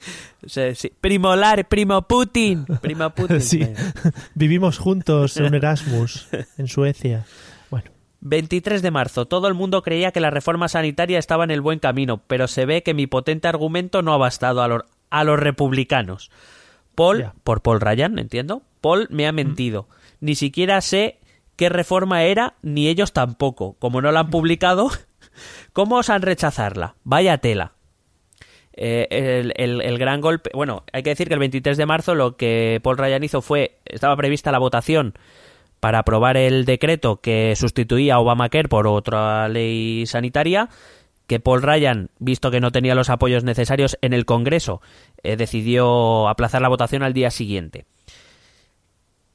sí, 0.47 0.75
sí. 0.75 0.91
Primolar, 0.99 1.69
primo 1.69 2.09
Putin. 2.09 2.65
Primo 2.81 3.11
Putin. 3.15 3.43
Sí. 3.43 3.61
Vivimos 4.35 4.79
juntos 4.79 5.37
en 5.37 5.55
Erasmus 5.55 6.29
en 6.57 6.67
Suecia. 6.67 7.27
Bueno, 8.21 8.31
23 8.31 8.83
de 8.83 8.91
marzo. 8.91 9.27
Todo 9.27 9.49
el 9.49 9.55
mundo 9.55 9.83
creía 9.83 10.13
que 10.13 10.21
la 10.21 10.31
reforma 10.31 10.69
sanitaria 10.69 11.19
estaba 11.19 11.45
en 11.45 11.51
el 11.51 11.61
buen 11.61 11.79
camino, 11.79 12.23
pero 12.27 12.49
se 12.49 12.67
ve 12.67 12.83
que 12.83 12.95
mi 12.95 13.07
potente 13.07 13.49
argumento 13.49 14.03
no 14.03 14.13
ha 14.13 14.19
bastado 14.19 14.63
a, 14.63 14.69
los- 14.69 14.83
a 15.11 15.25
los 15.25 15.39
republicanos. 15.39 16.31
Paul, 16.95 17.31
por 17.45 17.63
Paul 17.63 17.81
Ryan, 17.81 18.19
entiendo, 18.19 18.63
Paul 18.81 19.07
me 19.11 19.27
ha 19.27 19.33
mentido. 19.33 19.89
Ni 20.21 20.35
siquiera 20.35 20.81
sé 20.83 21.19
qué 21.57 21.69
reforma 21.69 22.23
era, 22.25 22.55
ni 22.63 22.89
ellos 22.89 23.13
tampoco. 23.13 23.75
Como 23.79 24.03
no 24.03 24.13
la 24.13 24.21
han 24.21 24.31
publicado, 24.31 24.91
¿cómo 25.73 25.97
osan 25.97 26.23
rechazarla? 26.23 26.97
Vaya 27.05 27.39
tela. 27.39 27.73
Eh, 28.73 29.09
el, 29.11 29.53
el- 29.57 29.81
el 29.83 29.99
gran 29.99 30.21
golpe. 30.21 30.51
Bueno, 30.55 30.85
hay 30.93 31.03
que 31.03 31.11
decir 31.11 31.29
que 31.29 31.35
el 31.35 31.41
23 31.41 31.77
de 31.77 31.87
marzo 31.87 32.15
lo 32.15 32.37
que 32.37 32.81
Paul 32.83 32.99
Ryan 32.99 33.25
hizo 33.25 33.41
fue. 33.43 33.79
Estaba 33.85 34.17
prevista 34.17 34.53
la 34.53 34.59
votación 34.59 35.15
para 35.81 36.01
aprobar 36.01 36.37
el 36.37 36.65
decreto 36.67 37.21
que 37.21 37.57
sustituía 37.57 38.15
a 38.15 38.21
Obamacare 38.21 38.69
por 38.69 38.87
otra 38.87 39.49
ley 39.49 40.07
sanitaria. 40.07 40.69
Que 41.27 41.41
Paul 41.41 41.63
Ryan, 41.63 42.11
visto 42.19 42.51
que 42.51 42.61
no 42.61 42.73
tenía 42.73 42.95
los 42.95 43.09
apoyos 43.09 43.45
necesarios 43.45 43.97
en 44.03 44.13
el 44.13 44.25
Congreso, 44.25 44.83
eh, 45.23 45.37
decidió 45.37 46.29
aplazar 46.29 46.61
la 46.61 46.69
votación 46.69 47.03
al 47.03 47.13
día 47.13 47.31
siguiente. 47.31 47.87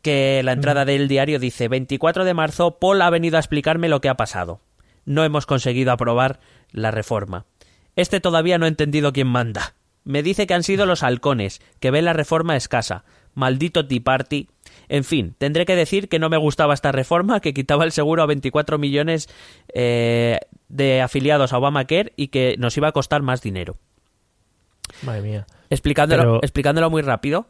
Que 0.02 0.42
la 0.44 0.52
entrada 0.52 0.86
del 0.86 1.08
diario 1.08 1.40
dice: 1.40 1.68
24 1.68 2.26
de 2.26 2.34
marzo, 2.34 2.80
Paul 2.80 3.02
ha 3.02 3.10
venido 3.10 3.38
a 3.38 3.40
explicarme 3.40 3.90
lo 3.90 4.02
que 4.02 4.10
ha 4.10 4.16
pasado. 4.16 4.60
No 5.06 5.24
hemos 5.24 5.46
conseguido 5.46 5.92
aprobar 5.92 6.40
la 6.72 6.92
reforma. 6.92 7.46
Este 7.96 8.20
todavía 8.20 8.58
no 8.58 8.66
ha 8.66 8.70
entendido 8.70 9.14
quién 9.14 9.28
manda. 9.28 9.76
Me 10.04 10.22
dice 10.22 10.46
que 10.48 10.54
han 10.54 10.64
sido 10.64 10.86
los 10.86 11.02
halcones, 11.02 11.62
que 11.80 11.92
ven 11.92 12.06
la 12.06 12.14
reforma 12.14 12.56
escasa. 12.56 13.06
Maldito 13.34 13.88
Tea 13.88 14.02
Party. 14.04 14.50
En 14.90 15.04
fin, 15.04 15.36
tendré 15.38 15.66
que 15.66 15.76
decir 15.76 16.10
que 16.10 16.20
no 16.20 16.30
me 16.30 16.38
gustaba 16.38 16.74
esta 16.74 16.92
reforma, 16.92 17.40
que 17.40 17.54
quitaba 17.54 17.84
el 17.86 17.92
seguro 17.92 18.24
a 18.24 18.26
24 18.26 18.78
millones 18.78 19.28
eh, 19.74 20.40
de 20.70 21.02
afiliados 21.02 21.54
a 21.54 21.58
Obamacare 21.58 22.14
y 22.16 22.28
que 22.28 22.56
nos 22.58 22.76
iba 22.78 22.88
a 22.88 22.92
costar 22.92 23.22
más 23.22 23.42
dinero. 23.42 23.78
madre 25.04 25.22
mía. 25.22 25.48
Explicándolo, 25.70 26.22
Pero- 26.22 26.40
explicándolo 26.44 26.90
muy 26.90 27.02
rápido. 27.02 27.48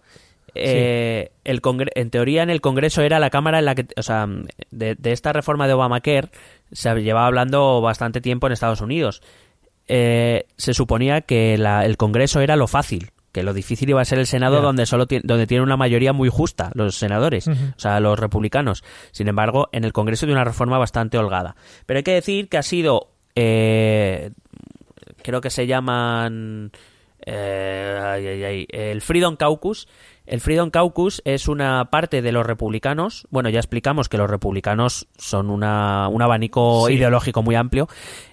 eh, 0.58 1.32
el 1.44 1.62
congre- 1.62 1.92
en 1.96 2.10
teoría 2.10 2.42
en 2.42 2.50
el 2.50 2.62
Congreso 2.62 3.02
era 3.02 3.20
la 3.20 3.30
cámara 3.30 3.60
en 3.60 3.66
la 3.66 3.76
que, 3.76 3.88
o 3.98 4.02
sea, 4.04 4.26
de, 4.72 4.96
de 4.96 5.12
esta 5.12 5.34
reforma 5.34 5.68
de 5.68 5.74
Obamacare 5.74 6.30
se 6.72 6.94
llevaba 7.02 7.28
hablando 7.28 7.82
bastante 7.82 8.22
tiempo 8.22 8.48
en 8.48 8.54
Estados 8.54 8.80
Unidos. 8.80 9.22
Eh, 9.90 10.46
se 10.56 10.74
suponía 10.74 11.20
que 11.22 11.58
la- 11.58 11.84
el 11.86 11.98
Congreso 11.98 12.40
era 12.40 12.56
lo 12.56 12.68
fácil, 12.68 13.10
que 13.36 13.44
lo 13.44 13.54
difícil 13.54 13.90
iba 13.90 14.02
a 14.02 14.06
ser 14.06 14.18
el 14.18 14.26
Senado 14.28 14.62
donde 14.62 14.86
solo 14.86 15.06
ti- 15.08 15.20
donde 15.22 15.46
tiene 15.46 15.62
una 15.62 15.76
mayoría 15.76 16.14
muy 16.14 16.30
justa 16.30 16.72
los 16.74 16.96
senadores, 16.96 17.48
o 17.50 17.54
sea, 17.76 18.00
los 18.00 18.18
republicanos. 18.18 18.82
Sin 19.12 19.28
embargo, 19.28 19.68
en 19.74 19.84
el 19.84 19.92
Congreso 19.92 20.26
tiene 20.26 20.40
una 20.40 20.46
reforma 20.46 20.78
bastante 20.78 21.18
holgada. 21.18 21.58
Pero 21.86 21.98
hay 21.98 22.04
que 22.04 22.14
decir 22.14 22.48
que 22.48 22.58
ha 22.58 22.64
sido 22.64 23.10
eh, 23.36 24.32
creo 25.22 25.42
que 25.42 25.50
se 25.50 25.68
llaman 25.68 26.72
eh, 27.26 28.00
ay, 28.02 28.28
ay, 28.28 28.44
ay, 28.44 28.68
el 28.70 29.02
Freedom 29.02 29.36
Caucus. 29.36 29.88
El 30.26 30.42
Freedom 30.42 30.70
Caucus 30.72 31.22
es 31.26 31.48
una 31.48 31.86
parte 31.92 32.22
de 32.22 32.32
los 32.32 32.46
republicanos. 32.46 33.28
Bueno, 33.30 33.50
ya 33.50 33.60
explicamos 33.60 34.10
que 34.10 34.18
los 34.18 34.30
republicanos 34.30 35.08
son 35.18 35.50
una, 35.50 36.08
un 36.08 36.22
abanico 36.22 36.88
Sí. 36.88 36.94
ideológico 36.94 37.44
muy 37.44 37.56
amplio. 37.56 37.88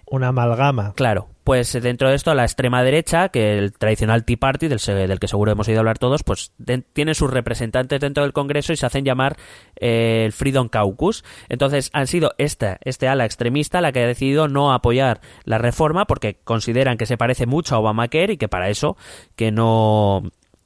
Una 0.06 0.28
amalgama. 0.28 0.92
Claro, 0.94 1.28
pues 1.44 1.72
dentro 1.72 2.08
de 2.08 2.14
esto 2.14 2.34
la 2.34 2.44
extrema 2.44 2.82
derecha, 2.82 3.28
que 3.28 3.58
el 3.58 3.72
tradicional 3.72 4.24
Tea 4.24 4.36
Party, 4.36 4.68
del, 4.68 5.18
que 5.18 5.28
seguro 5.28 5.52
hemos 5.52 5.66
oído 5.68 5.80
hablar 5.80 5.98
todos, 5.98 6.22
pues 6.22 6.52
tiene 6.92 7.14
sus 7.14 7.30
representantes 7.30 8.00
dentro 8.00 8.22
del 8.22 8.32
Congreso 8.32 8.72
y 8.72 8.76
se 8.76 8.86
hacen 8.86 9.04
llamar 9.04 9.36
eh, 9.76 10.22
el 10.24 10.32
Freedom 10.32 10.68
Caucus. 10.68 11.24
Entonces 11.48 11.90
han 11.92 12.06
sido 12.06 12.32
esta, 12.38 12.78
este 12.84 13.08
ala 13.08 13.24
extremista 13.24 13.80
la 13.80 13.92
que 13.92 14.04
ha 14.04 14.06
decidido 14.06 14.48
no 14.48 14.72
apoyar 14.72 15.20
la 15.44 15.58
reforma 15.58 16.06
porque 16.06 16.38
consideran 16.44 16.96
que 16.96 17.06
se 17.06 17.16
parece 17.16 17.46
mucho 17.46 17.74
a 17.74 17.78
Obamacare 17.80 18.34
y 18.34 18.36
que 18.36 18.48
para 18.48 18.70
eso 18.70 18.96
que 19.34 19.50
no 19.50 20.22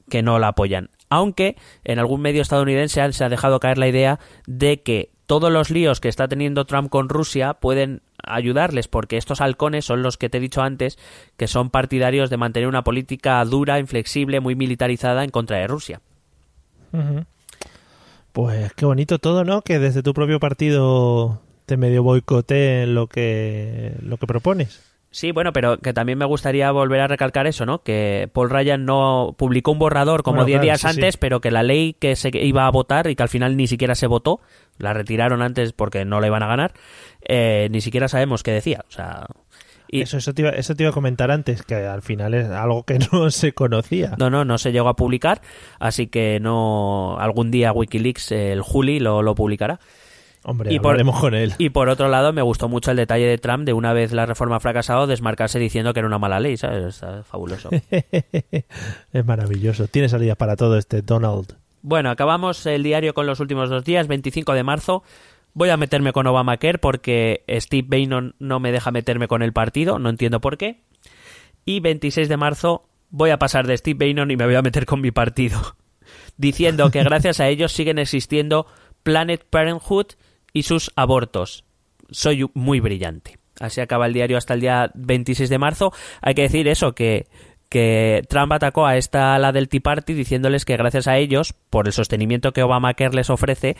que 0.09 0.23
no 0.23 0.39
la 0.39 0.49
apoyan. 0.49 0.89
Aunque 1.09 1.55
en 1.83 1.99
algún 1.99 2.21
medio 2.21 2.41
estadounidense 2.41 3.11
se 3.13 3.23
ha 3.23 3.29
dejado 3.29 3.59
caer 3.59 3.77
la 3.77 3.87
idea 3.87 4.19
de 4.45 4.81
que 4.81 5.11
todos 5.27 5.51
los 5.51 5.69
líos 5.69 5.99
que 5.99 6.07
está 6.07 6.27
teniendo 6.27 6.65
Trump 6.65 6.89
con 6.89 7.09
Rusia 7.09 7.53
pueden 7.53 8.01
ayudarles 8.23 8.87
porque 8.87 9.17
estos 9.17 9.41
halcones 9.41 9.85
son 9.85 10.01
los 10.01 10.17
que 10.17 10.29
te 10.29 10.37
he 10.37 10.41
dicho 10.41 10.61
antes 10.61 10.97
que 11.35 11.47
son 11.47 11.69
partidarios 11.69 12.29
de 12.29 12.37
mantener 12.37 12.67
una 12.67 12.83
política 12.83 13.43
dura, 13.45 13.77
inflexible, 13.79 14.39
muy 14.39 14.55
militarizada 14.55 15.23
en 15.23 15.29
contra 15.29 15.57
de 15.57 15.67
Rusia. 15.67 16.01
Pues 18.31 18.73
qué 18.73 18.85
bonito 18.85 19.19
todo, 19.19 19.43
¿no? 19.43 19.61
Que 19.61 19.79
desde 19.79 20.01
tu 20.01 20.13
propio 20.13 20.39
partido 20.39 21.41
te 21.65 21.75
medio 21.75 22.01
boicoteen 22.01 22.95
lo 22.95 23.07
que, 23.07 23.93
lo 24.01 24.17
que 24.17 24.27
propones. 24.27 24.86
Sí, 25.17 25.31
bueno, 25.31 25.51
pero 25.51 25.79
que 25.79 25.93
también 25.93 26.19
me 26.19 26.25
gustaría 26.25 26.69
volver 26.69 27.01
a 27.01 27.07
recalcar 27.07 27.47
eso, 27.47 27.65
¿no? 27.65 27.81
Que 27.81 28.29
Paul 28.31 28.51
Ryan 28.51 28.85
no 28.85 29.33
publicó 29.35 29.71
un 29.71 29.79
borrador 29.79 30.21
como 30.21 30.43
Bueno, 30.43 30.45
10 30.45 30.55
claro, 30.57 30.63
días 30.65 30.81
sí, 30.81 30.87
antes, 30.89 31.13
sí. 31.15 31.17
pero 31.19 31.41
que 31.41 31.49
la 31.49 31.63
ley 31.63 31.95
que 31.99 32.15
se 32.15 32.29
iba 32.33 32.67
a 32.67 32.69
votar 32.69 33.09
y 33.09 33.15
que 33.15 33.23
al 33.23 33.29
final 33.29 33.57
ni 33.57 33.65
siquiera 33.65 33.95
se 33.95 34.05
votó, 34.05 34.41
la 34.77 34.93
retiraron 34.93 35.41
antes 35.41 35.73
porque 35.73 36.05
no 36.05 36.19
la 36.21 36.27
iban 36.27 36.43
a 36.43 36.47
ganar, 36.47 36.73
eh, 37.27 37.67
ni 37.71 37.81
siquiera 37.81 38.07
sabemos 38.07 38.43
qué 38.43 38.51
decía. 38.51 38.85
O 38.87 38.91
sea, 38.91 39.25
y, 39.87 40.01
Eso, 40.01 40.17
eso, 40.17 40.35
te 40.35 40.43
iba, 40.43 40.51
eso 40.51 40.75
te 40.75 40.83
iba 40.83 40.91
a 40.91 40.93
comentar 40.93 41.31
antes, 41.31 41.63
que 41.63 41.73
al 41.73 42.03
final 42.03 42.35
es 42.35 42.51
algo 42.51 42.83
que 42.83 42.99
no 43.11 43.31
se 43.31 43.53
conocía. 43.53 44.13
No, 44.19 44.29
no, 44.29 44.45
no 44.45 44.59
se 44.59 44.71
llegó 44.71 44.87
a 44.87 44.95
publicar, 44.95 45.41
así 45.79 46.05
que 46.05 46.39
no. 46.39 47.17
Algún 47.19 47.49
día 47.49 47.73
Wikileaks, 47.73 48.33
el 48.33 48.61
Juli, 48.61 48.99
lo, 48.99 49.23
lo 49.23 49.33
publicará. 49.33 49.79
Hombre, 50.49 50.73
y 50.73 50.79
por- 50.79 51.03
con 51.19 51.33
él. 51.35 51.53
Y 51.57 51.71
por 51.71 51.89
otro 51.89 52.07
lado, 52.07 52.31
me 52.31 52.41
gustó 52.41 52.69
mucho 52.69 52.91
el 52.91 52.97
detalle 52.97 53.25
de 53.25 53.37
Trump 53.37 53.65
de 53.65 53.73
una 53.73 53.91
vez 53.91 54.13
la 54.13 54.25
reforma 54.25 54.55
ha 54.55 54.59
fracasado, 54.61 55.05
desmarcarse 55.05 55.59
diciendo 55.59 55.91
que 55.93 55.99
era 55.99 56.07
una 56.07 56.19
mala 56.19 56.39
ley, 56.39 56.55
¿sabes? 56.55 56.85
Está 56.95 57.23
fabuloso. 57.23 57.69
es 59.11 59.25
maravilloso. 59.25 59.87
Tiene 59.87 60.07
salidas 60.09 60.37
para 60.37 60.55
todo 60.55 60.77
este 60.77 61.01
Donald. 61.01 61.57
Bueno, 61.81 62.09
acabamos 62.09 62.65
el 62.65 62.81
diario 62.83 63.13
con 63.13 63.27
los 63.27 63.39
últimos 63.41 63.69
dos 63.69 63.83
días, 63.83 64.07
25 64.07 64.53
de 64.53 64.63
marzo. 64.63 65.03
Voy 65.53 65.69
a 65.69 65.75
meterme 65.77 66.13
con 66.13 66.27
Obamacare 66.27 66.77
porque 66.77 67.43
Steve 67.49 67.87
Bannon 67.89 68.35
no 68.39 68.59
me 68.59 68.71
deja 68.71 68.91
meterme 68.91 69.27
con 69.27 69.41
el 69.41 69.51
partido, 69.53 69.99
no 69.99 70.09
entiendo 70.09 70.39
por 70.39 70.57
qué. 70.57 70.81
Y 71.65 71.81
26 71.81 72.29
de 72.29 72.37
marzo 72.37 72.87
voy 73.09 73.31
a 73.31 73.37
pasar 73.39 73.67
de 73.67 73.75
Steve 73.77 74.07
Bannon 74.07 74.31
y 74.31 74.37
me 74.37 74.45
voy 74.45 74.55
a 74.55 74.61
meter 74.61 74.85
con 74.85 75.01
mi 75.01 75.11
partido, 75.11 75.59
diciendo 76.37 76.89
que 76.91 77.03
gracias 77.03 77.39
a 77.39 77.47
ellos 77.49 77.71
siguen 77.73 77.99
existiendo 77.99 78.65
Planet 79.03 79.45
Parenthood 79.49 80.07
y 80.53 80.63
sus 80.63 80.91
abortos. 80.95 81.63
Soy 82.09 82.45
muy 82.53 82.79
brillante. 82.79 83.37
Así 83.59 83.81
acaba 83.81 84.05
el 84.05 84.13
diario 84.13 84.37
hasta 84.37 84.53
el 84.53 84.61
día 84.61 84.91
26 84.93 85.49
de 85.49 85.57
marzo. 85.57 85.91
Hay 86.21 86.35
que 86.35 86.43
decir 86.43 86.67
eso, 86.67 86.93
que, 86.93 87.27
que 87.69 88.21
Trump 88.29 88.51
atacó 88.53 88.85
a 88.85 88.97
esta 88.97 89.35
ala 89.35 89.51
del 89.51 89.67
Tea 89.67 89.81
Party 89.81 90.13
diciéndoles 90.13 90.63
que 90.63 90.77
gracias 90.77 91.07
a 91.07 91.17
ellos, 91.17 91.53
por 91.69 91.87
el 91.87 91.93
sostenimiento 91.93 92.53
que 92.53 92.63
Obamacare 92.63 93.15
les 93.15 93.29
ofrece, 93.29 93.75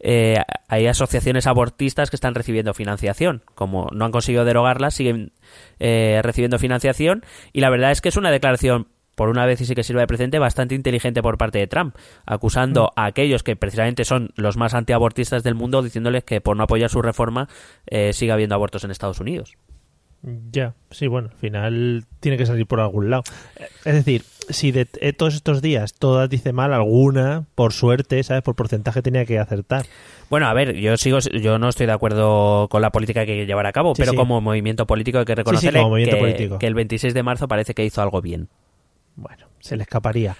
eh, 0.00 0.36
hay 0.68 0.86
asociaciones 0.86 1.46
abortistas 1.46 2.10
que 2.10 2.16
están 2.16 2.34
recibiendo 2.34 2.74
financiación. 2.74 3.42
Como 3.54 3.88
no 3.92 4.04
han 4.04 4.12
conseguido 4.12 4.44
derogarlas, 4.44 4.94
siguen 4.94 5.32
eh, 5.80 6.20
recibiendo 6.22 6.58
financiación. 6.58 7.24
Y 7.52 7.60
la 7.60 7.70
verdad 7.70 7.90
es 7.90 8.00
que 8.00 8.10
es 8.10 8.16
una 8.16 8.30
declaración 8.30 8.88
por 9.14 9.28
una 9.28 9.46
vez 9.46 9.60
y 9.60 9.64
sí 9.66 9.74
que 9.74 9.82
sirve 9.82 10.00
de 10.00 10.06
precedente, 10.06 10.38
bastante 10.38 10.74
inteligente 10.74 11.22
por 11.22 11.38
parte 11.38 11.58
de 11.58 11.66
Trump, 11.66 11.94
acusando 12.26 12.92
a 12.96 13.06
aquellos 13.06 13.42
que 13.42 13.56
precisamente 13.56 14.04
son 14.04 14.30
los 14.36 14.56
más 14.56 14.74
antiabortistas 14.74 15.42
del 15.42 15.54
mundo, 15.54 15.82
diciéndoles 15.82 16.24
que 16.24 16.40
por 16.40 16.56
no 16.56 16.64
apoyar 16.64 16.90
su 16.90 17.02
reforma 17.02 17.48
eh, 17.86 18.12
sigue 18.12 18.32
habiendo 18.32 18.54
abortos 18.54 18.84
en 18.84 18.90
Estados 18.90 19.20
Unidos. 19.20 19.56
Ya, 20.52 20.74
sí, 20.92 21.08
bueno, 21.08 21.30
al 21.32 21.38
final 21.38 22.04
tiene 22.20 22.38
que 22.38 22.46
salir 22.46 22.64
por 22.66 22.78
algún 22.78 23.10
lado. 23.10 23.24
Es 23.84 23.92
decir, 23.94 24.22
si 24.48 24.70
de 24.70 24.86
eh, 25.00 25.12
todos 25.12 25.34
estos 25.34 25.62
días 25.62 25.94
todas 25.94 26.30
dice 26.30 26.52
mal, 26.52 26.72
alguna, 26.72 27.44
por 27.56 27.72
suerte, 27.72 28.22
¿sabes? 28.22 28.44
Por 28.44 28.54
porcentaje 28.54 29.02
tenía 29.02 29.24
que 29.24 29.40
acertar. 29.40 29.84
Bueno, 30.30 30.46
a 30.46 30.54
ver, 30.54 30.76
yo 30.76 30.96
sigo, 30.96 31.18
yo 31.18 31.58
no 31.58 31.68
estoy 31.68 31.86
de 31.86 31.92
acuerdo 31.92 32.68
con 32.68 32.82
la 32.82 32.90
política 32.90 33.26
que 33.26 33.32
hay 33.32 33.38
que 33.40 33.46
llevar 33.46 33.66
a 33.66 33.72
cabo, 33.72 33.96
Sí, 33.96 34.02
pero 34.02 34.12
sí. 34.12 34.16
como 34.16 34.40
movimiento 34.40 34.86
político 34.86 35.18
hay 35.18 35.24
que 35.24 35.34
reconocerle 35.34 35.82
que 36.60 36.66
el 36.68 36.74
26 36.74 37.14
de 37.14 37.22
marzo 37.24 37.48
parece 37.48 37.74
que 37.74 37.84
hizo 37.84 38.00
algo 38.00 38.22
bien. 38.22 38.48
Bueno, 39.16 39.46
se 39.60 39.76
le 39.76 39.82
escaparía. 39.82 40.36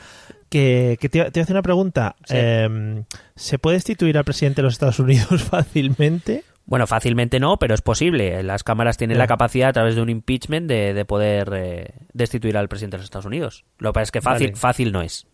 Que, 0.48 0.98
que 1.00 1.08
te, 1.08 1.18
te 1.18 1.30
voy 1.30 1.40
a 1.40 1.42
hacer 1.42 1.54
una 1.56 1.62
pregunta. 1.62 2.14
Sí. 2.24 2.34
Eh, 2.36 3.04
¿Se 3.36 3.58
puede 3.58 3.76
destituir 3.76 4.18
al 4.18 4.24
presidente 4.24 4.60
de 4.60 4.64
los 4.64 4.74
Estados 4.74 4.98
Unidos 4.98 5.42
fácilmente? 5.50 6.44
Bueno, 6.64 6.86
fácilmente 6.86 7.40
no, 7.40 7.58
pero 7.58 7.74
es 7.74 7.82
posible. 7.82 8.42
Las 8.42 8.62
cámaras 8.62 8.96
tienen 8.96 9.18
la 9.18 9.26
capacidad 9.26 9.70
a 9.70 9.72
través 9.72 9.96
de 9.96 10.02
un 10.02 10.08
impeachment 10.08 10.68
de, 10.68 10.94
de 10.94 11.04
poder 11.04 11.50
eh, 11.54 11.94
destituir 12.12 12.56
al 12.56 12.68
presidente 12.68 12.96
de 12.96 12.98
los 12.98 13.06
Estados 13.06 13.26
Unidos. 13.26 13.64
Lo 13.78 13.90
que 13.90 13.94
pasa 13.94 14.02
es 14.04 14.10
que 14.12 14.20
fácil, 14.20 14.46
Vale. 14.48 14.56
fácil 14.56 14.92
no 14.92 15.02
es. 15.02 15.26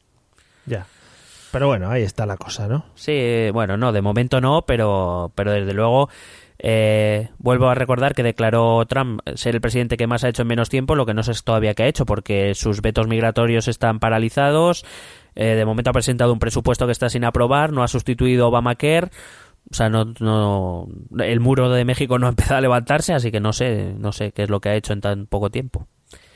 Ya. 0.67 0.87
Pero 1.53 1.67
bueno, 1.67 1.91
ahí 1.91 2.03
está 2.03 2.25
la 2.27 2.37
cosa, 2.37 2.67
¿no? 2.69 2.87
Sí, 2.95 3.49
bueno, 3.53 3.77
no, 3.77 3.93
de 3.93 4.03
momento 4.03 4.41
no, 4.41 4.63
pero, 4.67 5.33
pero 5.35 5.53
desde 5.53 5.73
luego 5.75 6.09
eh, 6.61 7.29
vuelvo 7.39 7.69
a 7.69 7.75
recordar 7.75 8.15
que 8.15 8.23
declaró 8.23 8.85
Trump 8.87 9.21
ser 9.35 9.55
el 9.55 9.61
presidente 9.61 9.97
que 9.97 10.07
más 10.07 10.25
ha 10.25 10.29
hecho 10.29 10.43
en 10.43 10.49
menos 10.49 10.69
tiempo, 10.69 10.97
lo 10.97 11.07
que 11.07 11.15
no 11.15 11.23
sé 11.23 11.33
todavía 11.45 11.75
qué 11.75 11.85
ha 11.85 11.89
hecho, 11.89 12.05
porque 12.05 12.55
sus 12.55 12.81
vetos 12.83 13.07
migratorios 13.07 13.69
están 13.69 14.01
paralizados. 14.01 14.85
eh, 15.35 15.55
de 15.55 15.65
momento 15.65 15.91
ha 15.91 15.93
presentado 15.93 16.33
un 16.33 16.41
presupuesto 16.41 16.87
que 16.87 16.93
está 16.93 17.09
sin 17.09 17.25
aprobar, 17.25 17.73
no 17.73 17.83
ha 17.83 17.89
sustituido 17.89 18.49
Obamacare. 18.49 19.11
O 19.71 19.75
sea, 19.75 19.89
no, 19.91 20.15
no, 20.19 20.89
el 21.19 21.41
muro 21.41 21.71
de 21.71 21.85
México 21.85 22.19
no 22.19 22.27
ha 22.27 22.31
empezado 22.31 22.59
a 22.59 22.61
levantarse, 22.63 23.13
así 23.13 23.31
que 23.31 23.41
no 23.41 23.53
sé, 23.53 23.95
no 23.97 24.13
sé 24.13 24.33
qué 24.33 24.43
es 24.45 24.51
lo 24.51 24.61
que 24.61 24.71
ha 24.71 24.75
hecho 24.75 24.93
en 24.93 25.01
tan 25.01 25.27
poco 25.27 25.51
tiempo. 25.51 25.87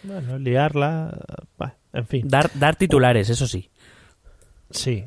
Bueno, 0.05 0.39
liarla. 0.39 1.19
en 1.93 2.07
fin. 2.07 2.29
Dar, 2.29 2.51
dar 2.55 2.77
titulares, 2.77 3.31
eso 3.31 3.47
sí. 3.47 3.71
Sí. 4.71 5.05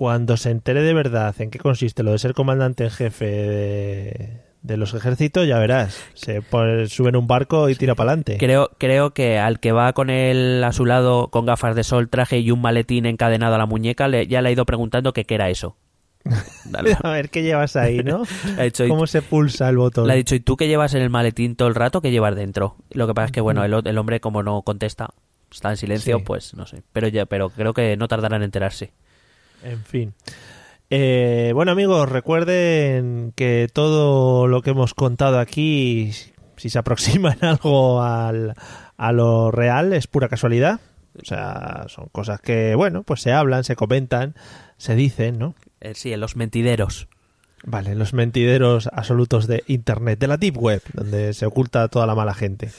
Cuando 0.00 0.38
se 0.38 0.50
entere 0.50 0.80
de 0.80 0.94
verdad 0.94 1.34
en 1.42 1.50
qué 1.50 1.58
consiste 1.58 2.02
lo 2.02 2.12
de 2.12 2.18
ser 2.18 2.32
comandante 2.32 2.84
en 2.84 2.90
jefe 2.90 3.26
de, 3.26 4.40
de 4.62 4.76
los 4.78 4.94
ejércitos, 4.94 5.46
ya 5.46 5.58
verás. 5.58 6.02
Se 6.14 6.40
pone, 6.40 6.86
sube 6.88 7.10
en 7.10 7.16
un 7.16 7.26
barco 7.26 7.68
y 7.68 7.74
tira 7.74 7.94
para 7.94 8.12
adelante. 8.12 8.38
Creo, 8.38 8.70
creo 8.78 9.10
que 9.12 9.38
al 9.38 9.60
que 9.60 9.72
va 9.72 9.92
con 9.92 10.08
él 10.08 10.64
a 10.64 10.72
su 10.72 10.86
lado 10.86 11.28
con 11.28 11.44
gafas 11.44 11.76
de 11.76 11.84
sol, 11.84 12.08
traje 12.08 12.38
y 12.38 12.50
un 12.50 12.62
maletín 12.62 13.04
encadenado 13.04 13.56
a 13.56 13.58
la 13.58 13.66
muñeca, 13.66 14.08
le- 14.08 14.26
ya 14.26 14.40
le 14.40 14.48
ha 14.48 14.52
ido 14.52 14.64
preguntando 14.64 15.12
que 15.12 15.26
qué 15.26 15.34
era 15.34 15.50
eso. 15.50 15.76
Dale. 16.64 16.96
A 17.02 17.10
ver 17.10 17.28
qué 17.28 17.42
llevas 17.42 17.76
ahí, 17.76 17.98
¿no? 18.02 18.22
Ha 18.58 18.62
dicho, 18.62 18.86
¿y 18.86 18.88
¿Cómo 18.88 19.06
se 19.06 19.20
pulsa 19.20 19.68
el 19.68 19.76
botón? 19.76 20.06
Le 20.06 20.14
ha 20.14 20.16
dicho, 20.16 20.34
¿y 20.34 20.40
tú 20.40 20.56
qué 20.56 20.66
llevas 20.66 20.94
en 20.94 21.02
el 21.02 21.10
maletín 21.10 21.56
todo 21.56 21.68
el 21.68 21.74
rato? 21.74 22.00
¿Qué 22.00 22.10
llevas 22.10 22.34
dentro? 22.36 22.76
Lo 22.90 23.06
que 23.06 23.12
pasa 23.12 23.26
es 23.26 23.32
que, 23.32 23.42
bueno, 23.42 23.62
el, 23.64 23.74
el 23.86 23.98
hombre 23.98 24.20
como 24.20 24.42
no 24.42 24.62
contesta, 24.62 25.10
está 25.52 25.68
en 25.70 25.76
silencio, 25.76 26.18
Sí. 26.18 26.24
pues 26.26 26.54
no 26.54 26.64
sé. 26.66 26.82
Pero 26.94 27.08
ya, 27.08 27.26
pero 27.26 27.50
creo 27.50 27.74
que 27.74 27.96
no 27.98 28.08
tardará 28.08 28.36
en 28.36 28.44
enterarse. 28.44 28.92
En 29.62 29.84
fin. 29.84 30.14
Eh, 30.90 31.52
bueno 31.54 31.70
amigos, 31.70 32.08
recuerden 32.08 33.32
que 33.36 33.68
todo 33.72 34.48
lo 34.48 34.62
que 34.62 34.70
hemos 34.70 34.94
contado 34.94 35.38
aquí, 35.38 36.12
si 36.56 36.68
se 36.68 36.78
aproxima 36.78 37.32
en 37.32 37.44
algo 37.44 38.02
al, 38.02 38.54
a 38.96 39.12
lo 39.12 39.50
real, 39.50 39.92
es 39.92 40.06
pura 40.06 40.28
casualidad. 40.28 40.80
O 41.20 41.24
sea, 41.24 41.86
son 41.88 42.08
cosas 42.12 42.40
que, 42.40 42.74
bueno, 42.74 43.02
pues 43.02 43.20
se 43.20 43.32
hablan, 43.32 43.64
se 43.64 43.76
comentan, 43.76 44.34
se 44.78 44.94
dicen, 44.94 45.38
¿no? 45.38 45.54
Eh, 45.80 45.94
sí, 45.94 46.12
en 46.12 46.20
los 46.20 46.36
mentideros. 46.36 47.08
Vale, 47.64 47.94
los 47.94 48.14
mentideros 48.14 48.88
absolutos 48.92 49.46
de 49.46 49.64
Internet, 49.66 50.18
de 50.18 50.28
la 50.28 50.38
Deep 50.38 50.56
Web, 50.56 50.82
donde 50.94 51.34
se 51.34 51.46
oculta 51.46 51.88
toda 51.88 52.06
la 52.06 52.14
mala 52.14 52.32
gente. 52.32 52.70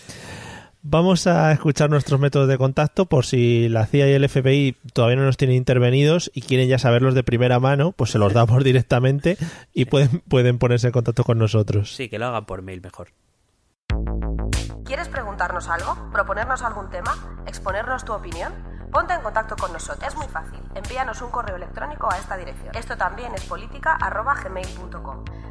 Vamos 0.83 1.27
a 1.27 1.51
escuchar 1.51 1.91
nuestros 1.91 2.19
métodos 2.19 2.47
de 2.47 2.57
contacto 2.57 3.05
por 3.05 3.25
si 3.25 3.69
la 3.69 3.85
CIA 3.85 4.09
y 4.09 4.13
el 4.13 4.27
FBI 4.27 4.77
todavía 4.93 5.17
no 5.17 5.25
nos 5.25 5.37
tienen 5.37 5.55
intervenidos 5.55 6.31
y 6.33 6.41
quieren 6.41 6.67
ya 6.67 6.79
saberlos 6.79 7.13
de 7.13 7.23
primera 7.23 7.59
mano, 7.59 7.91
pues 7.91 8.09
se 8.09 8.17
los 8.17 8.33
damos 8.33 8.63
directamente 8.63 9.37
y 9.73 9.85
pueden, 9.85 10.21
pueden 10.27 10.57
ponerse 10.57 10.87
en 10.87 10.93
contacto 10.93 11.23
con 11.23 11.37
nosotros. 11.37 11.93
Sí, 11.95 12.09
que 12.09 12.17
lo 12.17 12.25
hagan 12.25 12.45
por 12.45 12.63
mail 12.63 12.81
mejor. 12.81 13.09
¿Quieres 14.83 15.07
preguntarnos 15.07 15.69
algo? 15.69 16.09
¿Proponernos 16.11 16.63
algún 16.63 16.89
tema? 16.89 17.43
¿Exponernos 17.45 18.03
tu 18.03 18.13
opinión? 18.13 18.51
Ponte 18.91 19.13
en 19.13 19.21
contacto 19.21 19.55
con 19.55 19.71
nosotros. 19.71 20.05
Es 20.05 20.17
muy 20.17 20.27
fácil. 20.27 20.59
Envíanos 20.75 21.21
un 21.21 21.29
correo 21.29 21.55
electrónico 21.55 22.11
a 22.11 22.17
esta 22.17 22.35
dirección. 22.35 22.75
Esto 22.75 22.97
también 22.97 23.33
es 23.33 23.45
política 23.45 23.95
arroba 24.01 24.35
gmail.com. 24.35 25.23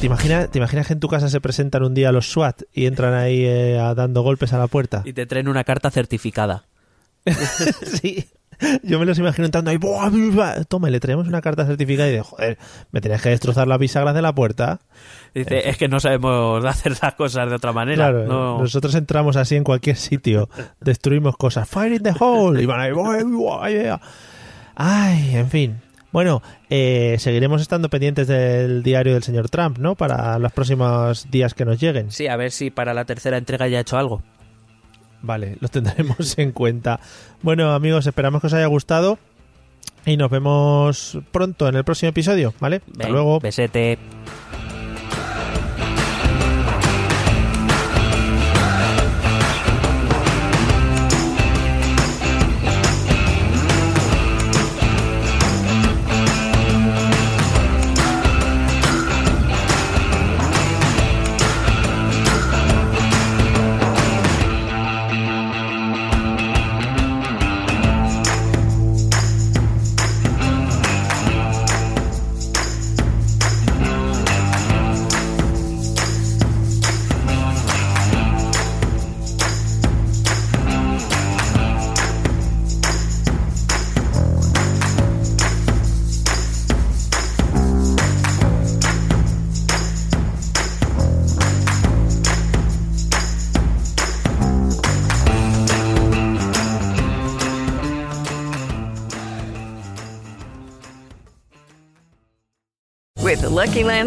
¿Te 0.00 0.06
imaginas, 0.06 0.50
¿Te 0.50 0.58
imaginas 0.58 0.86
que 0.86 0.92
en 0.92 1.00
tu 1.00 1.08
casa 1.08 1.28
se 1.28 1.40
presentan 1.40 1.82
un 1.82 1.94
día 1.94 2.12
los 2.12 2.30
SWAT 2.30 2.62
y 2.72 2.86
entran 2.86 3.14
ahí 3.14 3.44
eh, 3.44 3.78
a- 3.78 3.94
dando 3.94 4.22
golpes 4.22 4.52
a 4.52 4.58
la 4.58 4.66
puerta? 4.66 5.02
Y 5.04 5.12
te 5.14 5.24
traen 5.26 5.48
una 5.48 5.64
carta 5.64 5.90
certificada. 5.90 6.64
sí. 7.84 8.26
Yo 8.82 9.00
me 9.00 9.04
los 9.06 9.18
imagino 9.18 9.46
entrando 9.46 9.70
ahí, 9.70 9.78
¡buah, 9.78 10.10
buah! 10.10 10.64
toma, 10.64 10.88
le 10.88 11.00
traemos 11.00 11.26
una 11.26 11.40
carta 11.40 11.66
certificada 11.66 12.08
y 12.08 12.12
de, 12.12 12.20
joder, 12.22 12.58
me 12.92 13.00
tenías 13.00 13.20
que 13.20 13.30
destrozar 13.30 13.66
las 13.66 13.78
bisagras 13.78 14.14
de 14.14 14.22
la 14.22 14.32
puerta. 14.34 14.78
Dice, 15.34 15.68
es 15.68 15.76
que 15.76 15.88
no 15.88 15.98
sabemos 16.00 16.64
hacer 16.66 16.96
las 17.02 17.14
cosas 17.14 17.48
de 17.48 17.56
otra 17.56 17.72
manera. 17.72 18.10
Claro, 18.10 18.26
no. 18.26 18.58
nosotros 18.60 18.94
entramos 18.94 19.36
así 19.36 19.56
en 19.56 19.64
cualquier 19.64 19.96
sitio, 19.96 20.48
destruimos 20.80 21.36
cosas, 21.36 21.68
fire 21.68 21.92
in 21.94 22.02
the 22.02 22.12
hole, 22.18 22.62
y 22.62 22.66
van 22.66 22.80
ahí, 22.80 22.92
¡buah, 22.92 23.24
buah, 23.24 23.68
yeah! 23.70 24.00
ay, 24.76 25.34
en 25.36 25.50
fin. 25.50 25.80
Bueno, 26.14 26.42
eh, 26.70 27.16
seguiremos 27.18 27.60
estando 27.60 27.88
pendientes 27.90 28.28
del 28.28 28.84
diario 28.84 29.14
del 29.14 29.24
señor 29.24 29.50
Trump, 29.50 29.78
¿no? 29.78 29.96
Para 29.96 30.38
los 30.38 30.52
próximos 30.52 31.28
días 31.28 31.54
que 31.54 31.64
nos 31.64 31.80
lleguen. 31.80 32.12
Sí, 32.12 32.28
a 32.28 32.36
ver 32.36 32.52
si 32.52 32.70
para 32.70 32.94
la 32.94 33.04
tercera 33.04 33.36
entrega 33.36 33.66
ya 33.66 33.78
ha 33.78 33.80
hecho 33.80 33.98
algo. 33.98 34.22
Vale, 35.22 35.56
lo 35.58 35.66
tendremos 35.66 36.38
en 36.38 36.52
cuenta. 36.52 37.00
Bueno, 37.42 37.74
amigos, 37.74 38.06
esperamos 38.06 38.40
que 38.40 38.46
os 38.46 38.52
haya 38.52 38.66
gustado 38.66 39.18
y 40.06 40.16
nos 40.16 40.30
vemos 40.30 41.18
pronto 41.32 41.66
en 41.66 41.74
el 41.74 41.82
próximo 41.82 42.10
episodio, 42.10 42.54
¿vale? 42.60 42.80
Hasta 42.92 43.08
luego. 43.08 43.40
Besete. 43.40 43.98